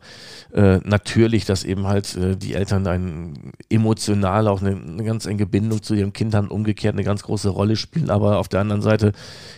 äh, 0.52 0.78
natürlich, 0.84 1.46
dass 1.46 1.64
eben 1.64 1.86
halt 1.86 2.14
äh, 2.16 2.36
die 2.36 2.54
Eltern 2.54 2.86
ein 2.86 3.52
emotional 3.70 4.46
auch 4.48 4.60
eine, 4.60 4.76
eine, 4.76 5.02
ganz 5.02 5.24
enge 5.24 5.46
Bindung 5.46 5.82
zu 5.82 5.94
ihrem 5.94 6.12
Kind 6.12 6.34
haben, 6.34 6.48
umgekehrt 6.48 6.94
eine 6.94 7.04
ganz 7.04 7.22
große 7.22 7.48
Rolle 7.48 7.76
spielen, 7.76 8.10
aber 8.10 8.38
auf 8.38 8.48
der 8.48 8.60
anderen 8.60 8.82
Seite 8.82 9.12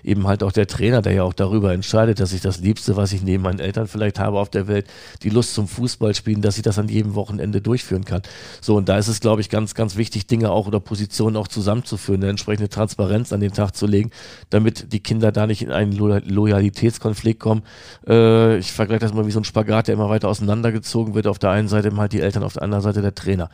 eben 0.05 0.29
halt 0.29 0.45
auch 0.45 0.53
der 0.53 0.69
Trainer, 0.69 1.03
der 1.03 1.13
ja 1.15 1.23
auch 1.25 1.33
darüber 1.33 1.73
entscheidet, 1.73 2.21
dass 2.21 2.33
ich 2.33 2.43
das 2.43 2.61
Liebste, 2.61 2.95
was 2.95 3.13
ich 3.13 3.23
neben 3.23 3.43
meinen 3.43 3.59
Eltern 3.59 3.89
vielleicht 3.89 4.21
habe 4.21 4.39
auf 4.39 4.51
der 4.51 4.69
Welt, 4.69 4.87
die 5.23 5.31
Lust 5.31 5.55
zum 5.55 5.67
Fußball 5.67 6.15
spielen, 6.15 6.43
dass 6.43 6.59
ich 6.59 6.63
das 6.63 6.79
an 6.79 6.89
jedem 6.89 7.17
Wochenende 7.17 7.61
durchführen 7.61 8.05
kann. 8.05 8.23
So, 8.61 8.77
und 8.77 8.89
da 8.89 8.99
ist 8.99 9.09
es, 9.09 9.19
glaube 9.21 9.41
ich, 9.41 9.49
ganz, 9.49 9.75
ganz 9.75 9.97
wichtig, 9.97 10.29
Dinge 10.29 10.51
auch 10.51 10.69
oder 10.69 10.79
Positionen 10.79 11.37
auch 11.37 11.49
zusammenzuführen, 11.49 12.23
eine 12.23 12.31
entsprechende 12.31 12.69
Transparenz 12.69 13.33
an 13.33 13.41
den 13.41 13.53
Tag 13.53 13.75
zu 13.75 13.87
legen, 13.87 14.11
damit 14.51 14.93
die 14.93 15.01
Kinder 15.01 15.33
da 15.33 15.47
nicht 15.49 15.63
in 15.63 15.73
einen 15.73 15.93
Loyal 15.93 16.52
Loyalitätskonflikt 16.53 17.41
kommen. 17.41 17.63
Äh, 18.07 18.59
ich 18.59 18.73
vergleiche 18.73 19.01
das 19.01 19.15
mal 19.15 19.27
wie 19.27 19.31
so 19.31 19.41
ein 19.41 19.45
Spagat, 19.45 19.89
der 19.89 19.95
immer 19.95 20.09
weiter 20.09 20.29
auseinandergezogen 20.29 21.15
wird. 21.15 21.27
Auf 21.27 21.39
der 21.39 21.51
einen 21.51 21.69
Seite 21.69 21.97
halt 21.97 22.13
die 22.13 22.21
Eltern, 22.21 22.43
auf 22.43 22.55
der 22.55 22.63
anderen 22.63 22.83
Seite 22.83 23.03
der 23.03 23.15
Trainer. 23.15 23.51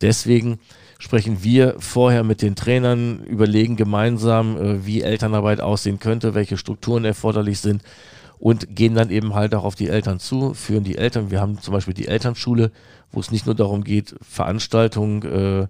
Deswegen 0.00 0.58
sprechen 0.98 1.42
wir 1.42 1.76
vorher 1.78 2.24
mit 2.24 2.42
den 2.42 2.56
Trainern, 2.56 3.20
überlegen 3.24 3.76
gemeinsam, 3.76 4.56
äh, 4.56 4.86
wie 4.86 5.02
Elternarbeit 5.02 5.60
aussehen 5.60 5.98
könnte, 5.98 6.34
welche 6.34 6.56
Strukturen 6.56 7.04
erforderlich 7.04 7.60
sind 7.60 7.82
und 8.38 8.74
gehen 8.74 8.94
dann 8.94 9.10
eben 9.10 9.34
halt 9.34 9.54
auch 9.54 9.64
auf 9.64 9.74
die 9.74 9.88
Eltern 9.88 10.20
zu, 10.20 10.54
führen 10.54 10.84
die 10.84 10.96
Eltern. 10.96 11.30
Wir 11.30 11.40
haben 11.40 11.60
zum 11.60 11.74
Beispiel 11.74 11.94
die 11.94 12.08
Elternschule, 12.08 12.70
wo 13.10 13.20
es 13.20 13.30
nicht 13.30 13.46
nur 13.46 13.54
darum 13.54 13.84
geht, 13.84 14.14
Veranstaltungen 14.22 15.22
äh, 15.22 15.66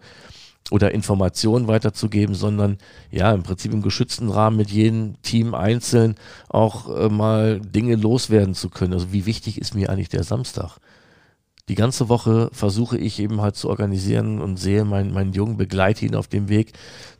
oder 0.71 0.93
Informationen 0.93 1.67
weiterzugeben, 1.67 2.35
sondern 2.35 2.79
ja, 3.11 3.33
im 3.33 3.43
Prinzip 3.43 3.73
im 3.73 3.83
geschützten 3.83 4.29
Rahmen 4.29 4.57
mit 4.57 4.71
jedem 4.71 5.21
Team 5.23 5.55
einzeln 5.55 6.17
auch 6.49 6.95
äh, 6.95 7.09
mal 7.09 7.61
Dinge 7.61 7.97
loswerden 7.97 8.55
zu 8.55 8.69
können. 8.69 8.93
Also 8.93 9.13
wie 9.13 9.27
wichtig 9.27 9.61
ist 9.61 9.75
mir 9.75 9.91
eigentlich 9.91 10.11
der 10.11 10.25
Samstag? 10.25 10.79
Die 11.69 11.75
ganze 11.75 12.09
Woche 12.09 12.49
versuche 12.53 12.97
ich 12.97 13.21
eben 13.21 13.43
halt 13.43 13.57
zu 13.57 13.69
organisieren 13.69 14.41
und 14.41 14.57
sehe 14.57 14.85
meinen, 14.85 15.13
meinen 15.13 15.35
Jungen, 15.35 15.59
begleite 15.59 16.07
ihn 16.07 16.15
auf 16.15 16.27
dem 16.27 16.49
Weg 16.49 16.73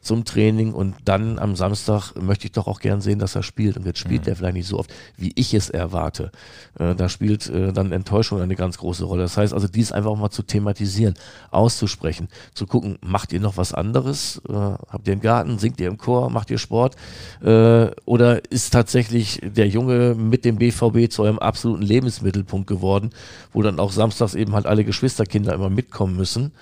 zum 0.09 0.25
Training 0.25 0.73
und 0.73 0.97
dann 1.05 1.39
am 1.39 1.55
Samstag 1.55 2.15
möchte 2.19 2.47
ich 2.47 2.53
doch 2.53 2.67
auch 2.67 2.81
gern 2.81 3.03
sehen, 3.03 3.19
dass 3.19 3.37
er 3.37 3.43
spielt. 3.43 3.77
Und 3.77 3.85
jetzt 3.85 3.99
spielt 3.99 4.23
mhm. 4.23 4.29
er 4.29 4.37
vielleicht 4.37 4.55
nicht 4.55 4.67
so 4.67 4.79
oft, 4.79 4.91
wie 5.19 5.33
ich 5.35 5.53
es 5.53 5.69
erwarte. 5.69 6.33
Äh, 6.79 6.95
da 6.95 7.11
spielt 7.11 7.51
äh, 7.51 7.75
dann 7.75 7.93
Enttäuschung 7.93 8.41
eine 8.41 8.57
ganz 8.57 8.79
große 8.79 9.05
Rolle. 9.05 9.23
Das 9.23 9.37
heißt 9.37 9.53
also, 9.53 9.69
dies 9.69 9.93
einfach 9.93 10.11
auch 10.11 10.17
mal 10.17 10.31
zu 10.31 10.43
thematisieren, 10.43 11.13
auszusprechen, 11.51 12.29
zu 12.55 12.67
gucken, 12.67 12.97
macht 13.03 13.35
ihr 13.35 13.41
noch 13.41 13.59
was 13.59 13.75
anderes? 13.75 14.41
Äh, 14.49 14.55
habt 14.55 15.07
ihr 15.07 15.13
einen 15.13 15.21
Garten? 15.21 15.59
Singt 15.59 15.79
ihr 15.79 15.89
im 15.89 15.99
Chor? 15.99 16.31
Macht 16.31 16.51
ihr 16.51 16.59
Sport? 16.59 16.97
Äh, 17.43 17.91
oder 18.07 18.51
ist 18.51 18.73
tatsächlich 18.73 19.43
der 19.43 19.69
Junge 19.69 20.15
mit 20.15 20.47
dem 20.47 20.57
BVB 20.57 21.13
zu 21.13 21.23
eurem 21.23 21.39
absoluten 21.39 21.83
Lebensmittelpunkt 21.83 22.67
geworden, 22.67 23.11
wo 23.53 23.61
dann 23.61 23.79
auch 23.79 23.93
samstags 23.93 24.35
eben 24.35 24.55
halt 24.55 24.65
alle 24.65 24.85
Geschwisterkinder 24.85 25.53
immer 25.53 25.69
mitkommen 25.69 26.17
müssen? 26.17 26.53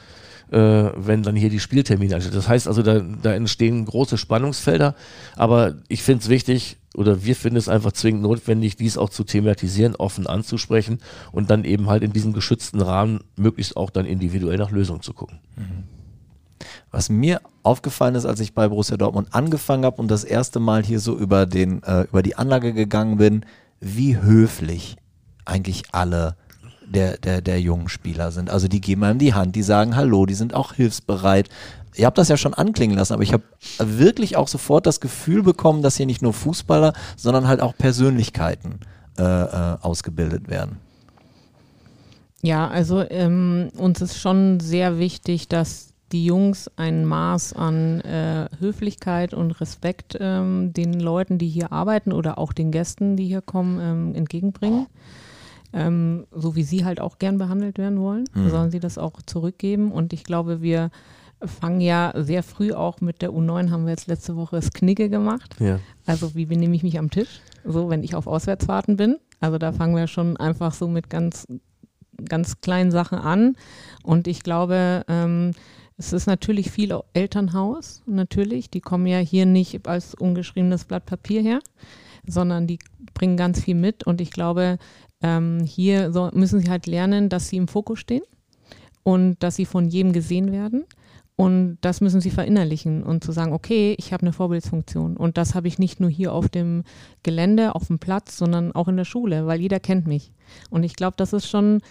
Äh, 0.51 0.91
wenn 0.97 1.23
dann 1.23 1.37
hier 1.37 1.51
die 1.51 1.61
Spieltermine 1.61 2.15
anstehen. 2.15 2.35
Das 2.35 2.49
heißt 2.49 2.69
also, 2.69 2.83
da, 2.83 3.01
da 3.01 3.35
entstehen 3.35 3.85
große 3.85 4.19
Spannungsfelder, 4.19 4.95
aber 5.35 5.75
ich 5.89 6.03
finde 6.03 6.23
es 6.23 6.29
wichtig, 6.29 6.79
oder 6.95 7.25
wir 7.25 7.37
finden 7.37 7.59
es 7.59 7.69
einfach 7.69 7.93
zwingend 7.93 8.23
notwendig, 8.23 8.77
dies 8.77 8.97
auch 8.97 9.11
zu 9.11 9.25
thematisieren, 9.25 9.97
offen 9.97 10.27
anzusprechen 10.27 10.99
und 11.31 11.51
dann 11.51 11.65
eben 11.65 11.89
halt 11.89 12.03
in 12.03 12.13
diesem 12.13 12.33
geschützten 12.33 12.81
Rahmen 12.81 13.21
möglichst 13.37 13.77
auch 13.77 13.91
dann 13.91 14.07
individuell 14.07 14.57
nach 14.57 14.71
Lösungen 14.71 15.03
zu 15.03 15.13
gucken. 15.13 15.39
Mhm. 15.57 15.85
Was 16.91 17.11
mir 17.11 17.43
aufgefallen 17.63 18.15
ist, 18.15 18.25
als 18.25 18.41
ich 18.41 18.55
bei 18.55 18.69
Borussia 18.69 18.97
Dortmund 18.97 19.29
angefangen 19.33 19.85
habe 19.85 20.01
und 20.01 20.11
das 20.11 20.25
erste 20.25 20.59
Mal 20.59 20.83
hier 20.85 21.01
so 21.01 21.19
über, 21.19 21.45
den, 21.45 21.83
äh, 21.83 22.05
über 22.05 22.23
die 22.23 22.37
Anlage 22.37 22.73
gegangen 22.73 23.19
bin, 23.19 23.45
wie 23.81 24.17
höflich 24.17 24.97
eigentlich 25.45 25.83
alle 25.93 26.37
der, 26.87 27.19
der, 27.19 27.41
der 27.41 27.61
jungen 27.61 27.89
Spieler 27.89 28.31
sind. 28.31 28.51
Also 28.51 28.69
die 28.69 28.81
geben 28.81 29.05
einem 29.05 29.19
die 29.19 29.35
Hand, 29.35 29.57
die 29.57 29.63
sagen 29.63 29.97
Hallo, 29.97 30.27
die 30.27 30.35
sind 30.35 30.55
auch 30.55 30.75
hilfsbereit. 30.75 31.49
Ihr 31.95 32.07
habt 32.07 32.19
das 32.19 32.29
ja 32.29 32.37
schon 32.37 32.55
anklingen 32.55 32.97
lassen, 32.97 33.15
aber 33.15 33.23
ich 33.23 33.33
habe 33.33 33.45
wirklich 33.79 34.37
auch 34.37 34.49
sofort 34.49 34.87
das 34.87 35.01
Gefühl 35.01 35.43
bekommen, 35.43 35.83
dass 35.83 35.97
hier 35.97 36.07
nicht 36.07 36.23
nur 36.23 36.33
Fußballer, 36.33 36.93
sondern 37.17 37.49
halt 37.49 37.61
auch 37.61 37.77
Persönlichkeiten 37.77 38.81
äh, 39.19 39.23
äh, 39.23 39.77
ausgebildet 39.81 40.49
werden. 40.49 40.79
Ja, 42.43 42.69
also 42.69 43.03
ähm, 43.09 43.71
uns 43.77 44.01
ist 44.03 44.19
schon 44.19 44.61
sehr 44.61 44.99
wichtig, 44.99 45.49
dass 45.49 45.95
die 46.13 46.25
Jungs 46.25 46.71
ein 46.77 47.05
Maß 47.05 47.55
an 47.55 48.01
äh, 48.03 48.47
Höflichkeit 48.61 49.35
und 49.35 49.53
Respekt 49.61 50.17
ähm, 50.21 50.73
den 50.73 51.01
Leuten, 51.01 51.39
die 51.39 51.49
hier 51.49 51.73
arbeiten 51.73 52.13
oder 52.13 52.39
auch 52.39 52.53
den 52.53 52.71
Gästen, 52.71 53.17
die 53.17 53.27
hier 53.27 53.43
kommen, 53.43 53.81
ähm, 53.81 54.15
entgegenbringen. 54.15 54.87
Oh 54.89 55.01
ähm, 55.77 56.27
so 56.33 56.57
wie 56.57 56.63
sie 56.63 56.85
halt 56.85 57.01
auch 57.01 57.19
gern 57.19 57.37
behandelt 57.37 57.77
werden 57.77 58.01
wollen, 58.01 58.25
mhm. 58.35 58.49
sollen 58.49 58.71
sie 58.71 58.81
das 58.81 58.97
auch 58.97 59.21
zurückgeben. 59.23 59.93
Und 59.93 60.15
ich 60.15 60.25
glaube, 60.25 60.63
wir 60.63 60.91
fangen 61.45 61.83
ja 61.83 62.15
sehr 62.17 62.43
früh 62.43 62.73
auch 62.73 63.03
mit 63.03 63.21
der 63.21 63.31
U9, 63.31 63.71
haben 63.71 63.85
wir 63.85 63.91
jetzt 63.91 64.07
letzte 64.07 64.37
Woche 64.37 64.57
das 64.57 64.73
Knigge 64.73 65.11
gemacht. 65.11 65.55
Ja. 65.61 65.79
Also 66.07 66.35
wie 66.35 66.47
benehme 66.47 66.75
ich 66.75 66.83
mich 66.83 66.99
am 66.99 67.11
Tisch, 67.11 67.41
so 67.65 67.91
wenn 67.91 68.03
ich 68.03 68.15
auf 68.15 68.27
Auswärtsfahrten 68.27 68.97
bin. 68.97 69.19
Also 69.39 69.59
da 69.59 69.73
fangen 69.73 69.95
wir 69.95 70.07
schon 70.07 70.39
einfach 70.39 70.73
so 70.73 70.89
mit 70.89 71.11
ganz, 71.11 71.47
ganz 72.27 72.63
kleinen 72.63 72.91
Sachen 72.91 73.19
an. 73.19 73.57
Und 74.03 74.29
ich 74.29 74.43
glaube, 74.43 75.05
ähm, 75.09 75.53
es 75.99 76.15
ist 76.15 76.27
natürlich 76.27 76.71
viel 76.71 76.99
Elternhaus, 77.13 78.03
natürlich. 78.07 78.71
Die 78.71 78.81
kommen 78.81 79.07
ja 79.07 79.19
hier 79.19 79.45
nicht 79.45 79.87
als 79.87 80.15
ungeschriebenes 80.15 80.87
Blatt 80.87 81.05
Papier 81.05 81.43
her, 81.43 81.61
sondern 82.27 82.67
die 82.67 82.79
bringen 83.13 83.37
ganz 83.37 83.63
viel 83.63 83.75
mit. 83.75 84.05
Und 84.05 84.23
ich 84.23 84.31
glaube, 84.31 84.79
ähm, 85.27 85.65
hier 85.65 86.13
so 86.13 86.31
müssen 86.33 86.61
sie 86.61 86.71
halt 86.71 86.87
lernen, 86.87 87.29
dass 87.29 87.49
sie 87.49 87.57
im 87.57 87.69
Fokus 87.69 87.99
stehen 87.99 88.23
und 89.03 89.43
dass 89.43 89.57
sie 89.57 89.67
von 89.67 89.89
jedem 89.89 90.13
gesehen 90.13 90.53
werden 90.53 90.85
Und 91.39 91.77
das 91.83 92.01
müssen 92.01 92.23
sie 92.23 92.31
verinnerlichen 92.31 93.03
und 93.03 93.23
zu 93.23 93.31
sagen, 93.31 93.53
okay, 93.53 93.95
ich 93.99 94.15
habe 94.15 94.23
eine 94.23 94.33
Vorbildsfunktion. 94.33 95.19
Und 95.19 95.37
das 95.37 95.55
habe 95.55 95.69
ich 95.69 95.79
nicht 95.79 96.01
nur 96.01 96.09
hier 96.09 96.33
auf 96.33 96.49
dem 96.49 96.83
Gelände, 97.23 97.75
auf 97.75 97.89
dem 97.89 97.99
Platz, 97.99 98.39
sondern 98.39 98.73
auch 98.73 98.89
in 98.89 98.97
der 98.97 99.05
Schule, 99.05 99.47
weil 99.47 99.61
jeder 99.61 99.79
kennt 99.79 100.07
mich. 100.07 100.33
Und 100.71 100.83
ich 100.83 100.97
glaube, 100.97 101.15
das 101.19 101.35
ist 101.35 101.47
schon 101.47 101.83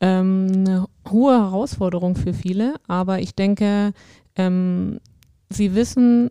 ähm, 0.00 0.46
eine 0.54 0.86
hohe 1.10 1.34
Herausforderung 1.34 2.16
für 2.16 2.32
viele. 2.32 2.76
Aber 2.88 3.20
ich 3.20 3.34
denke, 3.34 3.92
ähm, 4.34 4.98
sie 5.50 5.74
wissen, 5.74 6.30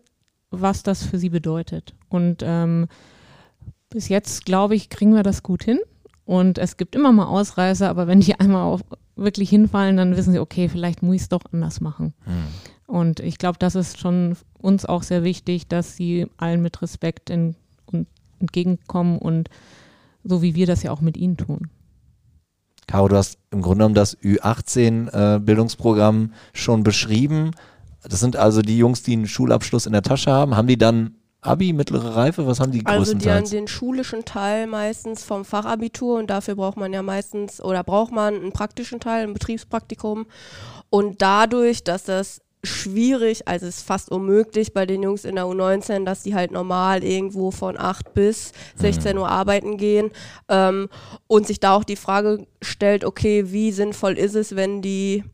was 0.50 0.82
das 0.82 1.04
für 1.04 1.18
sie 1.18 1.30
bedeutet. 1.30 1.94
Und 2.08 2.42
ähm, 2.42 2.88
bis 3.90 4.08
jetzt, 4.08 4.44
glaube 4.44 4.74
ich, 4.74 4.88
kriegen 4.88 5.14
wir 5.14 5.22
das 5.22 5.44
gut 5.44 5.62
hin. 5.62 5.78
Und 6.26 6.58
es 6.58 6.76
gibt 6.76 6.96
immer 6.96 7.12
mal 7.12 7.26
Ausreißer, 7.26 7.88
aber 7.88 8.08
wenn 8.08 8.20
die 8.20 8.38
einmal 8.38 8.64
auf, 8.64 8.82
wirklich 9.14 9.48
hinfallen, 9.48 9.96
dann 9.96 10.16
wissen 10.16 10.32
sie, 10.32 10.40
okay, 10.40 10.68
vielleicht 10.68 11.02
muss 11.02 11.16
ich 11.16 11.22
es 11.22 11.28
doch 11.28 11.42
anders 11.52 11.80
machen. 11.80 12.12
Hm. 12.24 12.34
Und 12.86 13.20
ich 13.20 13.38
glaube, 13.38 13.58
das 13.58 13.74
ist 13.74 13.98
schon 13.98 14.36
uns 14.58 14.84
auch 14.84 15.02
sehr 15.02 15.24
wichtig, 15.24 15.68
dass 15.68 15.96
sie 15.96 16.26
allen 16.36 16.62
mit 16.62 16.82
Respekt 16.82 17.30
in, 17.30 17.54
und 17.86 18.08
entgegenkommen 18.40 19.18
und 19.18 19.48
so 20.24 20.42
wie 20.42 20.56
wir 20.56 20.66
das 20.66 20.82
ja 20.82 20.90
auch 20.90 21.00
mit 21.00 21.16
ihnen 21.16 21.36
tun. 21.36 21.70
Caro, 22.88 23.08
du 23.08 23.16
hast 23.16 23.38
im 23.50 23.62
Grunde 23.62 23.78
genommen 23.78 23.94
das 23.94 24.18
Ü18-Bildungsprogramm 24.18 26.24
äh, 26.24 26.28
schon 26.52 26.82
beschrieben. 26.82 27.52
Das 28.02 28.20
sind 28.20 28.36
also 28.36 28.62
die 28.62 28.78
Jungs, 28.78 29.02
die 29.02 29.12
einen 29.12 29.26
Schulabschluss 29.26 29.86
in 29.86 29.92
der 29.92 30.02
Tasche 30.02 30.30
haben. 30.30 30.56
Haben 30.56 30.68
die 30.68 30.78
dann 30.78 31.16
Abi, 31.46 31.72
mittlere 31.72 32.14
Reife? 32.16 32.46
Was 32.46 32.60
haben 32.60 32.72
die 32.72 32.84
also? 32.84 32.98
Also 32.98 33.14
die 33.14 33.30
haben 33.30 33.48
den 33.48 33.68
schulischen 33.68 34.24
Teil 34.24 34.66
meistens 34.66 35.24
vom 35.24 35.44
Fachabitur 35.44 36.18
und 36.18 36.28
dafür 36.28 36.56
braucht 36.56 36.76
man 36.76 36.92
ja 36.92 37.02
meistens 37.02 37.60
oder 37.60 37.84
braucht 37.84 38.12
man 38.12 38.34
einen 38.34 38.52
praktischen 38.52 39.00
Teil, 39.00 39.26
ein 39.26 39.32
Betriebspraktikum. 39.32 40.26
Und 40.90 41.22
dadurch, 41.22 41.84
dass 41.84 42.04
das 42.04 42.40
schwierig, 42.66 43.46
also 43.48 43.66
es 43.66 43.78
ist 43.78 43.86
fast 43.86 44.10
unmöglich 44.10 44.74
bei 44.74 44.86
den 44.86 45.02
Jungs 45.02 45.24
in 45.24 45.36
der 45.36 45.44
U19, 45.44 46.04
dass 46.04 46.22
die 46.22 46.34
halt 46.34 46.50
normal 46.50 47.04
irgendwo 47.04 47.50
von 47.50 47.78
8 47.78 48.12
bis 48.12 48.52
16 48.76 49.12
mhm. 49.12 49.22
Uhr 49.22 49.28
arbeiten 49.28 49.76
gehen 49.76 50.10
ähm, 50.48 50.88
und 51.26 51.46
sich 51.46 51.60
da 51.60 51.74
auch 51.74 51.84
die 51.84 51.96
Frage 51.96 52.46
stellt, 52.60 53.04
okay, 53.04 53.52
wie 53.52 53.72
sinnvoll 53.72 54.18
ist 54.18 54.34
es, 54.34 54.56
wenn 54.56 54.82
die 54.82 55.24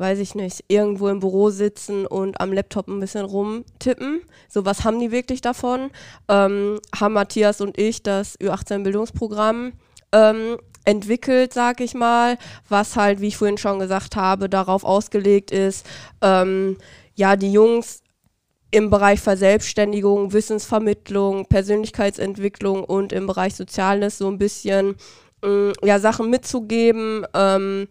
weiß 0.00 0.18
ich 0.18 0.34
nicht, 0.34 0.64
irgendwo 0.68 1.08
im 1.08 1.20
Büro 1.20 1.50
sitzen 1.50 2.06
und 2.06 2.40
am 2.40 2.52
Laptop 2.52 2.88
ein 2.88 2.98
bisschen 2.98 3.24
rumtippen. 3.24 4.22
So 4.48 4.64
was 4.64 4.84
haben 4.84 4.98
die 4.98 5.12
wirklich 5.12 5.42
davon? 5.42 5.90
Ähm, 6.28 6.80
haben 6.98 7.14
Matthias 7.14 7.60
und 7.60 7.78
ich 7.78 8.02
das 8.02 8.40
Ü18-Bildungsprogramm 8.40 9.72
ähm, 10.12 10.56
entwickelt, 10.84 11.52
sag 11.52 11.80
ich 11.80 11.94
mal, 11.94 12.38
was 12.68 12.96
halt, 12.96 13.20
wie 13.20 13.28
ich 13.28 13.36
vorhin 13.36 13.58
schon 13.58 13.78
gesagt 13.78 14.16
habe, 14.16 14.48
darauf 14.48 14.84
ausgelegt 14.84 15.50
ist, 15.50 15.86
ähm, 16.22 16.78
ja, 17.14 17.36
die 17.36 17.52
Jungs 17.52 18.02
im 18.70 18.88
Bereich 18.88 19.20
Verselbstständigung, 19.20 20.32
Wissensvermittlung, 20.32 21.46
Persönlichkeitsentwicklung 21.46 22.84
und 22.84 23.12
im 23.12 23.26
Bereich 23.26 23.54
Soziales 23.54 24.16
so 24.16 24.28
ein 24.28 24.38
bisschen 24.38 24.96
äh, 25.44 25.72
ja, 25.84 25.98
Sachen 25.98 26.30
mitzugeben, 26.30 27.26
ähm, 27.34 27.86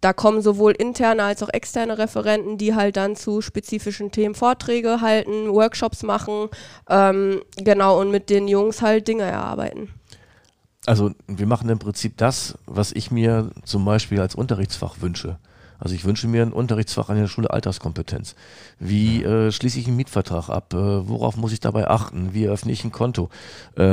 da 0.00 0.12
kommen 0.12 0.42
sowohl 0.42 0.72
interne 0.72 1.24
als 1.24 1.42
auch 1.42 1.48
externe 1.48 1.98
Referenten, 1.98 2.56
die 2.58 2.74
halt 2.74 2.96
dann 2.96 3.16
zu 3.16 3.40
spezifischen 3.40 4.12
Themen 4.12 4.34
Vorträge 4.34 5.00
halten, 5.00 5.50
Workshops 5.52 6.02
machen, 6.02 6.48
ähm, 6.88 7.42
genau, 7.56 8.00
und 8.00 8.10
mit 8.10 8.30
den 8.30 8.48
Jungs 8.48 8.80
halt 8.82 9.08
Dinge 9.08 9.24
erarbeiten. 9.24 9.88
Also 10.86 11.10
wir 11.26 11.46
machen 11.46 11.68
im 11.68 11.78
Prinzip 11.78 12.16
das, 12.16 12.56
was 12.66 12.92
ich 12.92 13.10
mir 13.10 13.50
zum 13.64 13.84
Beispiel 13.84 14.20
als 14.20 14.34
Unterrichtsfach 14.34 15.00
wünsche. 15.00 15.38
Also 15.78 15.94
ich 15.94 16.04
wünsche 16.04 16.26
mir 16.26 16.42
ein 16.42 16.52
Unterrichtsfach 16.52 17.08
an 17.08 17.16
der 17.16 17.28
Schule 17.28 17.50
Alterskompetenz. 17.50 18.34
Wie 18.80 19.22
äh, 19.22 19.52
schließe 19.52 19.78
ich 19.78 19.86
einen 19.86 19.96
Mietvertrag 19.96 20.48
ab? 20.48 20.74
Äh, 20.74 21.08
worauf 21.08 21.36
muss 21.36 21.52
ich 21.52 21.60
dabei 21.60 21.88
achten? 21.88 22.30
Wie 22.32 22.48
öffne 22.48 22.72
ich 22.72 22.84
ein 22.84 22.92
Konto? 22.92 23.30
Äh, 23.76 23.84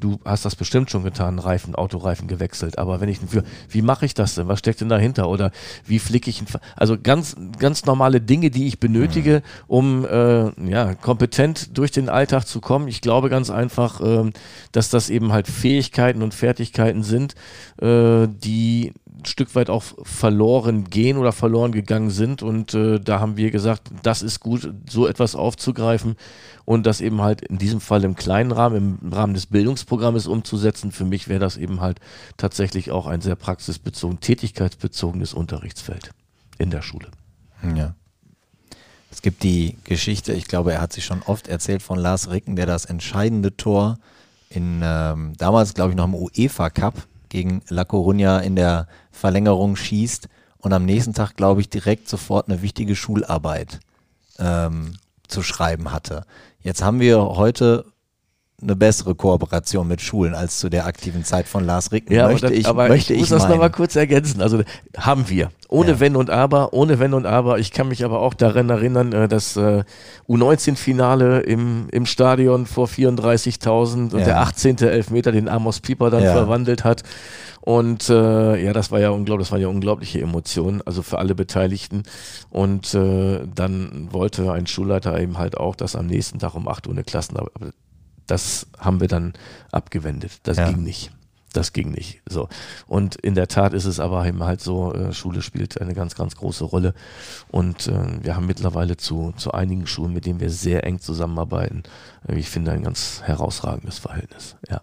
du 0.00 0.18
hast 0.24 0.44
das 0.44 0.56
bestimmt 0.56 0.90
schon 0.90 1.04
getan, 1.04 1.38
Reifen, 1.38 1.74
Autoreifen 1.74 2.26
gewechselt. 2.26 2.78
Aber 2.78 3.00
wenn 3.00 3.08
ich 3.08 3.18
für, 3.18 3.44
wie 3.68 3.82
mache 3.82 4.06
ich 4.06 4.14
das 4.14 4.34
denn? 4.34 4.48
Was 4.48 4.60
steckt 4.60 4.80
denn 4.80 4.88
dahinter? 4.88 5.28
Oder 5.28 5.50
wie 5.86 5.98
flicke 5.98 6.30
ich 6.30 6.40
ein, 6.40 6.46
also 6.76 6.96
ganz, 7.00 7.36
ganz 7.58 7.84
normale 7.84 8.20
Dinge, 8.20 8.50
die 8.50 8.66
ich 8.66 8.80
benötige, 8.80 9.42
um 9.66 10.06
äh, 10.06 10.70
ja, 10.70 10.94
kompetent 10.94 11.76
durch 11.76 11.90
den 11.90 12.08
Alltag 12.08 12.44
zu 12.44 12.60
kommen. 12.60 12.88
Ich 12.88 13.00
glaube 13.00 13.28
ganz 13.28 13.50
einfach, 13.50 14.00
äh, 14.00 14.30
dass 14.72 14.88
das 14.88 15.10
eben 15.10 15.32
halt 15.32 15.48
Fähigkeiten 15.48 16.22
und 16.22 16.34
Fertigkeiten 16.34 17.02
sind, 17.02 17.34
äh, 17.80 18.26
die 18.28 18.92
Stück 19.26 19.54
weit 19.54 19.70
auch 19.70 19.82
verloren 20.02 20.84
gehen 20.84 21.16
oder 21.16 21.32
verloren 21.32 21.72
gegangen 21.72 22.10
sind. 22.10 22.42
Und 22.42 22.74
äh, 22.74 22.98
da 23.00 23.20
haben 23.20 23.36
wir 23.36 23.50
gesagt, 23.50 23.90
das 24.02 24.22
ist 24.22 24.40
gut, 24.40 24.72
so 24.88 25.06
etwas 25.06 25.34
aufzugreifen 25.34 26.16
und 26.64 26.86
das 26.86 27.00
eben 27.00 27.20
halt 27.20 27.42
in 27.42 27.58
diesem 27.58 27.80
Fall 27.80 28.04
im 28.04 28.16
kleinen 28.16 28.52
Rahmen, 28.52 28.98
im 29.02 29.12
Rahmen 29.12 29.34
des 29.34 29.46
Bildungsprogrammes 29.46 30.26
umzusetzen. 30.26 30.92
Für 30.92 31.04
mich 31.04 31.28
wäre 31.28 31.40
das 31.40 31.56
eben 31.56 31.80
halt 31.80 32.00
tatsächlich 32.36 32.90
auch 32.90 33.06
ein 33.06 33.20
sehr 33.20 33.36
praxisbezogen, 33.36 34.20
tätigkeitsbezogenes 34.20 35.34
Unterrichtsfeld 35.34 36.10
in 36.58 36.70
der 36.70 36.82
Schule. 36.82 37.08
Ja. 37.76 37.94
Es 39.10 39.22
gibt 39.22 39.42
die 39.42 39.76
Geschichte, 39.84 40.32
ich 40.32 40.48
glaube, 40.48 40.72
er 40.72 40.80
hat 40.80 40.92
sich 40.92 41.04
schon 41.04 41.22
oft 41.22 41.46
erzählt 41.46 41.82
von 41.82 41.98
Lars 41.98 42.30
Ricken, 42.30 42.56
der 42.56 42.66
das 42.66 42.84
entscheidende 42.84 43.56
Tor 43.56 43.98
in 44.50 44.80
ähm, 44.82 45.34
damals, 45.38 45.74
glaube 45.74 45.90
ich, 45.90 45.96
noch 45.96 46.04
im 46.04 46.14
UEFA 46.14 46.70
Cup 46.70 47.06
gegen 47.34 47.62
La 47.68 47.82
Coruña 47.82 48.38
in 48.38 48.54
der 48.54 48.86
Verlängerung 49.10 49.74
schießt 49.74 50.28
und 50.58 50.72
am 50.72 50.84
nächsten 50.84 51.14
Tag, 51.14 51.34
glaube 51.34 51.62
ich, 51.62 51.68
direkt 51.68 52.08
sofort 52.08 52.48
eine 52.48 52.62
wichtige 52.62 52.94
Schularbeit 52.94 53.80
ähm, 54.38 54.94
zu 55.26 55.42
schreiben 55.42 55.90
hatte. 55.90 56.22
Jetzt 56.60 56.84
haben 56.84 57.00
wir 57.00 57.18
heute 57.18 57.86
eine 58.64 58.76
bessere 58.76 59.14
Kooperation 59.14 59.86
mit 59.86 60.00
Schulen 60.00 60.34
als 60.34 60.58
zu 60.58 60.68
der 60.68 60.86
aktiven 60.86 61.24
Zeit 61.24 61.46
von 61.46 61.64
Lars 61.64 61.92
Ricken. 61.92 62.12
Ja, 62.14 62.28
möchte 62.28 62.48
das, 62.48 62.56
ich, 62.56 62.66
aber 62.66 62.88
möchte 62.88 63.12
ich 63.12 63.20
muss 63.20 63.30
ich 63.30 63.36
das 63.36 63.48
nochmal 63.48 63.70
kurz 63.70 63.94
ergänzen. 63.94 64.42
Also 64.42 64.62
haben 64.96 65.28
wir. 65.28 65.50
Ohne 65.68 65.92
ja. 65.92 66.00
Wenn 66.00 66.16
und 66.16 66.30
Aber, 66.30 66.72
ohne 66.72 66.98
Wenn 66.98 67.14
und 67.14 67.26
Aber. 67.26 67.58
Ich 67.58 67.70
kann 67.72 67.88
mich 67.88 68.04
aber 68.04 68.20
auch 68.20 68.34
daran 68.34 68.70
erinnern, 68.70 69.12
äh, 69.12 69.28
das 69.28 69.56
äh, 69.56 69.84
U19-Finale 70.28 71.40
im, 71.40 71.88
im 71.90 72.06
Stadion 72.06 72.66
vor 72.66 72.86
34.000 72.86 74.12
und 74.12 74.18
ja. 74.18 74.24
der 74.24 74.40
18. 74.40 74.78
Elfmeter, 74.78 75.32
den 75.32 75.48
Amos 75.48 75.80
Pieper 75.80 76.10
dann 76.10 76.22
ja. 76.22 76.32
verwandelt 76.32 76.84
hat. 76.84 77.02
Und 77.60 78.10
äh, 78.10 78.62
ja, 78.62 78.74
das 78.74 78.90
war 78.90 79.00
ja 79.00 79.08
unglaublich, 79.08 79.46
das 79.46 79.52
waren 79.52 79.62
ja 79.62 79.68
unglaubliche 79.68 80.20
Emotionen, 80.20 80.82
also 80.84 81.00
für 81.00 81.18
alle 81.18 81.34
Beteiligten. 81.34 82.02
Und 82.50 82.92
äh, 82.94 83.40
dann 83.54 84.08
wollte 84.12 84.52
ein 84.52 84.66
Schulleiter 84.66 85.18
eben 85.18 85.38
halt 85.38 85.56
auch, 85.56 85.74
dass 85.74 85.96
am 85.96 86.06
nächsten 86.06 86.38
Tag 86.38 86.54
um 86.54 86.68
8 86.68 86.86
Uhr 86.86 86.92
eine 86.92 87.04
Klassenarbeit 87.04 87.72
das 88.26 88.66
haben 88.78 89.00
wir 89.00 89.08
dann 89.08 89.34
abgewendet. 89.72 90.40
Das 90.44 90.56
ja. 90.56 90.70
ging 90.70 90.82
nicht. 90.82 91.10
Das 91.52 91.72
ging 91.72 91.92
nicht. 91.92 92.20
So. 92.28 92.48
Und 92.88 93.14
in 93.14 93.36
der 93.36 93.46
Tat 93.46 93.74
ist 93.74 93.84
es 93.84 94.00
aber 94.00 94.26
eben 94.26 94.42
halt 94.42 94.60
so, 94.60 94.92
äh, 94.92 95.12
Schule 95.12 95.40
spielt 95.40 95.80
eine 95.80 95.94
ganz, 95.94 96.16
ganz 96.16 96.34
große 96.34 96.64
Rolle. 96.64 96.94
Und 97.48 97.86
äh, 97.86 98.24
wir 98.24 98.34
haben 98.34 98.46
mittlerweile 98.46 98.96
zu, 98.96 99.32
zu 99.36 99.52
einigen 99.52 99.86
Schulen, 99.86 100.12
mit 100.12 100.26
denen 100.26 100.40
wir 100.40 100.50
sehr 100.50 100.84
eng 100.84 100.98
zusammenarbeiten, 100.98 101.84
äh, 102.26 102.34
ich 102.34 102.50
finde 102.50 102.72
ein 102.72 102.82
ganz 102.82 103.22
herausragendes 103.22 103.98
Verhältnis. 104.00 104.56
Ja. 104.68 104.82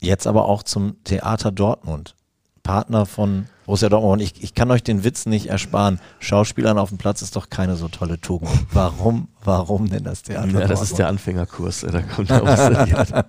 Jetzt 0.00 0.26
aber 0.26 0.46
auch 0.46 0.62
zum 0.62 0.96
Theater 1.04 1.52
Dortmund. 1.52 2.16
Partner 2.62 3.04
von 3.04 3.48
Borussia 3.66 3.88
Dortmund. 3.88 4.14
Und 4.14 4.20
ich, 4.20 4.42
ich 4.42 4.54
kann 4.54 4.70
euch 4.70 4.82
den 4.82 5.04
Witz 5.04 5.26
nicht 5.26 5.46
ersparen. 5.46 6.00
Schauspielern 6.18 6.78
auf 6.78 6.88
dem 6.88 6.98
Platz 6.98 7.22
ist 7.22 7.36
doch 7.36 7.50
keine 7.50 7.76
so 7.76 7.88
tolle 7.88 8.20
Tugend. 8.20 8.50
Warum, 8.72 9.28
warum 9.44 9.88
denn 9.88 10.04
das 10.04 10.22
Theater? 10.22 10.60
Ja, 10.60 10.66
das 10.66 10.82
ist 10.82 10.98
der 10.98 11.08
Anfängerkurs. 11.08 11.86
Da 11.90 12.02
kommt 12.02 12.30
der 12.30 13.24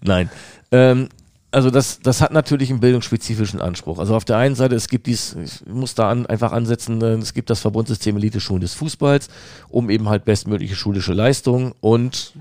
Nein. 0.00 0.30
Ähm, 0.70 1.08
also 1.50 1.70
das, 1.70 2.00
das 2.00 2.20
hat 2.20 2.32
natürlich 2.32 2.70
einen 2.70 2.80
bildungsspezifischen 2.80 3.60
Anspruch. 3.60 3.98
Also 3.98 4.14
auf 4.14 4.24
der 4.24 4.36
einen 4.36 4.54
Seite, 4.54 4.74
es 4.74 4.88
gibt 4.88 5.06
dies, 5.06 5.34
ich 5.34 5.66
muss 5.66 5.94
da 5.94 6.10
an, 6.10 6.26
einfach 6.26 6.52
ansetzen, 6.52 7.00
äh, 7.00 7.14
es 7.14 7.32
gibt 7.32 7.48
das 7.48 7.60
Verbundsystem 7.60 8.16
Elite-Schulen 8.16 8.60
des 8.60 8.74
Fußballs, 8.74 9.28
um 9.68 9.88
eben 9.88 10.08
halt 10.08 10.24
bestmögliche 10.24 10.76
schulische 10.76 11.14
Leistungen 11.14 11.72
und 11.80 12.34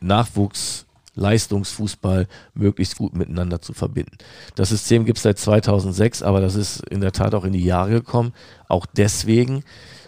Nachwuchs 0.00 0.86
Leistungsfußball 1.14 2.26
möglichst 2.54 2.96
gut 2.96 3.16
miteinander 3.16 3.60
zu 3.60 3.72
verbinden. 3.72 4.18
Das 4.54 4.70
System 4.70 5.04
gibt 5.04 5.18
es 5.18 5.22
seit 5.22 5.38
2006, 5.38 6.22
aber 6.22 6.40
das 6.40 6.54
ist 6.54 6.80
in 6.88 7.00
der 7.00 7.12
Tat 7.12 7.34
auch 7.34 7.44
in 7.44 7.52
die 7.52 7.64
Jahre 7.64 7.90
gekommen. 7.90 8.32
Auch 8.68 8.86
deswegen, 8.86 9.64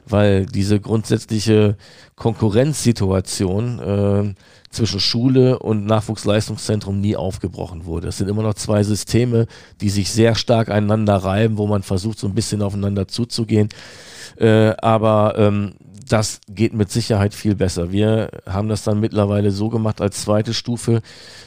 weil 0.06 0.46
diese 0.46 0.80
grundsätzliche 0.80 1.76
Konkurrenzsituation 2.16 3.78
äh, 3.78 4.34
zwischen 4.70 5.00
Schule 5.00 5.58
und 5.58 5.86
Nachwuchsleistungszentrum 5.86 7.00
nie 7.00 7.16
aufgebrochen 7.16 7.86
wurde. 7.86 8.08
Es 8.08 8.18
sind 8.18 8.28
immer 8.28 8.42
noch 8.42 8.54
zwei 8.54 8.82
Systeme, 8.82 9.46
die 9.80 9.90
sich 9.90 10.10
sehr 10.10 10.34
stark 10.34 10.70
einander 10.70 11.16
reiben, 11.16 11.56
wo 11.56 11.66
man 11.66 11.82
versucht, 11.82 12.18
so 12.18 12.26
ein 12.26 12.34
bisschen 12.34 12.62
aufeinander 12.62 13.08
zuzugehen. 13.08 13.68
Äh, 14.38 14.74
aber 14.82 15.34
ähm, 15.38 15.74
das 16.08 16.40
geht 16.48 16.72
mit 16.72 16.90
Sicherheit 16.90 17.34
viel 17.34 17.54
besser. 17.54 17.92
Wir 17.92 18.30
haben 18.46 18.68
das 18.68 18.84
dann 18.84 19.00
mittlerweile 19.00 19.50
so 19.50 19.68
gemacht 19.68 20.00
als 20.00 20.22
zweite 20.22 20.54
Stufe, 20.54 21.02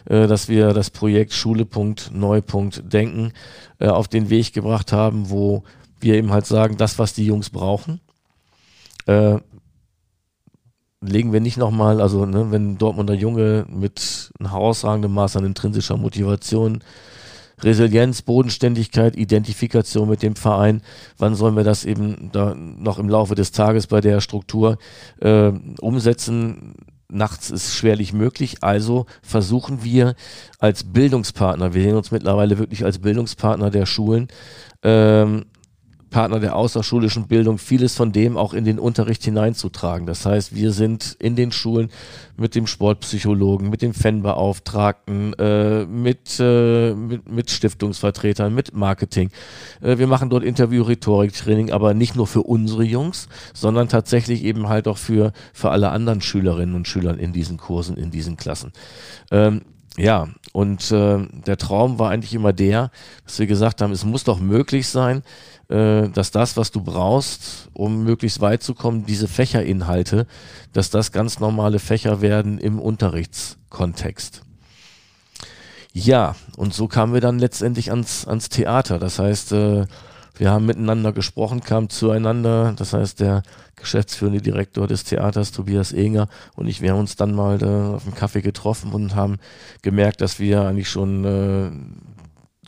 äh, 0.06 0.28
dass 0.28 0.50
wir 0.50 0.74
das 0.74 0.90
Projekt 0.90 1.34
Schule.Neupunkt 1.34 2.12
Neupunkt 2.14 2.94
Denken 2.94 3.34
äh, 3.80 3.88
auf 3.88 4.08
den 4.08 4.30
Weg 4.30 4.54
gebracht 4.54 4.92
haben, 4.92 5.30
wo 5.30 5.64
wir 6.00 6.16
eben 6.16 6.32
halt 6.32 6.46
sagen, 6.46 6.78
das, 6.78 7.00
was 7.00 7.14
die 7.14 7.26
Jungs 7.26 7.50
brauchen, 7.50 8.00
äh, 9.06 9.38
legen 11.02 11.32
wir 11.32 11.40
nicht 11.40 11.58
nochmal, 11.58 12.02
also 12.02 12.26
ne, 12.26 12.52
wenn 12.52 12.78
Dortmunder 12.78 13.14
Junge 13.14 13.66
mit 13.70 14.32
einem 14.40 14.52
herausragenden 14.52 15.14
Maß 15.14 15.38
an 15.38 15.46
intrinsischer 15.46 15.98
Motivation, 15.98 16.84
Resilienz, 17.62 18.22
Bodenständigkeit, 18.22 19.16
Identifikation 19.16 20.10
mit 20.10 20.24
dem 20.24 20.36
Verein, 20.36 20.82
wann 21.18 21.36
sollen 21.36 21.56
wir 21.56 21.64
das 21.64 21.86
eben 21.86 22.30
da 22.32 22.56
noch 22.56 23.00
im 23.00 23.10
Laufe 23.10 23.36
des 23.36 23.52
Tages 23.52 23.88
bei 23.88 24.02
der 24.02 24.22
Struktur 24.22 24.78
äh, 25.20 25.52
umsetzen? 25.82 26.76
Nachts 27.12 27.50
ist 27.50 27.74
schwerlich 27.74 28.14
möglich, 28.14 28.58
also 28.62 29.08
versuchen 29.24 29.84
wir 29.84 30.14
als 30.60 30.84
Bildungspartner, 30.84 31.74
wir 31.74 31.82
sehen 31.82 31.96
uns 31.96 32.12
mittlerweile 32.12 32.60
wirklich 32.60 32.86
als 32.86 33.00
Bildungspartner 33.00 33.72
der 33.72 33.88
Schulen, 33.88 34.28
ähm, 34.84 35.46
Partner 36.10 36.40
der 36.40 36.56
außerschulischen 36.56 37.28
Bildung, 37.28 37.58
vieles 37.58 37.96
von 37.96 38.12
dem 38.12 38.38
auch 38.38 38.54
in 38.54 38.66
den 38.66 38.80
Unterricht 38.80 39.24
hineinzutragen. 39.24 40.08
Das 40.08 40.26
heißt, 40.26 40.56
wir 40.56 40.72
sind 40.72 41.16
in 41.20 41.36
den 41.36 41.52
Schulen 41.52 41.90
mit 42.38 42.56
dem 42.56 42.68
Sportpsychologen, 42.68 43.70
mit 43.70 43.82
dem 43.82 43.94
Fanbeauftragten, 43.94 45.34
äh, 45.34 45.86
mit, 45.86 46.40
äh, 46.40 46.94
mit, 46.94 47.30
mit 47.30 47.52
Stiftungsvertretern, 47.52 48.54
mit 48.54 48.74
Marketing. 48.74 49.30
Äh, 49.82 49.98
wir 49.98 50.08
machen 50.08 50.30
dort 50.30 50.44
Interview-Rhetorik-Training, 50.44 51.72
aber 51.72 51.94
nicht 51.94 52.16
nur 52.16 52.28
für 52.28 52.44
unsere 52.44 52.84
Jungs, 52.84 53.28
sondern 53.54 53.90
tatsächlich 53.90 54.44
eben 54.44 54.70
halt 54.70 54.88
auch 54.88 54.98
für, 54.98 55.34
für 55.54 55.70
alle 55.72 55.90
anderen 55.90 56.22
Schülerinnen 56.22 56.76
und 56.76 56.88
Schüler 56.88 57.18
in 57.18 57.34
diesen 57.34 57.58
Kursen, 57.58 57.98
in 57.98 58.12
diesen 58.12 58.38
Klassen. 58.38 58.72
Ähm, 59.32 59.62
ja, 59.98 60.30
und 60.54 60.92
äh, 60.92 61.28
der 61.46 61.58
Traum 61.58 62.00
war 62.00 62.10
eigentlich 62.10 62.34
immer 62.34 62.54
der, 62.54 62.92
dass 63.26 63.40
wir 63.40 63.48
gesagt 63.48 63.82
haben, 63.82 63.92
es 63.92 64.06
muss 64.06 64.24
doch 64.24 64.40
möglich 64.40 64.88
sein, 64.88 65.24
dass 65.70 66.32
das, 66.32 66.58
was 66.58 66.72
du 66.72 66.82
brauchst, 66.82 67.70
um 67.74 68.04
möglichst 68.04 68.42
weit 68.42 68.64
zu 68.64 68.74
kommen, 68.74 69.06
diese 69.06 69.28
Fächerinhalte, 69.28 70.26
dass 70.74 70.90
das 70.90 71.12
ganz 71.12 71.40
normale 71.40 71.78
Fächer 71.78 72.22
werden 72.22 72.58
im 72.58 72.80
Unterrichtskontext. 72.80 74.42
Ja, 75.94 76.36
und 76.56 76.74
so 76.74 76.88
kamen 76.88 77.14
wir 77.14 77.22
dann 77.22 77.40
letztendlich 77.40 77.92
ans, 77.92 78.28
ans 78.28 78.50
Theater. 78.50 79.00
Das 79.00 79.20
heißt, 79.20 79.52
äh, 79.52 79.86
wir 80.38 80.52
haben 80.52 80.66
miteinander 80.66 81.12
gesprochen, 81.12 81.62
kamen 81.62 81.90
zueinander. 81.90 82.74
Das 82.76 82.94
heißt, 82.94 83.20
der 83.20 83.44
geschäftsführende 83.76 84.42
Direktor 84.42 84.88
des 84.88 85.04
Theaters, 85.04 85.52
Tobias 85.52 85.92
Enger, 85.92 86.30
und 86.56 86.68
ich, 86.68 86.82
wir 86.82 86.92
haben 86.92 87.00
uns 87.00 87.16
dann 87.16 87.34
mal 87.34 87.62
äh, 87.62 87.96
auf 87.96 88.04
dem 88.04 88.16
Kaffee 88.16 88.42
getroffen 88.42 88.94
und 88.94 89.16
haben 89.16 89.38
gemerkt, 89.82 90.22
dass 90.22 90.40
wir 90.40 90.62
eigentlich 90.62 90.90
schon 90.90 91.26
äh, 91.26 91.72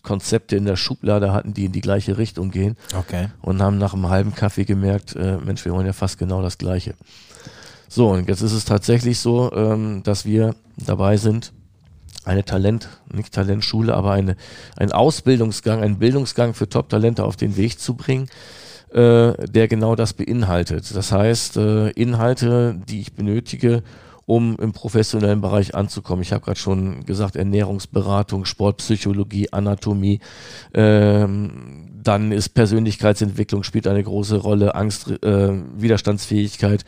Konzepte 0.04 0.56
in 0.56 0.66
der 0.66 0.76
Schublade 0.76 1.32
hatten, 1.32 1.54
die 1.54 1.66
in 1.66 1.72
die 1.72 1.82
gleiche 1.82 2.18
Richtung 2.18 2.52
gehen. 2.52 2.78
Okay. 2.98 3.28
Und 3.42 3.62
haben 3.62 3.78
nach 3.78 3.94
einem 3.94 4.10
halben 4.10 4.34
Kaffee 4.34 4.66
gemerkt, 4.66 5.16
äh, 5.16 5.38
Mensch, 5.38 5.66
wir 5.66 5.74
wollen 5.74 5.86
ja 5.86 5.94
fast 5.94 6.18
genau 6.18 6.42
das 6.42 6.58
Gleiche. 6.58 6.96
So, 7.88 8.10
und 8.10 8.28
jetzt 8.28 8.42
ist 8.42 8.54
es 8.54 8.66
tatsächlich 8.66 9.20
so, 9.20 9.52
ähm, 9.54 10.02
dass 10.04 10.26
wir 10.26 10.56
dabei 10.78 11.18
sind, 11.18 11.52
eine 12.24 12.46
Talent, 12.46 12.88
nicht 13.12 13.34
Talentschule, 13.34 13.94
aber 13.94 14.12
eine, 14.12 14.36
ein 14.78 14.92
Ausbildungsgang, 14.92 15.82
einen 15.82 15.98
Bildungsgang 15.98 16.54
für 16.54 16.70
Top-Talente 16.70 17.24
auf 17.24 17.36
den 17.36 17.58
Weg 17.58 17.80
zu 17.80 17.96
bringen, 17.96 18.28
äh, 18.94 19.34
der 19.48 19.68
genau 19.68 19.96
das 19.96 20.14
beinhaltet. 20.14 20.96
Das 20.96 21.12
heißt, 21.12 21.58
äh, 21.58 21.90
Inhalte, 21.92 22.80
die 22.88 23.02
ich 23.02 23.14
benötige, 23.14 23.84
um 24.32 24.56
im 24.62 24.72
professionellen 24.72 25.42
Bereich 25.42 25.76
anzukommen. 25.76 26.22
Ich 26.22 26.32
habe 26.32 26.46
gerade 26.46 26.58
schon 26.58 27.06
gesagt, 27.06 27.36
Ernährungsberatung, 27.36 28.46
Sportpsychologie, 28.46 29.52
Anatomie. 29.52 30.22
Ähm, 30.74 31.90
dann 32.02 32.32
ist 32.32 32.50
Persönlichkeitsentwicklung 32.50 33.64
spielt 33.64 33.88
eine 33.88 34.02
große 34.02 34.38
Rolle, 34.38 34.74
Angst, 34.74 35.12
äh, 35.22 35.52
Widerstandsfähigkeit 35.76 36.86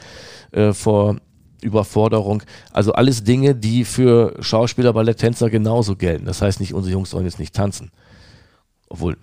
äh, 0.51 0.71
vor 0.71 1.17
Überforderung. 1.61 2.43
Also 2.71 2.93
alles 2.93 3.25
Dinge, 3.25 3.55
die 3.55 3.83
für 3.83 4.37
Schauspieler, 4.39 4.93
Balletttänzer 4.93 5.49
genauso 5.49 5.97
gelten. 5.97 6.23
Das 6.23 6.41
heißt 6.41 6.61
nicht, 6.61 6.73
unsere 6.73 6.93
Jungs 6.93 7.09
sollen 7.09 7.25
jetzt 7.25 7.39
nicht 7.39 7.53
tanzen. 7.53 7.91
Obwohl, 8.87 9.17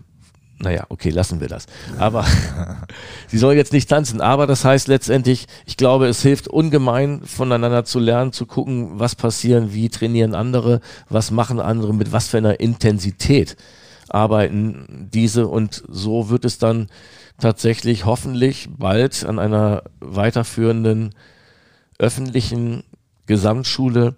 naja, 0.61 0.85
okay, 0.91 1.11
lassen 1.11 1.41
wir 1.41 1.49
das. 1.49 1.67
Aber 1.99 2.25
sie 3.29 3.39
sollen 3.39 3.57
jetzt 3.57 3.73
nicht 3.73 3.89
tanzen. 3.89 4.21
Aber 4.21 4.47
das 4.47 4.65
heißt 4.65 4.89
letztendlich, 4.89 5.47
ich 5.67 5.77
glaube, 5.77 6.07
es 6.07 6.23
hilft 6.23 6.49
ungemein, 6.49 7.23
voneinander 7.25 7.85
zu 7.85 7.99
lernen, 7.99 8.33
zu 8.33 8.47
gucken, 8.47 8.99
was 8.99 9.15
passieren, 9.15 9.73
wie 9.73 9.89
trainieren 9.89 10.35
andere, 10.35 10.81
was 11.09 11.31
machen 11.31 11.61
andere, 11.61 11.95
mit 11.95 12.13
was 12.13 12.29
für 12.29 12.39
einer 12.39 12.61
Intensität 12.61 13.57
arbeiten 14.09 15.09
diese. 15.13 15.47
Und 15.47 15.83
so 15.89 16.29
wird 16.29 16.45
es 16.45 16.59
dann 16.59 16.89
tatsächlich 17.39 18.05
hoffentlich 18.05 18.69
bald 18.71 19.25
an 19.25 19.39
einer 19.39 19.85
weiterführenden 20.01 21.15
öffentlichen 21.99 22.85
Gesamtschule 23.27 24.17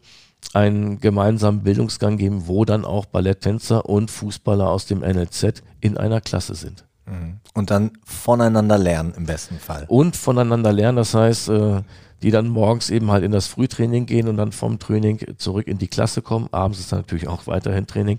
einen 0.53 1.01
gemeinsamen 1.01 1.62
Bildungsgang 1.62 2.16
geben, 2.16 2.47
wo 2.47 2.64
dann 2.64 2.84
auch 2.84 3.07
Balletttänzer 3.07 3.86
und 3.86 4.11
Fußballer 4.11 4.68
aus 4.68 4.86
dem 4.86 5.01
NLZ 5.01 5.62
in 5.80 5.97
einer 5.97 6.20
Klasse 6.20 6.55
sind. 6.55 6.84
Mhm. 7.07 7.40
Und 7.55 7.70
dann 7.70 7.93
voneinander 8.05 8.78
lernen 8.78 9.14
im 9.16 9.26
besten 9.26 9.59
Fall. 9.59 9.84
Und 9.88 10.16
voneinander 10.16 10.72
lernen, 10.72 10.97
das 10.97 11.14
heißt, 11.14 11.49
äh, 11.49 11.82
die 12.22 12.30
dann 12.30 12.49
morgens 12.49 12.90
eben 12.90 13.11
halt 13.11 13.24
in 13.24 13.32
das 13.32 13.49
Frühtraining 13.49 14.07
gehen 14.07 14.28
und 14.28 14.36
dann 14.36 14.53
vom 14.53 14.78
Training 14.78 15.20
zurück 15.38 15.66
in 15.66 15.78
die 15.78 15.88
Klasse 15.88 16.22
kommen. 16.22 16.49
Abends 16.53 16.78
ist 16.78 16.93
dann 16.93 17.01
natürlich 17.01 17.26
auch 17.26 17.47
weiterhin 17.47 17.86
Training, 17.86 18.18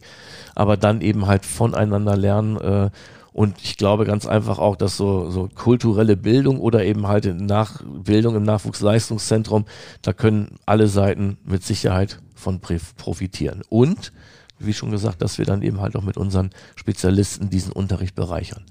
aber 0.55 0.76
dann 0.76 1.01
eben 1.01 1.28
halt 1.28 1.45
voneinander 1.45 2.17
lernen. 2.17 2.57
Und 3.34 3.55
ich 3.63 3.77
glaube 3.77 4.05
ganz 4.05 4.27
einfach 4.27 4.59
auch, 4.59 4.75
dass 4.75 4.95
so, 4.95 5.29
so 5.31 5.49
kulturelle 5.53 6.15
Bildung 6.15 6.59
oder 6.59 6.86
eben 6.86 7.07
halt 7.07 7.25
Nachbildung 7.25 8.36
im 8.36 8.43
Nachwuchsleistungszentrum, 8.43 9.65
da 10.01 10.13
können 10.13 10.59
alle 10.65 10.88
Seiten 10.88 11.38
mit 11.43 11.63
Sicherheit 11.63 12.19
von 12.36 12.59
profitieren. 12.59 13.63
Und, 13.69 14.13
wie 14.59 14.73
schon 14.73 14.91
gesagt, 14.91 15.21
dass 15.21 15.39
wir 15.39 15.45
dann 15.45 15.63
eben 15.63 15.81
halt 15.81 15.95
auch 15.95 16.03
mit 16.03 16.17
unseren 16.17 16.51
Spezialisten 16.75 17.49
diesen 17.49 17.71
Unterricht 17.71 18.15
bereichern 18.15 18.63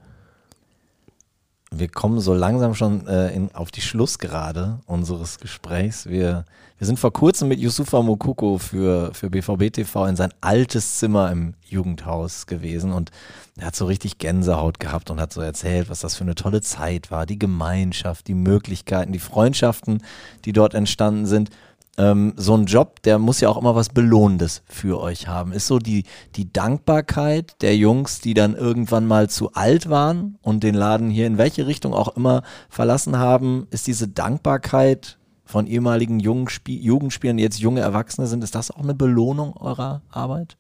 wir 1.73 1.89
kommen 1.89 2.21
so 2.21 2.35
langsam 2.35 2.75
schon 2.75 3.07
äh, 3.07 3.35
in, 3.35 3.55
auf 3.55 3.71
die 3.71 3.81
Schlussgerade 3.81 4.81
unseres 4.87 5.39
Gesprächs. 5.39 6.07
Wir, 6.07 6.45
wir 6.79 6.87
sind 6.87 6.99
vor 6.99 7.13
kurzem 7.13 7.49
mit 7.49 7.59
Yusufa 7.61 8.03
Mokoko 8.03 8.59
für, 8.59 9.13
für 9.15 9.31
BVB 9.31 9.73
TV 9.73 10.07
in 10.07 10.17
sein 10.17 10.35
altes 10.41 10.99
Zimmer 10.99 11.31
im 11.33 11.55
Jugendhaus 11.65 12.47
gewesen 12.47 12.93
und 12.93 13.11
er 13.57 13.67
hat 13.67 13.77
so 13.77 13.87
richtig 13.87 14.19
Gänsehaut 14.19 14.81
gehabt 14.81 15.11
und 15.11 15.21
hat 15.21 15.33
so 15.33 15.41
erzählt, 15.41 15.89
was 15.89 16.01
das 16.01 16.15
für 16.15 16.25
eine 16.25 16.35
tolle 16.35 16.61
Zeit 16.61 17.11
war, 17.11 17.25
die 17.27 17.39
Gemeinschaft, 17.39 18.27
die 18.29 18.35
Möglichkeiten, 18.35 19.13
die 19.13 19.19
Freundschaften, 19.19 20.03
die 20.45 20.53
dort 20.53 20.75
entstanden 20.75 21.27
sind 21.27 21.51
ähm, 21.99 22.33
so 22.37 22.57
ein 22.57 22.67
Job, 22.67 23.03
der 23.03 23.19
muss 23.19 23.41
ja 23.41 23.49
auch 23.49 23.59
immer 23.59 23.75
was 23.75 23.91
Belohnendes 23.91 24.63
für 24.67 25.01
euch 25.01 25.29
haben. 25.29 25.53
Ist 25.53 25.67
so 25.67 25.79
die, 25.79 26.05
die 26.37 26.53
Dankbarkeit 26.53 27.61
der 27.61 27.77
Jungs, 27.77 28.21
die 28.21 28.35
dann 28.35 28.55
irgendwann 28.55 29.07
mal 29.07 29.29
zu 29.29 29.53
alt 29.53 29.91
waren 29.91 30.39
und 30.43 30.63
den 30.63 30.75
Laden 30.75 31.11
hier 31.11 31.27
in 31.27 31.39
welche 31.39 31.67
Richtung 31.67 31.93
auch 31.93 32.17
immer 32.17 32.43
verlassen 32.69 33.19
haben, 33.19 33.67
ist 33.71 33.87
diese 33.87 34.09
Dankbarkeit 34.09 35.19
von 35.45 35.67
ehemaligen 35.67 36.19
jungen 36.19 36.49
Spie 36.49 36.81
Jugendspielern, 36.81 37.37
die 37.37 37.43
jetzt 37.43 37.61
junge 37.61 37.81
Erwachsene 37.81 38.27
sind, 38.27 38.43
ist 38.43 38.55
das 38.55 38.71
auch 38.71 38.83
eine 38.83 38.95
Belohnung 38.95 39.55
eurer 39.57 40.01
Arbeit? 40.11 40.57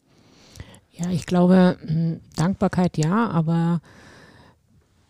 Ja, 0.91 1.09
ich 1.09 1.25
glaube, 1.25 1.79
hm, 1.81 2.21
Dankbarkeit 2.37 2.99
ja, 2.99 3.31
aber 3.31 3.81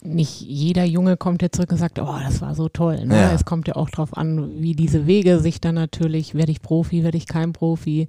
nicht 0.03 0.41
jeder 0.41 0.85
Junge 0.85 1.17
kommt 1.17 1.43
jetzt 1.43 1.57
zurück 1.57 1.71
und 1.71 1.79
sagt, 1.79 1.99
oh, 2.01 2.15
das 2.25 2.41
war 2.41 2.55
so 2.55 2.69
toll. 2.69 3.07
Ne? 3.07 3.17
Ja. 3.17 3.33
Es 3.33 3.45
kommt 3.45 3.69
ja 3.69 3.77
auch 3.77 3.89
darauf 3.89 4.17
an, 4.17 4.61
wie 4.61 4.75
diese 4.75 5.07
Wege 5.07 5.39
sich 5.39 5.61
dann 5.61 5.77
natürlich, 5.77 6.35
werde 6.35 6.53
ich 6.53 6.61
Profi, 6.61 7.05
werde 7.05 7.19
ich 7.19 7.27
kein 7.27 7.53
Profi, 7.53 8.09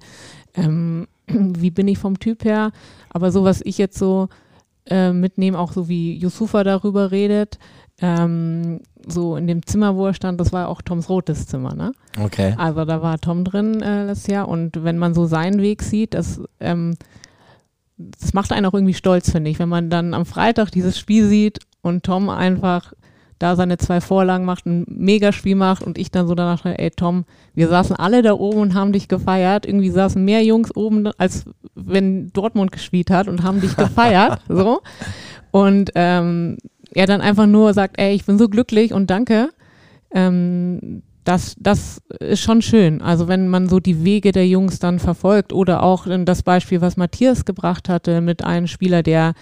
ähm, 0.54 1.06
wie 1.26 1.70
bin 1.70 1.88
ich 1.88 1.98
vom 1.98 2.18
Typ 2.18 2.44
her. 2.44 2.72
Aber 3.10 3.30
so, 3.30 3.44
was 3.44 3.60
ich 3.64 3.78
jetzt 3.78 3.96
so 3.96 4.28
äh, 4.86 5.12
mitnehme, 5.12 5.58
auch 5.58 5.72
so 5.72 5.88
wie 5.88 6.16
Yusufa 6.16 6.64
darüber 6.64 7.12
redet, 7.12 7.58
ähm, 8.00 8.80
so 9.06 9.36
in 9.36 9.46
dem 9.46 9.64
Zimmer, 9.64 9.94
wo 9.94 10.06
er 10.06 10.14
stand, 10.14 10.40
das 10.40 10.52
war 10.52 10.68
auch 10.68 10.82
Toms 10.82 11.08
rotes 11.08 11.46
Zimmer, 11.46 11.74
ne? 11.74 11.92
Okay. 12.20 12.54
Also 12.58 12.84
da 12.84 13.02
war 13.02 13.18
Tom 13.18 13.44
drin 13.44 13.80
äh, 13.82 14.06
das 14.08 14.26
Jahr 14.26 14.48
und 14.48 14.82
wenn 14.82 14.98
man 14.98 15.14
so 15.14 15.26
seinen 15.26 15.60
Weg 15.60 15.82
sieht, 15.82 16.14
das 16.14 16.40
ähm, 16.58 16.96
das 17.96 18.32
macht 18.34 18.50
einen 18.50 18.66
auch 18.66 18.74
irgendwie 18.74 18.94
stolz, 18.94 19.30
finde 19.30 19.50
ich, 19.50 19.60
wenn 19.60 19.68
man 19.68 19.88
dann 19.88 20.14
am 20.14 20.26
Freitag 20.26 20.70
dieses 20.70 20.98
Spiel 20.98 21.28
sieht 21.28 21.60
und 21.84 22.04
Tom 22.04 22.28
einfach 22.28 22.92
da 23.38 23.56
seine 23.56 23.78
zwei 23.78 24.00
Vorlagen 24.00 24.44
macht, 24.44 24.66
ein 24.66 24.84
Megaspiel 24.88 25.54
macht 25.54 25.82
und 25.82 25.98
ich 25.98 26.10
dann 26.10 26.26
so 26.26 26.34
danach 26.34 26.64
ey 26.64 26.90
Tom, 26.90 27.24
wir 27.54 27.68
saßen 27.68 27.96
alle 27.96 28.22
da 28.22 28.32
oben 28.32 28.60
und 28.60 28.74
haben 28.74 28.92
dich 28.92 29.08
gefeiert. 29.08 29.66
Irgendwie 29.66 29.90
saßen 29.90 30.24
mehr 30.24 30.42
Jungs 30.44 30.74
oben, 30.74 31.08
als 31.18 31.44
wenn 31.74 32.32
Dortmund 32.32 32.72
gespielt 32.72 33.10
hat 33.10 33.28
und 33.28 33.42
haben 33.42 33.60
dich 33.60 33.76
gefeiert. 33.76 34.40
so. 34.48 34.80
Und 35.50 35.90
ähm, 35.94 36.56
er 36.94 37.06
dann 37.06 37.20
einfach 37.20 37.46
nur 37.46 37.74
sagt, 37.74 38.00
ey, 38.00 38.14
ich 38.14 38.24
bin 38.24 38.38
so 38.38 38.48
glücklich 38.48 38.92
und 38.92 39.10
danke. 39.10 39.50
Ähm, 40.12 41.02
das, 41.24 41.56
das 41.58 42.02
ist 42.20 42.40
schon 42.40 42.62
schön. 42.62 43.00
Also 43.02 43.28
wenn 43.28 43.48
man 43.48 43.68
so 43.68 43.80
die 43.80 44.04
Wege 44.04 44.30
der 44.32 44.46
Jungs 44.46 44.78
dann 44.78 44.98
verfolgt 44.98 45.52
oder 45.52 45.82
auch 45.82 46.06
das 46.24 46.42
Beispiel, 46.42 46.80
was 46.80 46.96
Matthias 46.96 47.44
gebracht 47.44 47.88
hatte 47.88 48.20
mit 48.20 48.44
einem 48.44 48.66
Spieler, 48.66 49.02
der 49.02 49.34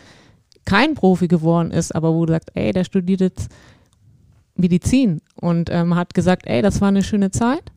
kein 0.64 0.94
Profi 0.94 1.28
geworden 1.28 1.70
ist, 1.70 1.94
aber 1.94 2.14
wo 2.14 2.26
du 2.26 2.32
sagst, 2.32 2.50
ey, 2.54 2.72
der 2.72 2.84
studiert 2.84 3.20
jetzt 3.20 3.50
Medizin 4.54 5.20
und 5.40 5.70
ähm, 5.70 5.94
hat 5.94 6.14
gesagt, 6.14 6.46
ey, 6.46 6.62
das 6.62 6.80
war 6.80 6.88
eine 6.88 7.02
schöne 7.02 7.30
Zeit. 7.30 7.72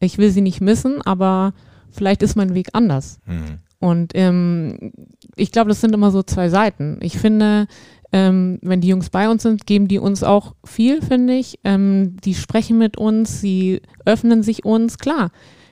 Ich 0.00 0.18
will 0.18 0.30
sie 0.30 0.40
nicht 0.40 0.60
missen, 0.60 1.02
aber 1.02 1.52
vielleicht 1.90 2.22
ist 2.22 2.36
mein 2.36 2.54
Weg 2.54 2.68
anders. 2.72 3.20
Mhm. 3.26 3.58
Und 3.80 4.12
ähm, 4.14 4.92
ich 5.36 5.52
glaube, 5.52 5.68
das 5.68 5.80
sind 5.80 5.94
immer 5.94 6.10
so 6.10 6.22
zwei 6.22 6.48
Seiten. 6.48 6.98
Ich 7.00 7.18
finde, 7.18 7.66
ähm, 8.12 8.58
wenn 8.62 8.80
die 8.80 8.88
Jungs 8.88 9.10
bei 9.10 9.28
uns 9.28 9.42
sind, 9.42 9.66
geben 9.66 9.86
die 9.86 9.98
uns 9.98 10.22
auch 10.22 10.54
viel, 10.64 11.02
finde 11.02 11.34
ich. 11.34 11.60
Ähm, 11.64 12.16
die 12.24 12.34
sprechen 12.34 12.78
mit 12.78 12.96
uns, 12.96 13.40
sie 13.40 13.80
öffnen 14.04 14.42
sich 14.42 14.64
uns. 14.64 14.98
Klar, 14.98 15.30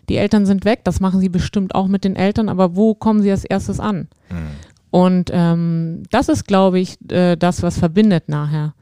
die 0.09 0.17
Eltern 0.17 0.47
sind 0.47 0.65
weg, 0.65 0.81
das 0.85 1.01
machen 1.01 1.21
sie 1.21 1.29
bestimmt 1.29 1.75
auch 1.75 1.89
mit 1.89 2.05
den 2.05 2.15
Eltern, 2.15 2.49
aber 2.49 2.77
wo 2.77 2.95
kommen 2.95 3.23
sie 3.23 3.31
als 3.31 3.45
erstes 3.45 3.81
an? 3.81 4.09
Mhm. 4.31 4.51
Und 4.97 5.28
ähm, 5.30 6.05
das 6.11 6.30
ist, 6.30 6.47
glaube 6.47 6.80
ich, 6.80 6.97
äh, 7.11 7.36
das, 7.36 7.62
was 7.62 7.78
verbindet 7.78 8.30
nachher. 8.30 8.72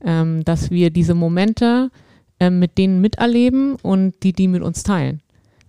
Ähm, 0.00 0.44
dass 0.44 0.70
wir 0.70 0.90
diese 0.90 1.14
Momente 1.14 1.90
äh, 2.38 2.50
mit 2.50 2.78
denen 2.78 3.00
miterleben 3.00 3.74
und 3.82 4.14
die 4.22 4.32
die 4.32 4.46
mit 4.46 4.62
uns 4.62 4.84
teilen. 4.84 5.22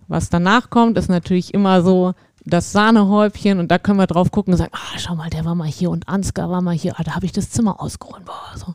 Was 0.06 0.30
danach 0.30 0.70
kommt, 0.70 0.98
ist 0.98 1.08
natürlich 1.08 1.52
immer 1.52 1.82
so 1.82 2.12
das 2.44 2.70
Sahnehäubchen 2.70 3.58
und 3.58 3.72
da 3.72 3.78
können 3.78 3.98
wir 3.98 4.06
drauf 4.06 4.30
gucken 4.30 4.54
und 4.54 4.58
sagen, 4.58 4.70
ah, 4.72 4.98
schau 4.98 5.16
mal, 5.16 5.30
der 5.30 5.44
war 5.44 5.56
mal 5.56 5.66
hier 5.66 5.90
und 5.90 6.08
Ansgar 6.08 6.48
war 6.48 6.62
mal 6.62 6.76
hier, 6.76 6.94
ah, 6.96 7.02
da 7.02 7.16
habe 7.16 7.26
ich 7.26 7.32
das 7.32 7.50
Zimmer 7.50 7.80
ausgeräumt. 7.82 8.24
Boah, 8.24 8.52
so. 8.54 8.74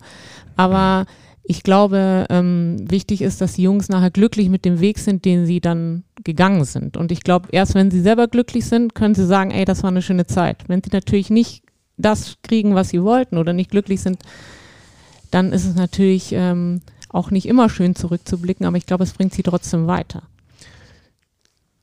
Aber 0.57 1.05
ich 1.45 1.63
glaube, 1.63 2.25
ähm, 2.29 2.77
wichtig 2.89 3.21
ist, 3.21 3.41
dass 3.41 3.53
die 3.53 3.63
Jungs 3.63 3.89
nachher 3.89 4.11
glücklich 4.11 4.49
mit 4.49 4.63
dem 4.63 4.79
Weg 4.79 4.97
sind, 4.97 5.25
den 5.25 5.45
sie 5.45 5.59
dann 5.59 6.03
gegangen 6.23 6.63
sind. 6.63 6.95
Und 6.95 7.11
ich 7.11 7.21
glaube, 7.21 7.49
erst 7.51 7.75
wenn 7.75 7.91
sie 7.91 8.01
selber 8.01 8.27
glücklich 8.27 8.65
sind, 8.65 8.95
können 8.95 9.13
sie 9.13 9.25
sagen, 9.25 9.51
ey, 9.51 9.65
das 9.65 9.83
war 9.83 9.89
eine 9.89 10.01
schöne 10.01 10.25
Zeit. 10.25 10.63
Wenn 10.67 10.81
sie 10.81 10.91
natürlich 10.93 11.29
nicht 11.29 11.63
das 11.97 12.37
kriegen, 12.43 12.75
was 12.75 12.89
sie 12.89 13.03
wollten 13.03 13.37
oder 13.37 13.51
nicht 13.51 13.71
glücklich 13.71 14.01
sind, 14.01 14.19
dann 15.31 15.51
ist 15.51 15.65
es 15.65 15.75
natürlich 15.75 16.31
ähm, 16.31 16.81
auch 17.09 17.29
nicht 17.29 17.47
immer 17.47 17.69
schön 17.69 17.95
zurückzublicken, 17.95 18.65
aber 18.65 18.77
ich 18.77 18.85
glaube, 18.85 19.03
es 19.03 19.13
bringt 19.13 19.33
sie 19.33 19.43
trotzdem 19.43 19.85
weiter. 19.85 20.23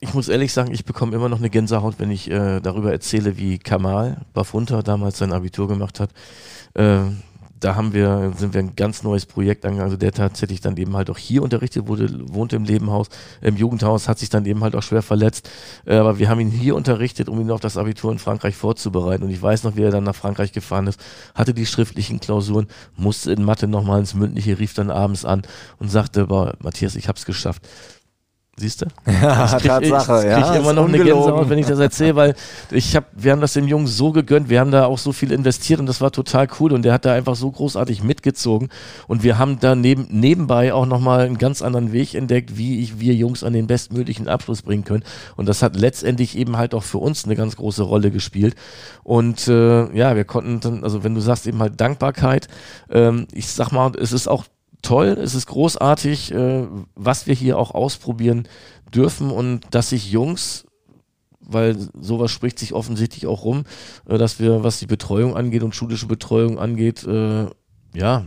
Ich 0.02 0.14
muss 0.14 0.28
ehrlich 0.28 0.54
sagen, 0.54 0.72
ich 0.72 0.86
bekomme 0.86 1.14
immer 1.14 1.28
noch 1.28 1.38
eine 1.38 1.50
Gänsehaut, 1.50 1.96
wenn 1.98 2.10
ich 2.10 2.30
äh, 2.30 2.60
darüber 2.60 2.90
erzähle, 2.90 3.36
wie 3.36 3.58
Kamal 3.58 4.24
Bafunta 4.32 4.80
damals 4.82 5.18
sein 5.18 5.32
Abitur 5.32 5.68
gemacht 5.68 6.00
hat. 6.00 6.10
Äh, 6.72 7.00
da 7.60 7.76
haben 7.76 7.92
wir, 7.92 8.32
sind 8.36 8.54
wir 8.54 8.60
ein 8.60 8.74
ganz 8.74 9.02
neues 9.02 9.26
Projekt 9.26 9.64
angegangen. 9.64 9.90
Also 9.90 9.96
der 9.96 10.12
tatsächlich 10.12 10.60
dann 10.60 10.76
eben 10.76 10.96
halt 10.96 11.10
auch 11.10 11.18
hier 11.18 11.42
unterrichtet 11.42 11.86
wurde, 11.86 12.08
wohnte 12.32 12.56
im 12.56 12.62
Nebenhaus, 12.62 13.08
im 13.42 13.56
Jugendhaus, 13.56 14.08
hat 14.08 14.18
sich 14.18 14.30
dann 14.30 14.46
eben 14.46 14.62
halt 14.62 14.74
auch 14.74 14.82
schwer 14.82 15.02
verletzt. 15.02 15.48
Äh, 15.84 15.96
aber 15.96 16.18
wir 16.18 16.28
haben 16.28 16.40
ihn 16.40 16.50
hier 16.50 16.74
unterrichtet, 16.74 17.28
um 17.28 17.40
ihn 17.40 17.50
auf 17.50 17.60
das 17.60 17.76
Abitur 17.76 18.12
in 18.12 18.18
Frankreich 18.18 18.56
vorzubereiten. 18.56 19.24
Und 19.24 19.30
ich 19.30 19.40
weiß 19.40 19.64
noch, 19.64 19.76
wie 19.76 19.82
er 19.82 19.90
dann 19.90 20.04
nach 20.04 20.14
Frankreich 20.14 20.52
gefahren 20.52 20.86
ist, 20.86 21.00
hatte 21.34 21.54
die 21.54 21.66
schriftlichen 21.66 22.18
Klausuren, 22.18 22.66
musste 22.96 23.32
in 23.32 23.44
Mathe 23.44 23.68
nochmal 23.68 24.00
ins 24.00 24.14
Mündliche, 24.14 24.58
rief 24.58 24.74
dann 24.74 24.90
abends 24.90 25.24
an 25.24 25.42
und 25.78 25.90
sagte, 25.90 26.26
boah, 26.26 26.54
Matthias, 26.60 26.96
ich 26.96 27.08
hab's 27.08 27.26
geschafft. 27.26 27.62
Siehst 28.60 28.82
du? 28.82 28.86
Ja, 29.22 29.46
ich 29.46 29.52
krieg, 29.52 29.90
Tatsache. 29.90 30.18
ich, 30.18 30.24
ja, 30.24 30.42
krieg 30.42 30.60
immer 30.60 30.70
ist 30.70 30.76
noch 30.76 30.84
eine 30.84 30.98
ungelogen. 30.98 31.24
Gänsehaut, 31.24 31.48
wenn 31.48 31.58
ich 31.58 31.66
das 31.66 31.78
erzähle, 31.78 32.16
weil 32.16 32.34
ich 32.70 32.94
hab, 32.94 33.06
wir 33.14 33.32
haben 33.32 33.40
das 33.40 33.54
dem 33.54 33.66
Jungen 33.66 33.86
so 33.86 34.12
gegönnt, 34.12 34.50
wir 34.50 34.60
haben 34.60 34.70
da 34.70 34.84
auch 34.84 34.98
so 34.98 35.12
viel 35.12 35.32
investiert 35.32 35.80
und 35.80 35.86
das 35.86 36.02
war 36.02 36.12
total 36.12 36.46
cool 36.58 36.72
und 36.72 36.82
der 36.82 36.92
hat 36.92 37.06
da 37.06 37.14
einfach 37.14 37.36
so 37.36 37.50
großartig 37.50 38.02
mitgezogen 38.02 38.68
und 39.08 39.22
wir 39.22 39.38
haben 39.38 39.60
da 39.60 39.74
neben, 39.74 40.08
nebenbei 40.10 40.74
auch 40.74 40.84
nochmal 40.84 41.20
einen 41.20 41.38
ganz 41.38 41.62
anderen 41.62 41.92
Weg 41.92 42.14
entdeckt, 42.14 42.58
wie 42.58 42.80
ich, 42.80 43.00
wir 43.00 43.14
Jungs 43.14 43.42
an 43.44 43.54
den 43.54 43.66
bestmöglichen 43.66 44.28
Abschluss 44.28 44.60
bringen 44.60 44.84
können 44.84 45.04
und 45.36 45.48
das 45.48 45.62
hat 45.62 45.74
letztendlich 45.74 46.36
eben 46.36 46.58
halt 46.58 46.74
auch 46.74 46.82
für 46.82 46.98
uns 46.98 47.24
eine 47.24 47.36
ganz 47.36 47.56
große 47.56 47.82
Rolle 47.82 48.10
gespielt 48.10 48.56
und 49.04 49.48
äh, 49.48 49.90
ja, 49.96 50.16
wir 50.16 50.24
konnten 50.24 50.60
dann, 50.60 50.84
also 50.84 51.02
wenn 51.02 51.14
du 51.14 51.22
sagst 51.22 51.46
eben 51.46 51.60
halt 51.60 51.80
Dankbarkeit, 51.80 52.48
ähm, 52.90 53.26
ich 53.32 53.48
sag 53.48 53.72
mal, 53.72 53.92
es 53.98 54.12
ist 54.12 54.28
auch 54.28 54.44
toll, 54.82 55.18
es 55.20 55.34
ist 55.34 55.46
großartig, 55.46 56.32
äh, 56.32 56.66
was 56.94 57.26
wir 57.26 57.34
hier 57.34 57.58
auch 57.58 57.72
ausprobieren 57.72 58.48
dürfen 58.94 59.30
und 59.30 59.62
dass 59.70 59.90
sich 59.90 60.10
Jungs, 60.10 60.66
weil 61.40 61.76
sowas 61.94 62.30
spricht 62.30 62.58
sich 62.58 62.72
offensichtlich 62.72 63.26
auch 63.26 63.44
rum, 63.44 63.64
äh, 64.06 64.18
dass 64.18 64.38
wir, 64.38 64.62
was 64.62 64.78
die 64.78 64.86
Betreuung 64.86 65.36
angeht 65.36 65.62
und 65.62 65.74
schulische 65.74 66.06
Betreuung 66.06 66.58
angeht, 66.58 67.04
äh, 67.04 67.46
ja, 67.94 68.26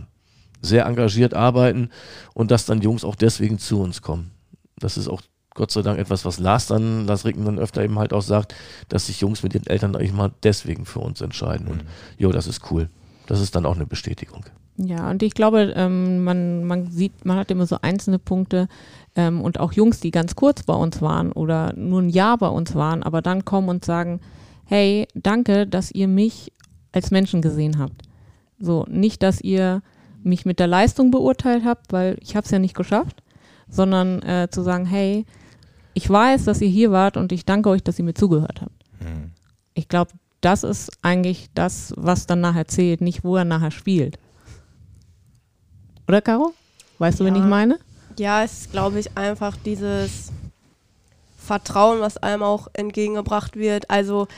sehr 0.60 0.86
engagiert 0.86 1.34
arbeiten 1.34 1.90
und 2.32 2.50
dass 2.50 2.66
dann 2.66 2.80
Jungs 2.80 3.04
auch 3.04 3.16
deswegen 3.16 3.58
zu 3.58 3.80
uns 3.80 4.02
kommen. 4.02 4.30
Das 4.78 4.96
ist 4.96 5.08
auch 5.08 5.22
Gott 5.54 5.70
sei 5.70 5.82
Dank 5.82 5.98
etwas, 5.98 6.24
was 6.24 6.38
Lars 6.38 6.66
dann, 6.66 7.06
Lars 7.06 7.24
Ricken 7.24 7.44
dann 7.44 7.58
öfter 7.58 7.82
eben 7.82 7.98
halt 7.98 8.12
auch 8.12 8.22
sagt, 8.22 8.54
dass 8.88 9.06
sich 9.06 9.20
Jungs 9.20 9.42
mit 9.42 9.54
den 9.54 9.66
Eltern 9.66 9.94
eigentlich 9.94 10.12
mal 10.12 10.32
deswegen 10.42 10.84
für 10.84 10.98
uns 10.98 11.20
entscheiden. 11.20 11.68
Und 11.68 11.84
jo, 12.18 12.32
das 12.32 12.48
ist 12.48 12.70
cool. 12.70 12.90
Das 13.26 13.40
ist 13.40 13.54
dann 13.54 13.64
auch 13.64 13.76
eine 13.76 13.86
Bestätigung. 13.86 14.44
Ja, 14.76 15.08
und 15.10 15.22
ich 15.22 15.34
glaube, 15.34 15.72
ähm, 15.76 16.24
man, 16.24 16.64
man 16.64 16.90
sieht, 16.90 17.24
man 17.24 17.36
hat 17.36 17.50
immer 17.50 17.66
so 17.66 17.78
einzelne 17.80 18.18
Punkte 18.18 18.66
ähm, 19.14 19.40
und 19.40 19.60
auch 19.60 19.72
Jungs, 19.72 20.00
die 20.00 20.10
ganz 20.10 20.34
kurz 20.34 20.64
bei 20.64 20.74
uns 20.74 21.00
waren 21.00 21.30
oder 21.30 21.72
nur 21.76 22.02
ein 22.02 22.08
Jahr 22.08 22.38
bei 22.38 22.48
uns 22.48 22.74
waren, 22.74 23.02
aber 23.04 23.22
dann 23.22 23.44
kommen 23.44 23.68
und 23.68 23.84
sagen, 23.84 24.20
hey, 24.64 25.06
danke, 25.14 25.66
dass 25.66 25.92
ihr 25.92 26.08
mich 26.08 26.52
als 26.90 27.12
Menschen 27.12 27.40
gesehen 27.40 27.78
habt. 27.78 28.02
So, 28.58 28.84
nicht, 28.88 29.22
dass 29.22 29.40
ihr 29.40 29.82
mich 30.24 30.44
mit 30.44 30.58
der 30.58 30.66
Leistung 30.66 31.10
beurteilt 31.10 31.64
habt, 31.64 31.92
weil 31.92 32.16
ich 32.20 32.34
habe 32.34 32.44
es 32.44 32.50
ja 32.50 32.58
nicht 32.58 32.74
geschafft, 32.74 33.22
sondern 33.68 34.22
äh, 34.22 34.48
zu 34.50 34.62
sagen, 34.62 34.86
hey, 34.86 35.24
ich 35.92 36.08
weiß, 36.08 36.44
dass 36.44 36.60
ihr 36.60 36.68
hier 36.68 36.90
wart 36.90 37.16
und 37.16 37.30
ich 37.30 37.44
danke 37.44 37.68
euch, 37.68 37.82
dass 37.82 37.98
ihr 37.98 38.04
mir 38.04 38.14
zugehört 38.14 38.60
habt. 38.62 38.84
Mhm. 39.00 39.30
Ich 39.74 39.88
glaube, 39.88 40.12
das 40.40 40.64
ist 40.64 40.90
eigentlich 41.02 41.48
das, 41.54 41.94
was 41.96 42.26
dann 42.26 42.40
nachher 42.40 42.66
zählt, 42.66 43.00
nicht 43.00 43.22
wo 43.22 43.36
er 43.36 43.44
nachher 43.44 43.70
spielt. 43.70 44.18
Oder, 46.08 46.20
Caro? 46.20 46.52
Weißt 46.98 47.20
du, 47.20 47.24
wen 47.24 47.34
Ja. 47.34 47.42
ich 47.42 47.48
meine? 47.48 47.78
Ja, 48.18 48.44
es 48.44 48.52
ist, 48.62 48.72
glaube 48.72 48.98
ich, 49.00 49.16
einfach 49.16 49.56
dieses 49.64 50.30
Vertrauen, 51.36 52.00
was 52.00 52.16
einem 52.18 52.42
auch 52.42 52.68
entgegengebracht 52.72 53.56
wird. 53.56 53.90
Also 53.90 54.28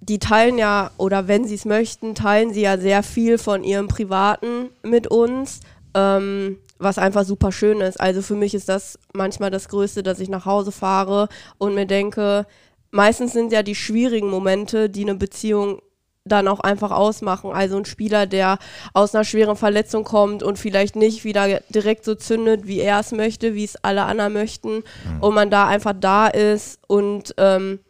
die 0.00 0.18
teilen 0.18 0.56
ja, 0.56 0.90
oder 0.96 1.28
wenn 1.28 1.44
sie 1.46 1.56
es 1.56 1.64
möchten, 1.64 2.14
teilen 2.14 2.54
sie 2.54 2.62
ja 2.62 2.78
sehr 2.78 3.02
viel 3.02 3.36
von 3.36 3.64
ihrem 3.64 3.88
Privaten 3.88 4.70
mit 4.82 5.06
uns, 5.08 5.60
ähm, 5.94 6.58
was 6.78 6.96
einfach 6.98 7.24
super 7.24 7.52
schön 7.52 7.80
ist. 7.80 8.00
Also 8.00 8.22
für 8.22 8.34
mich 8.34 8.54
ist 8.54 8.68
das 8.68 8.98
manchmal 9.12 9.50
das 9.50 9.68
Größte, 9.68 10.02
dass 10.02 10.20
ich 10.20 10.28
nach 10.28 10.46
Hause 10.46 10.72
fahre 10.72 11.28
und 11.58 11.74
mir 11.74 11.86
denke, 11.86 12.46
meistens 12.90 13.32
sind 13.32 13.52
ja 13.52 13.62
die 13.62 13.74
schwierigen 13.74 14.30
Momente, 14.30 14.88
die 14.88 15.02
eine 15.02 15.16
Beziehung 15.16 15.80
dann 16.24 16.48
auch 16.48 16.60
einfach 16.60 16.90
ausmachen. 16.90 17.52
Also 17.52 17.76
ein 17.76 17.84
Spieler, 17.84 18.26
der 18.26 18.58
aus 18.94 19.14
einer 19.14 19.24
schweren 19.24 19.56
Verletzung 19.56 20.04
kommt 20.04 20.42
und 20.42 20.58
vielleicht 20.58 20.96
nicht 20.96 21.24
wieder 21.24 21.60
direkt 21.68 22.04
so 22.04 22.14
zündet, 22.14 22.66
wie 22.66 22.80
er 22.80 23.00
es 23.00 23.12
möchte, 23.12 23.54
wie 23.54 23.64
es 23.64 23.76
alle 23.82 24.04
anderen 24.04 24.32
möchten. 24.32 24.82
Und 25.20 25.34
man 25.34 25.50
da 25.50 25.66
einfach 25.68 25.94
da 25.98 26.28
ist 26.28 26.80
und 26.86 27.34
ähm, 27.36 27.80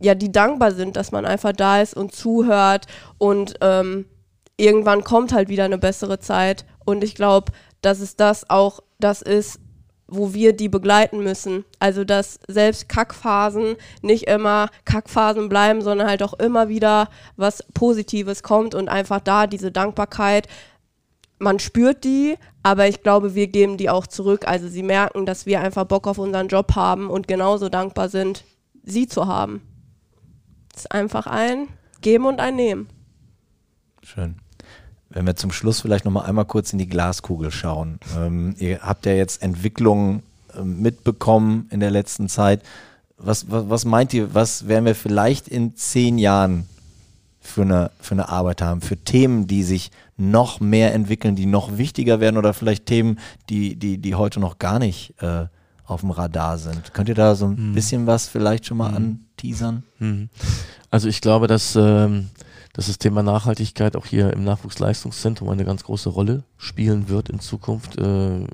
ja, 0.00 0.14
die 0.14 0.32
dankbar 0.32 0.72
sind, 0.72 0.96
dass 0.96 1.12
man 1.12 1.24
einfach 1.24 1.52
da 1.52 1.80
ist 1.80 1.96
und 1.96 2.12
zuhört 2.12 2.86
und 3.18 3.54
ähm, 3.60 4.06
irgendwann 4.56 5.04
kommt 5.04 5.32
halt 5.32 5.48
wieder 5.48 5.64
eine 5.64 5.78
bessere 5.78 6.18
Zeit. 6.18 6.64
Und 6.84 7.04
ich 7.04 7.14
glaube, 7.14 7.52
dass 7.80 8.00
es 8.00 8.16
das 8.16 8.50
auch 8.50 8.80
das 8.98 9.22
ist, 9.22 9.60
wo 10.16 10.34
wir 10.34 10.54
die 10.54 10.68
begleiten 10.68 11.22
müssen. 11.22 11.64
Also 11.78 12.04
dass 12.04 12.38
selbst 12.48 12.88
Kackphasen 12.88 13.76
nicht 14.02 14.24
immer 14.24 14.68
Kackphasen 14.84 15.48
bleiben, 15.48 15.82
sondern 15.82 16.08
halt 16.08 16.22
auch 16.22 16.34
immer 16.34 16.68
wieder 16.68 17.08
was 17.36 17.62
Positives 17.74 18.42
kommt 18.42 18.74
und 18.74 18.88
einfach 18.88 19.20
da 19.20 19.46
diese 19.46 19.72
Dankbarkeit. 19.72 20.48
Man 21.38 21.58
spürt 21.58 22.04
die, 22.04 22.36
aber 22.62 22.88
ich 22.88 23.02
glaube, 23.02 23.34
wir 23.34 23.48
geben 23.48 23.76
die 23.76 23.90
auch 23.90 24.06
zurück. 24.06 24.46
Also 24.46 24.68
sie 24.68 24.82
merken, 24.82 25.26
dass 25.26 25.46
wir 25.46 25.60
einfach 25.60 25.84
Bock 25.84 26.06
auf 26.06 26.18
unseren 26.18 26.48
Job 26.48 26.74
haben 26.74 27.10
und 27.10 27.28
genauso 27.28 27.68
dankbar 27.68 28.08
sind, 28.08 28.44
sie 28.82 29.06
zu 29.06 29.26
haben. 29.26 29.62
Es 30.72 30.82
ist 30.82 30.92
einfach 30.92 31.26
ein 31.26 31.68
Geben 32.00 32.26
und 32.26 32.40
ein 32.40 32.56
Nehmen. 32.56 32.88
Schön. 34.02 34.36
Wenn 35.14 35.26
wir 35.26 35.36
zum 35.36 35.52
Schluss 35.52 35.80
vielleicht 35.80 36.04
nochmal 36.04 36.26
einmal 36.26 36.44
kurz 36.44 36.72
in 36.72 36.78
die 36.78 36.88
Glaskugel 36.88 37.52
schauen. 37.52 38.00
Ähm, 38.18 38.56
ihr 38.58 38.80
habt 38.80 39.06
ja 39.06 39.12
jetzt 39.12 39.42
Entwicklungen 39.42 40.24
ähm, 40.58 40.82
mitbekommen 40.82 41.68
in 41.70 41.78
der 41.78 41.92
letzten 41.92 42.28
Zeit. 42.28 42.62
Was, 43.16 43.48
was, 43.48 43.70
was 43.70 43.84
meint 43.84 44.12
ihr, 44.12 44.34
was 44.34 44.66
werden 44.66 44.84
wir 44.84 44.96
vielleicht 44.96 45.46
in 45.46 45.76
zehn 45.76 46.18
Jahren 46.18 46.68
für 47.40 47.62
eine, 47.62 47.92
für 48.00 48.14
eine 48.14 48.28
Arbeit 48.28 48.60
haben, 48.60 48.80
für 48.80 48.96
Themen, 48.96 49.46
die 49.46 49.62
sich 49.62 49.92
noch 50.16 50.58
mehr 50.58 50.92
entwickeln, 50.92 51.36
die 51.36 51.46
noch 51.46 51.78
wichtiger 51.78 52.18
werden 52.18 52.36
oder 52.36 52.52
vielleicht 52.52 52.86
Themen, 52.86 53.20
die, 53.50 53.76
die, 53.76 53.98
die 53.98 54.16
heute 54.16 54.40
noch 54.40 54.58
gar 54.58 54.80
nicht 54.80 55.14
äh, 55.22 55.46
auf 55.86 56.00
dem 56.00 56.10
Radar 56.10 56.58
sind? 56.58 56.92
Könnt 56.92 57.08
ihr 57.08 57.14
da 57.14 57.36
so 57.36 57.46
ein 57.46 57.72
bisschen 57.72 58.08
was 58.08 58.26
vielleicht 58.26 58.66
schon 58.66 58.78
mal 58.78 58.92
anteasern? 58.92 59.84
Mhm. 60.00 60.28
Also 60.90 61.06
ich 61.08 61.20
glaube, 61.20 61.46
dass, 61.46 61.76
ähm, 61.76 62.30
dass 62.74 62.88
das 62.88 62.98
Thema 62.98 63.22
Nachhaltigkeit 63.22 63.96
auch 63.96 64.04
hier 64.04 64.32
im 64.32 64.42
Nachwuchsleistungszentrum 64.42 65.48
eine 65.48 65.64
ganz 65.64 65.84
große 65.84 66.08
Rolle 66.08 66.42
spielen 66.58 67.08
wird 67.08 67.28
in 67.28 67.38
Zukunft, 67.38 67.96
äh, 67.98 68.46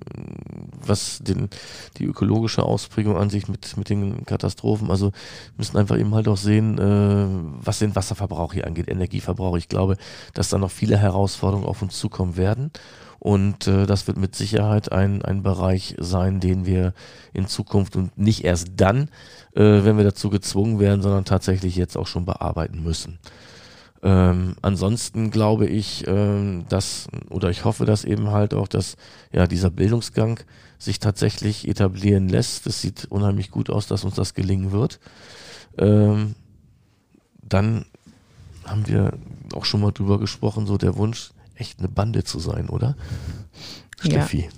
was 0.86 1.20
den, 1.20 1.48
die 1.96 2.04
ökologische 2.04 2.62
Ausprägung 2.62 3.16
an 3.16 3.30
sich 3.30 3.48
mit, 3.48 3.76
mit 3.78 3.88
den 3.88 4.26
Katastrophen. 4.26 4.90
Also 4.90 5.12
müssen 5.56 5.78
einfach 5.78 5.98
eben 5.98 6.14
halt 6.14 6.28
auch 6.28 6.36
sehen, 6.36 6.78
äh, 6.78 7.64
was 7.64 7.78
den 7.78 7.96
Wasserverbrauch 7.96 8.52
hier 8.52 8.66
angeht, 8.66 8.88
Energieverbrauch. 8.88 9.56
Ich 9.56 9.68
glaube, 9.68 9.96
dass 10.34 10.50
da 10.50 10.58
noch 10.58 10.70
viele 10.70 10.98
Herausforderungen 10.98 11.66
auf 11.66 11.80
uns 11.80 11.98
zukommen 11.98 12.36
werden. 12.36 12.70
Und 13.20 13.66
äh, 13.66 13.86
das 13.86 14.06
wird 14.06 14.18
mit 14.18 14.36
Sicherheit 14.36 14.92
ein, 14.92 15.22
ein 15.22 15.42
Bereich 15.42 15.94
sein, 15.98 16.40
den 16.40 16.66
wir 16.66 16.92
in 17.32 17.46
Zukunft 17.46 17.96
und 17.96 18.18
nicht 18.18 18.44
erst 18.44 18.72
dann, 18.76 19.08
äh, 19.54 19.84
wenn 19.84 19.96
wir 19.96 20.04
dazu 20.04 20.28
gezwungen 20.28 20.78
werden, 20.78 21.00
sondern 21.00 21.24
tatsächlich 21.24 21.76
jetzt 21.76 21.96
auch 21.96 22.06
schon 22.06 22.26
bearbeiten 22.26 22.82
müssen. 22.82 23.18
Ähm, 24.02 24.56
ansonsten 24.62 25.30
glaube 25.30 25.66
ich, 25.66 26.06
ähm, 26.06 26.64
dass, 26.68 27.08
oder 27.28 27.50
ich 27.50 27.64
hoffe, 27.64 27.84
dass 27.84 28.04
eben 28.04 28.30
halt 28.30 28.54
auch, 28.54 28.66
dass 28.66 28.96
ja 29.32 29.46
dieser 29.46 29.70
Bildungsgang 29.70 30.40
sich 30.78 30.98
tatsächlich 31.00 31.68
etablieren 31.68 32.28
lässt. 32.28 32.66
Es 32.66 32.80
sieht 32.80 33.06
unheimlich 33.10 33.50
gut 33.50 33.68
aus, 33.68 33.86
dass 33.86 34.04
uns 34.04 34.14
das 34.14 34.32
gelingen 34.32 34.72
wird. 34.72 35.00
Ähm, 35.76 36.34
dann 37.42 37.84
haben 38.64 38.86
wir 38.86 39.12
auch 39.54 39.64
schon 39.64 39.82
mal 39.82 39.92
drüber 39.92 40.18
gesprochen, 40.18 40.66
so 40.66 40.78
der 40.78 40.96
Wunsch, 40.96 41.32
echt 41.54 41.80
eine 41.80 41.88
Bande 41.88 42.24
zu 42.24 42.38
sein, 42.38 42.70
oder? 42.70 42.96
Steffi. 44.00 44.48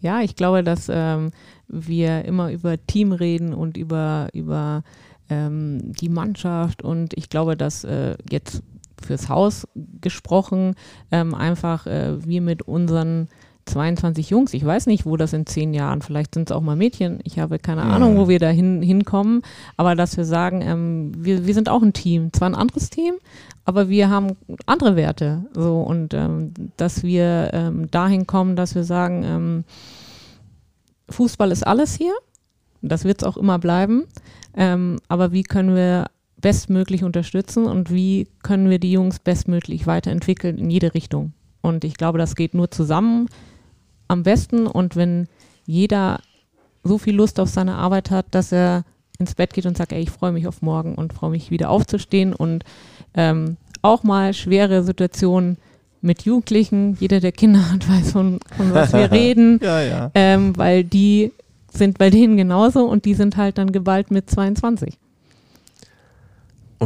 Ja, 0.00 0.20
ich 0.20 0.36
glaube, 0.36 0.62
dass 0.62 0.88
ähm, 0.88 1.32
wir 1.66 2.24
immer 2.24 2.52
über 2.52 2.76
Team 2.86 3.10
reden 3.12 3.52
und 3.52 3.76
über, 3.76 4.28
über 4.32 4.84
ähm, 5.28 5.92
die 5.94 6.08
Mannschaft 6.08 6.82
und 6.82 7.14
ich 7.14 7.28
glaube, 7.28 7.56
dass 7.56 7.82
äh, 7.82 8.16
jetzt 8.30 8.62
fürs 9.04 9.28
Haus 9.28 9.66
gesprochen, 10.00 10.74
ähm, 11.10 11.34
einfach 11.34 11.86
äh, 11.86 12.24
wir 12.24 12.40
mit 12.40 12.62
unseren 12.62 13.28
22 13.66 14.30
Jungs, 14.30 14.54
ich 14.54 14.64
weiß 14.64 14.86
nicht, 14.86 15.06
wo 15.06 15.16
das 15.16 15.32
in 15.32 15.44
zehn 15.44 15.74
Jahren, 15.74 16.00
vielleicht 16.00 16.34
sind 16.34 16.48
es 16.48 16.56
auch 16.56 16.60
mal 16.60 16.76
Mädchen, 16.76 17.18
ich 17.24 17.40
habe 17.40 17.58
keine 17.58 17.82
ja. 17.82 17.88
Ahnung, 17.88 18.16
wo 18.16 18.28
wir 18.28 18.38
da 18.38 18.48
hin, 18.48 18.80
hinkommen, 18.80 19.42
aber 19.76 19.96
dass 19.96 20.16
wir 20.16 20.24
sagen, 20.24 20.62
ähm, 20.62 21.12
wir, 21.16 21.46
wir 21.46 21.54
sind 21.54 21.68
auch 21.68 21.82
ein 21.82 21.92
Team, 21.92 22.32
zwar 22.32 22.48
ein 22.48 22.54
anderes 22.54 22.90
Team, 22.90 23.14
aber 23.64 23.88
wir 23.88 24.08
haben 24.08 24.36
andere 24.66 24.94
Werte, 24.94 25.44
so 25.52 25.80
und 25.80 26.14
ähm, 26.14 26.54
dass 26.76 27.02
wir 27.02 27.50
ähm, 27.52 27.90
dahin 27.90 28.26
kommen, 28.26 28.54
dass 28.54 28.76
wir 28.76 28.84
sagen, 28.84 29.24
ähm, 29.24 29.64
Fußball 31.10 31.50
ist 31.50 31.66
alles 31.66 31.94
hier, 31.94 32.14
das 32.82 33.04
wird 33.04 33.22
es 33.22 33.26
auch 33.26 33.36
immer 33.36 33.58
bleiben, 33.58 34.04
ähm, 34.56 34.98
aber 35.08 35.32
wie 35.32 35.42
können 35.42 35.74
wir 35.74 36.06
bestmöglich 36.46 37.02
unterstützen 37.02 37.66
und 37.66 37.92
wie 37.92 38.28
können 38.44 38.70
wir 38.70 38.78
die 38.78 38.92
Jungs 38.92 39.18
bestmöglich 39.18 39.88
weiterentwickeln 39.88 40.58
in 40.58 40.70
jede 40.70 40.94
Richtung. 40.94 41.32
Und 41.60 41.82
ich 41.82 41.94
glaube, 41.94 42.18
das 42.18 42.36
geht 42.36 42.54
nur 42.54 42.70
zusammen 42.70 43.26
am 44.06 44.22
besten 44.22 44.68
und 44.68 44.94
wenn 44.94 45.26
jeder 45.64 46.20
so 46.84 46.98
viel 46.98 47.16
Lust 47.16 47.40
auf 47.40 47.48
seine 47.48 47.74
Arbeit 47.74 48.12
hat, 48.12 48.26
dass 48.30 48.52
er 48.52 48.84
ins 49.18 49.34
Bett 49.34 49.54
geht 49.54 49.66
und 49.66 49.76
sagt, 49.76 49.92
ey, 49.92 50.00
ich 50.00 50.10
freue 50.10 50.30
mich 50.30 50.46
auf 50.46 50.62
morgen 50.62 50.94
und 50.94 51.12
freue 51.12 51.30
mich 51.30 51.50
wieder 51.50 51.68
aufzustehen 51.68 52.32
und 52.32 52.62
ähm, 53.14 53.56
auch 53.82 54.04
mal 54.04 54.32
schwere 54.32 54.84
Situationen 54.84 55.58
mit 56.00 56.22
Jugendlichen, 56.22 56.96
jeder, 57.00 57.18
der 57.18 57.32
Kinder 57.32 57.72
hat, 57.72 57.88
weiß, 57.88 58.12
von, 58.12 58.38
von 58.56 58.72
was 58.72 58.92
wir 58.92 59.10
reden, 59.10 59.58
ja, 59.60 59.80
ja. 59.80 60.10
Ähm, 60.14 60.56
weil 60.56 60.84
die 60.84 61.32
sind 61.72 61.98
bei 61.98 62.08
denen 62.08 62.36
genauso 62.36 62.84
und 62.84 63.04
die 63.04 63.14
sind 63.14 63.36
halt 63.36 63.58
dann 63.58 63.72
geballt 63.72 64.12
mit 64.12 64.30
22. 64.30 64.96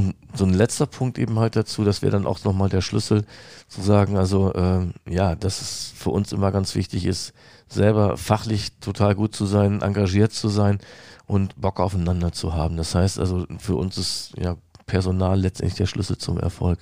Und 0.01 0.15
so 0.35 0.45
ein 0.45 0.55
letzter 0.55 0.87
Punkt 0.87 1.19
eben 1.19 1.39
halt 1.39 1.57
dazu, 1.57 1.85
das 1.85 2.01
wäre 2.01 2.13
dann 2.13 2.27
auch 2.27 2.43
nochmal 2.45 2.71
der 2.71 2.81
Schlüssel 2.81 3.25
zu 3.69 3.83
sagen, 3.83 4.17
also 4.17 4.55
ähm, 4.55 4.95
ja, 5.07 5.35
dass 5.35 5.61
es 5.61 5.93
für 5.95 6.09
uns 6.11 6.33
immer 6.33 6.53
ganz 6.53 6.75
wichtig 6.75 7.05
ist, 7.05 7.35
selber 7.69 8.17
fachlich 8.17 8.73
total 8.81 9.15
gut 9.15 9.35
zu 9.35 9.45
sein, 9.45 9.83
engagiert 9.83 10.33
zu 10.33 10.49
sein 10.49 10.79
und 11.27 11.61
Bock 11.61 11.81
aufeinander 11.81 12.33
zu 12.33 12.55
haben. 12.55 12.79
Das 12.79 12.95
heißt 12.95 13.19
also, 13.19 13.47
für 13.59 13.77
uns 13.77 13.99
ist 13.99 14.33
ja 14.39 14.57
Personal 14.87 15.39
letztendlich 15.39 15.77
der 15.77 15.87
Schlüssel 15.87 16.17
zum 16.17 16.39
Erfolg. 16.39 16.79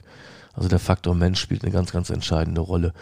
Also 0.58 0.68
der 0.68 0.80
Faktor 0.80 1.14
Mensch 1.14 1.40
spielt 1.40 1.62
eine 1.62 1.70
ganz, 1.70 1.92
ganz 1.92 2.10
entscheidende 2.10 2.60
Rolle. 2.60 2.92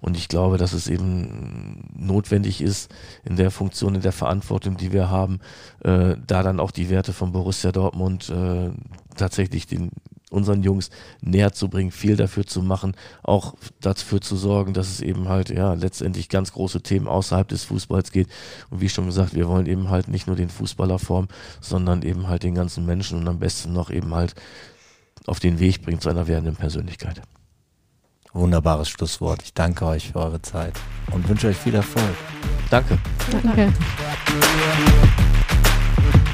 Und 0.00 0.16
ich 0.16 0.26
glaube, 0.26 0.58
dass 0.58 0.72
es 0.72 0.88
eben 0.88 1.88
notwendig 1.96 2.60
ist, 2.60 2.92
in 3.24 3.36
der 3.36 3.52
Funktion, 3.52 3.94
in 3.94 4.00
der 4.00 4.10
Verantwortung, 4.10 4.76
die 4.76 4.92
wir 4.92 5.10
haben, 5.10 5.38
äh, 5.84 6.16
da 6.26 6.42
dann 6.42 6.58
auch 6.58 6.72
die 6.72 6.90
Werte 6.90 7.12
von 7.12 7.30
Borussia 7.30 7.70
Dortmund 7.70 8.30
äh, 8.30 8.70
tatsächlich 9.16 9.68
den 9.68 9.92
unseren 10.30 10.64
Jungs 10.64 10.90
näher 11.20 11.52
zu 11.52 11.68
bringen, 11.68 11.92
viel 11.92 12.16
dafür 12.16 12.44
zu 12.44 12.60
machen, 12.60 12.96
auch 13.22 13.54
dafür 13.80 14.20
zu 14.20 14.34
sorgen, 14.34 14.74
dass 14.74 14.90
es 14.90 15.00
eben 15.00 15.28
halt 15.28 15.50
ja 15.50 15.74
letztendlich 15.74 16.28
ganz 16.28 16.52
große 16.52 16.82
Themen 16.82 17.06
außerhalb 17.06 17.46
des 17.46 17.62
Fußballs 17.62 18.10
geht. 18.10 18.26
Und 18.70 18.80
wie 18.80 18.88
schon 18.88 19.06
gesagt, 19.06 19.34
wir 19.34 19.46
wollen 19.46 19.66
eben 19.66 19.90
halt 19.90 20.08
nicht 20.08 20.26
nur 20.26 20.34
den 20.34 20.48
Fußballer 20.50 20.98
formen, 20.98 21.28
sondern 21.60 22.02
eben 22.02 22.26
halt 22.26 22.42
den 22.42 22.56
ganzen 22.56 22.84
Menschen 22.84 23.20
und 23.20 23.28
am 23.28 23.38
besten 23.38 23.72
noch 23.72 23.90
eben 23.90 24.12
halt 24.12 24.34
auf 25.26 25.40
den 25.40 25.58
Weg 25.58 25.82
bringt 25.82 26.02
zu 26.02 26.08
einer 26.08 26.26
werdenden 26.26 26.56
Persönlichkeit. 26.56 27.22
Wunderbares 28.32 28.88
Schlusswort. 28.88 29.42
Ich 29.42 29.54
danke 29.54 29.86
euch 29.86 30.10
für 30.10 30.18
eure 30.18 30.42
Zeit 30.42 30.74
und 31.12 31.28
wünsche 31.28 31.48
euch 31.48 31.56
viel 31.56 31.74
Erfolg. 31.74 32.04
Danke. 32.68 32.98
Danke. 33.30 33.72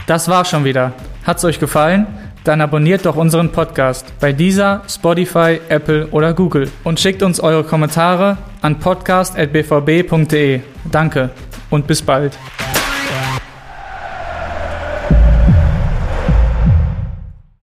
Das 0.07 0.28
war 0.28 0.45
schon 0.45 0.64
wieder. 0.64 0.93
Hat's 1.24 1.45
euch 1.45 1.61
gefallen? 1.61 2.07
Dann 2.45 2.62
abonniert 2.62 3.05
doch 3.05 3.16
unseren 3.16 3.53
Podcast 3.53 4.07
bei 4.18 4.32
dieser, 4.32 4.82
Spotify, 4.88 5.61
Apple 5.68 6.07
oder 6.09 6.32
Google 6.32 6.70
und 6.84 6.99
schickt 6.99 7.22
uns 7.22 7.38
eure 7.38 7.64
Kommentare 7.64 8.38
an 8.62 8.78
podcast.bvb.de. 8.78 10.61
Danke 10.91 11.30
und 11.68 11.86
bis 11.86 12.01
bald. 12.01 12.38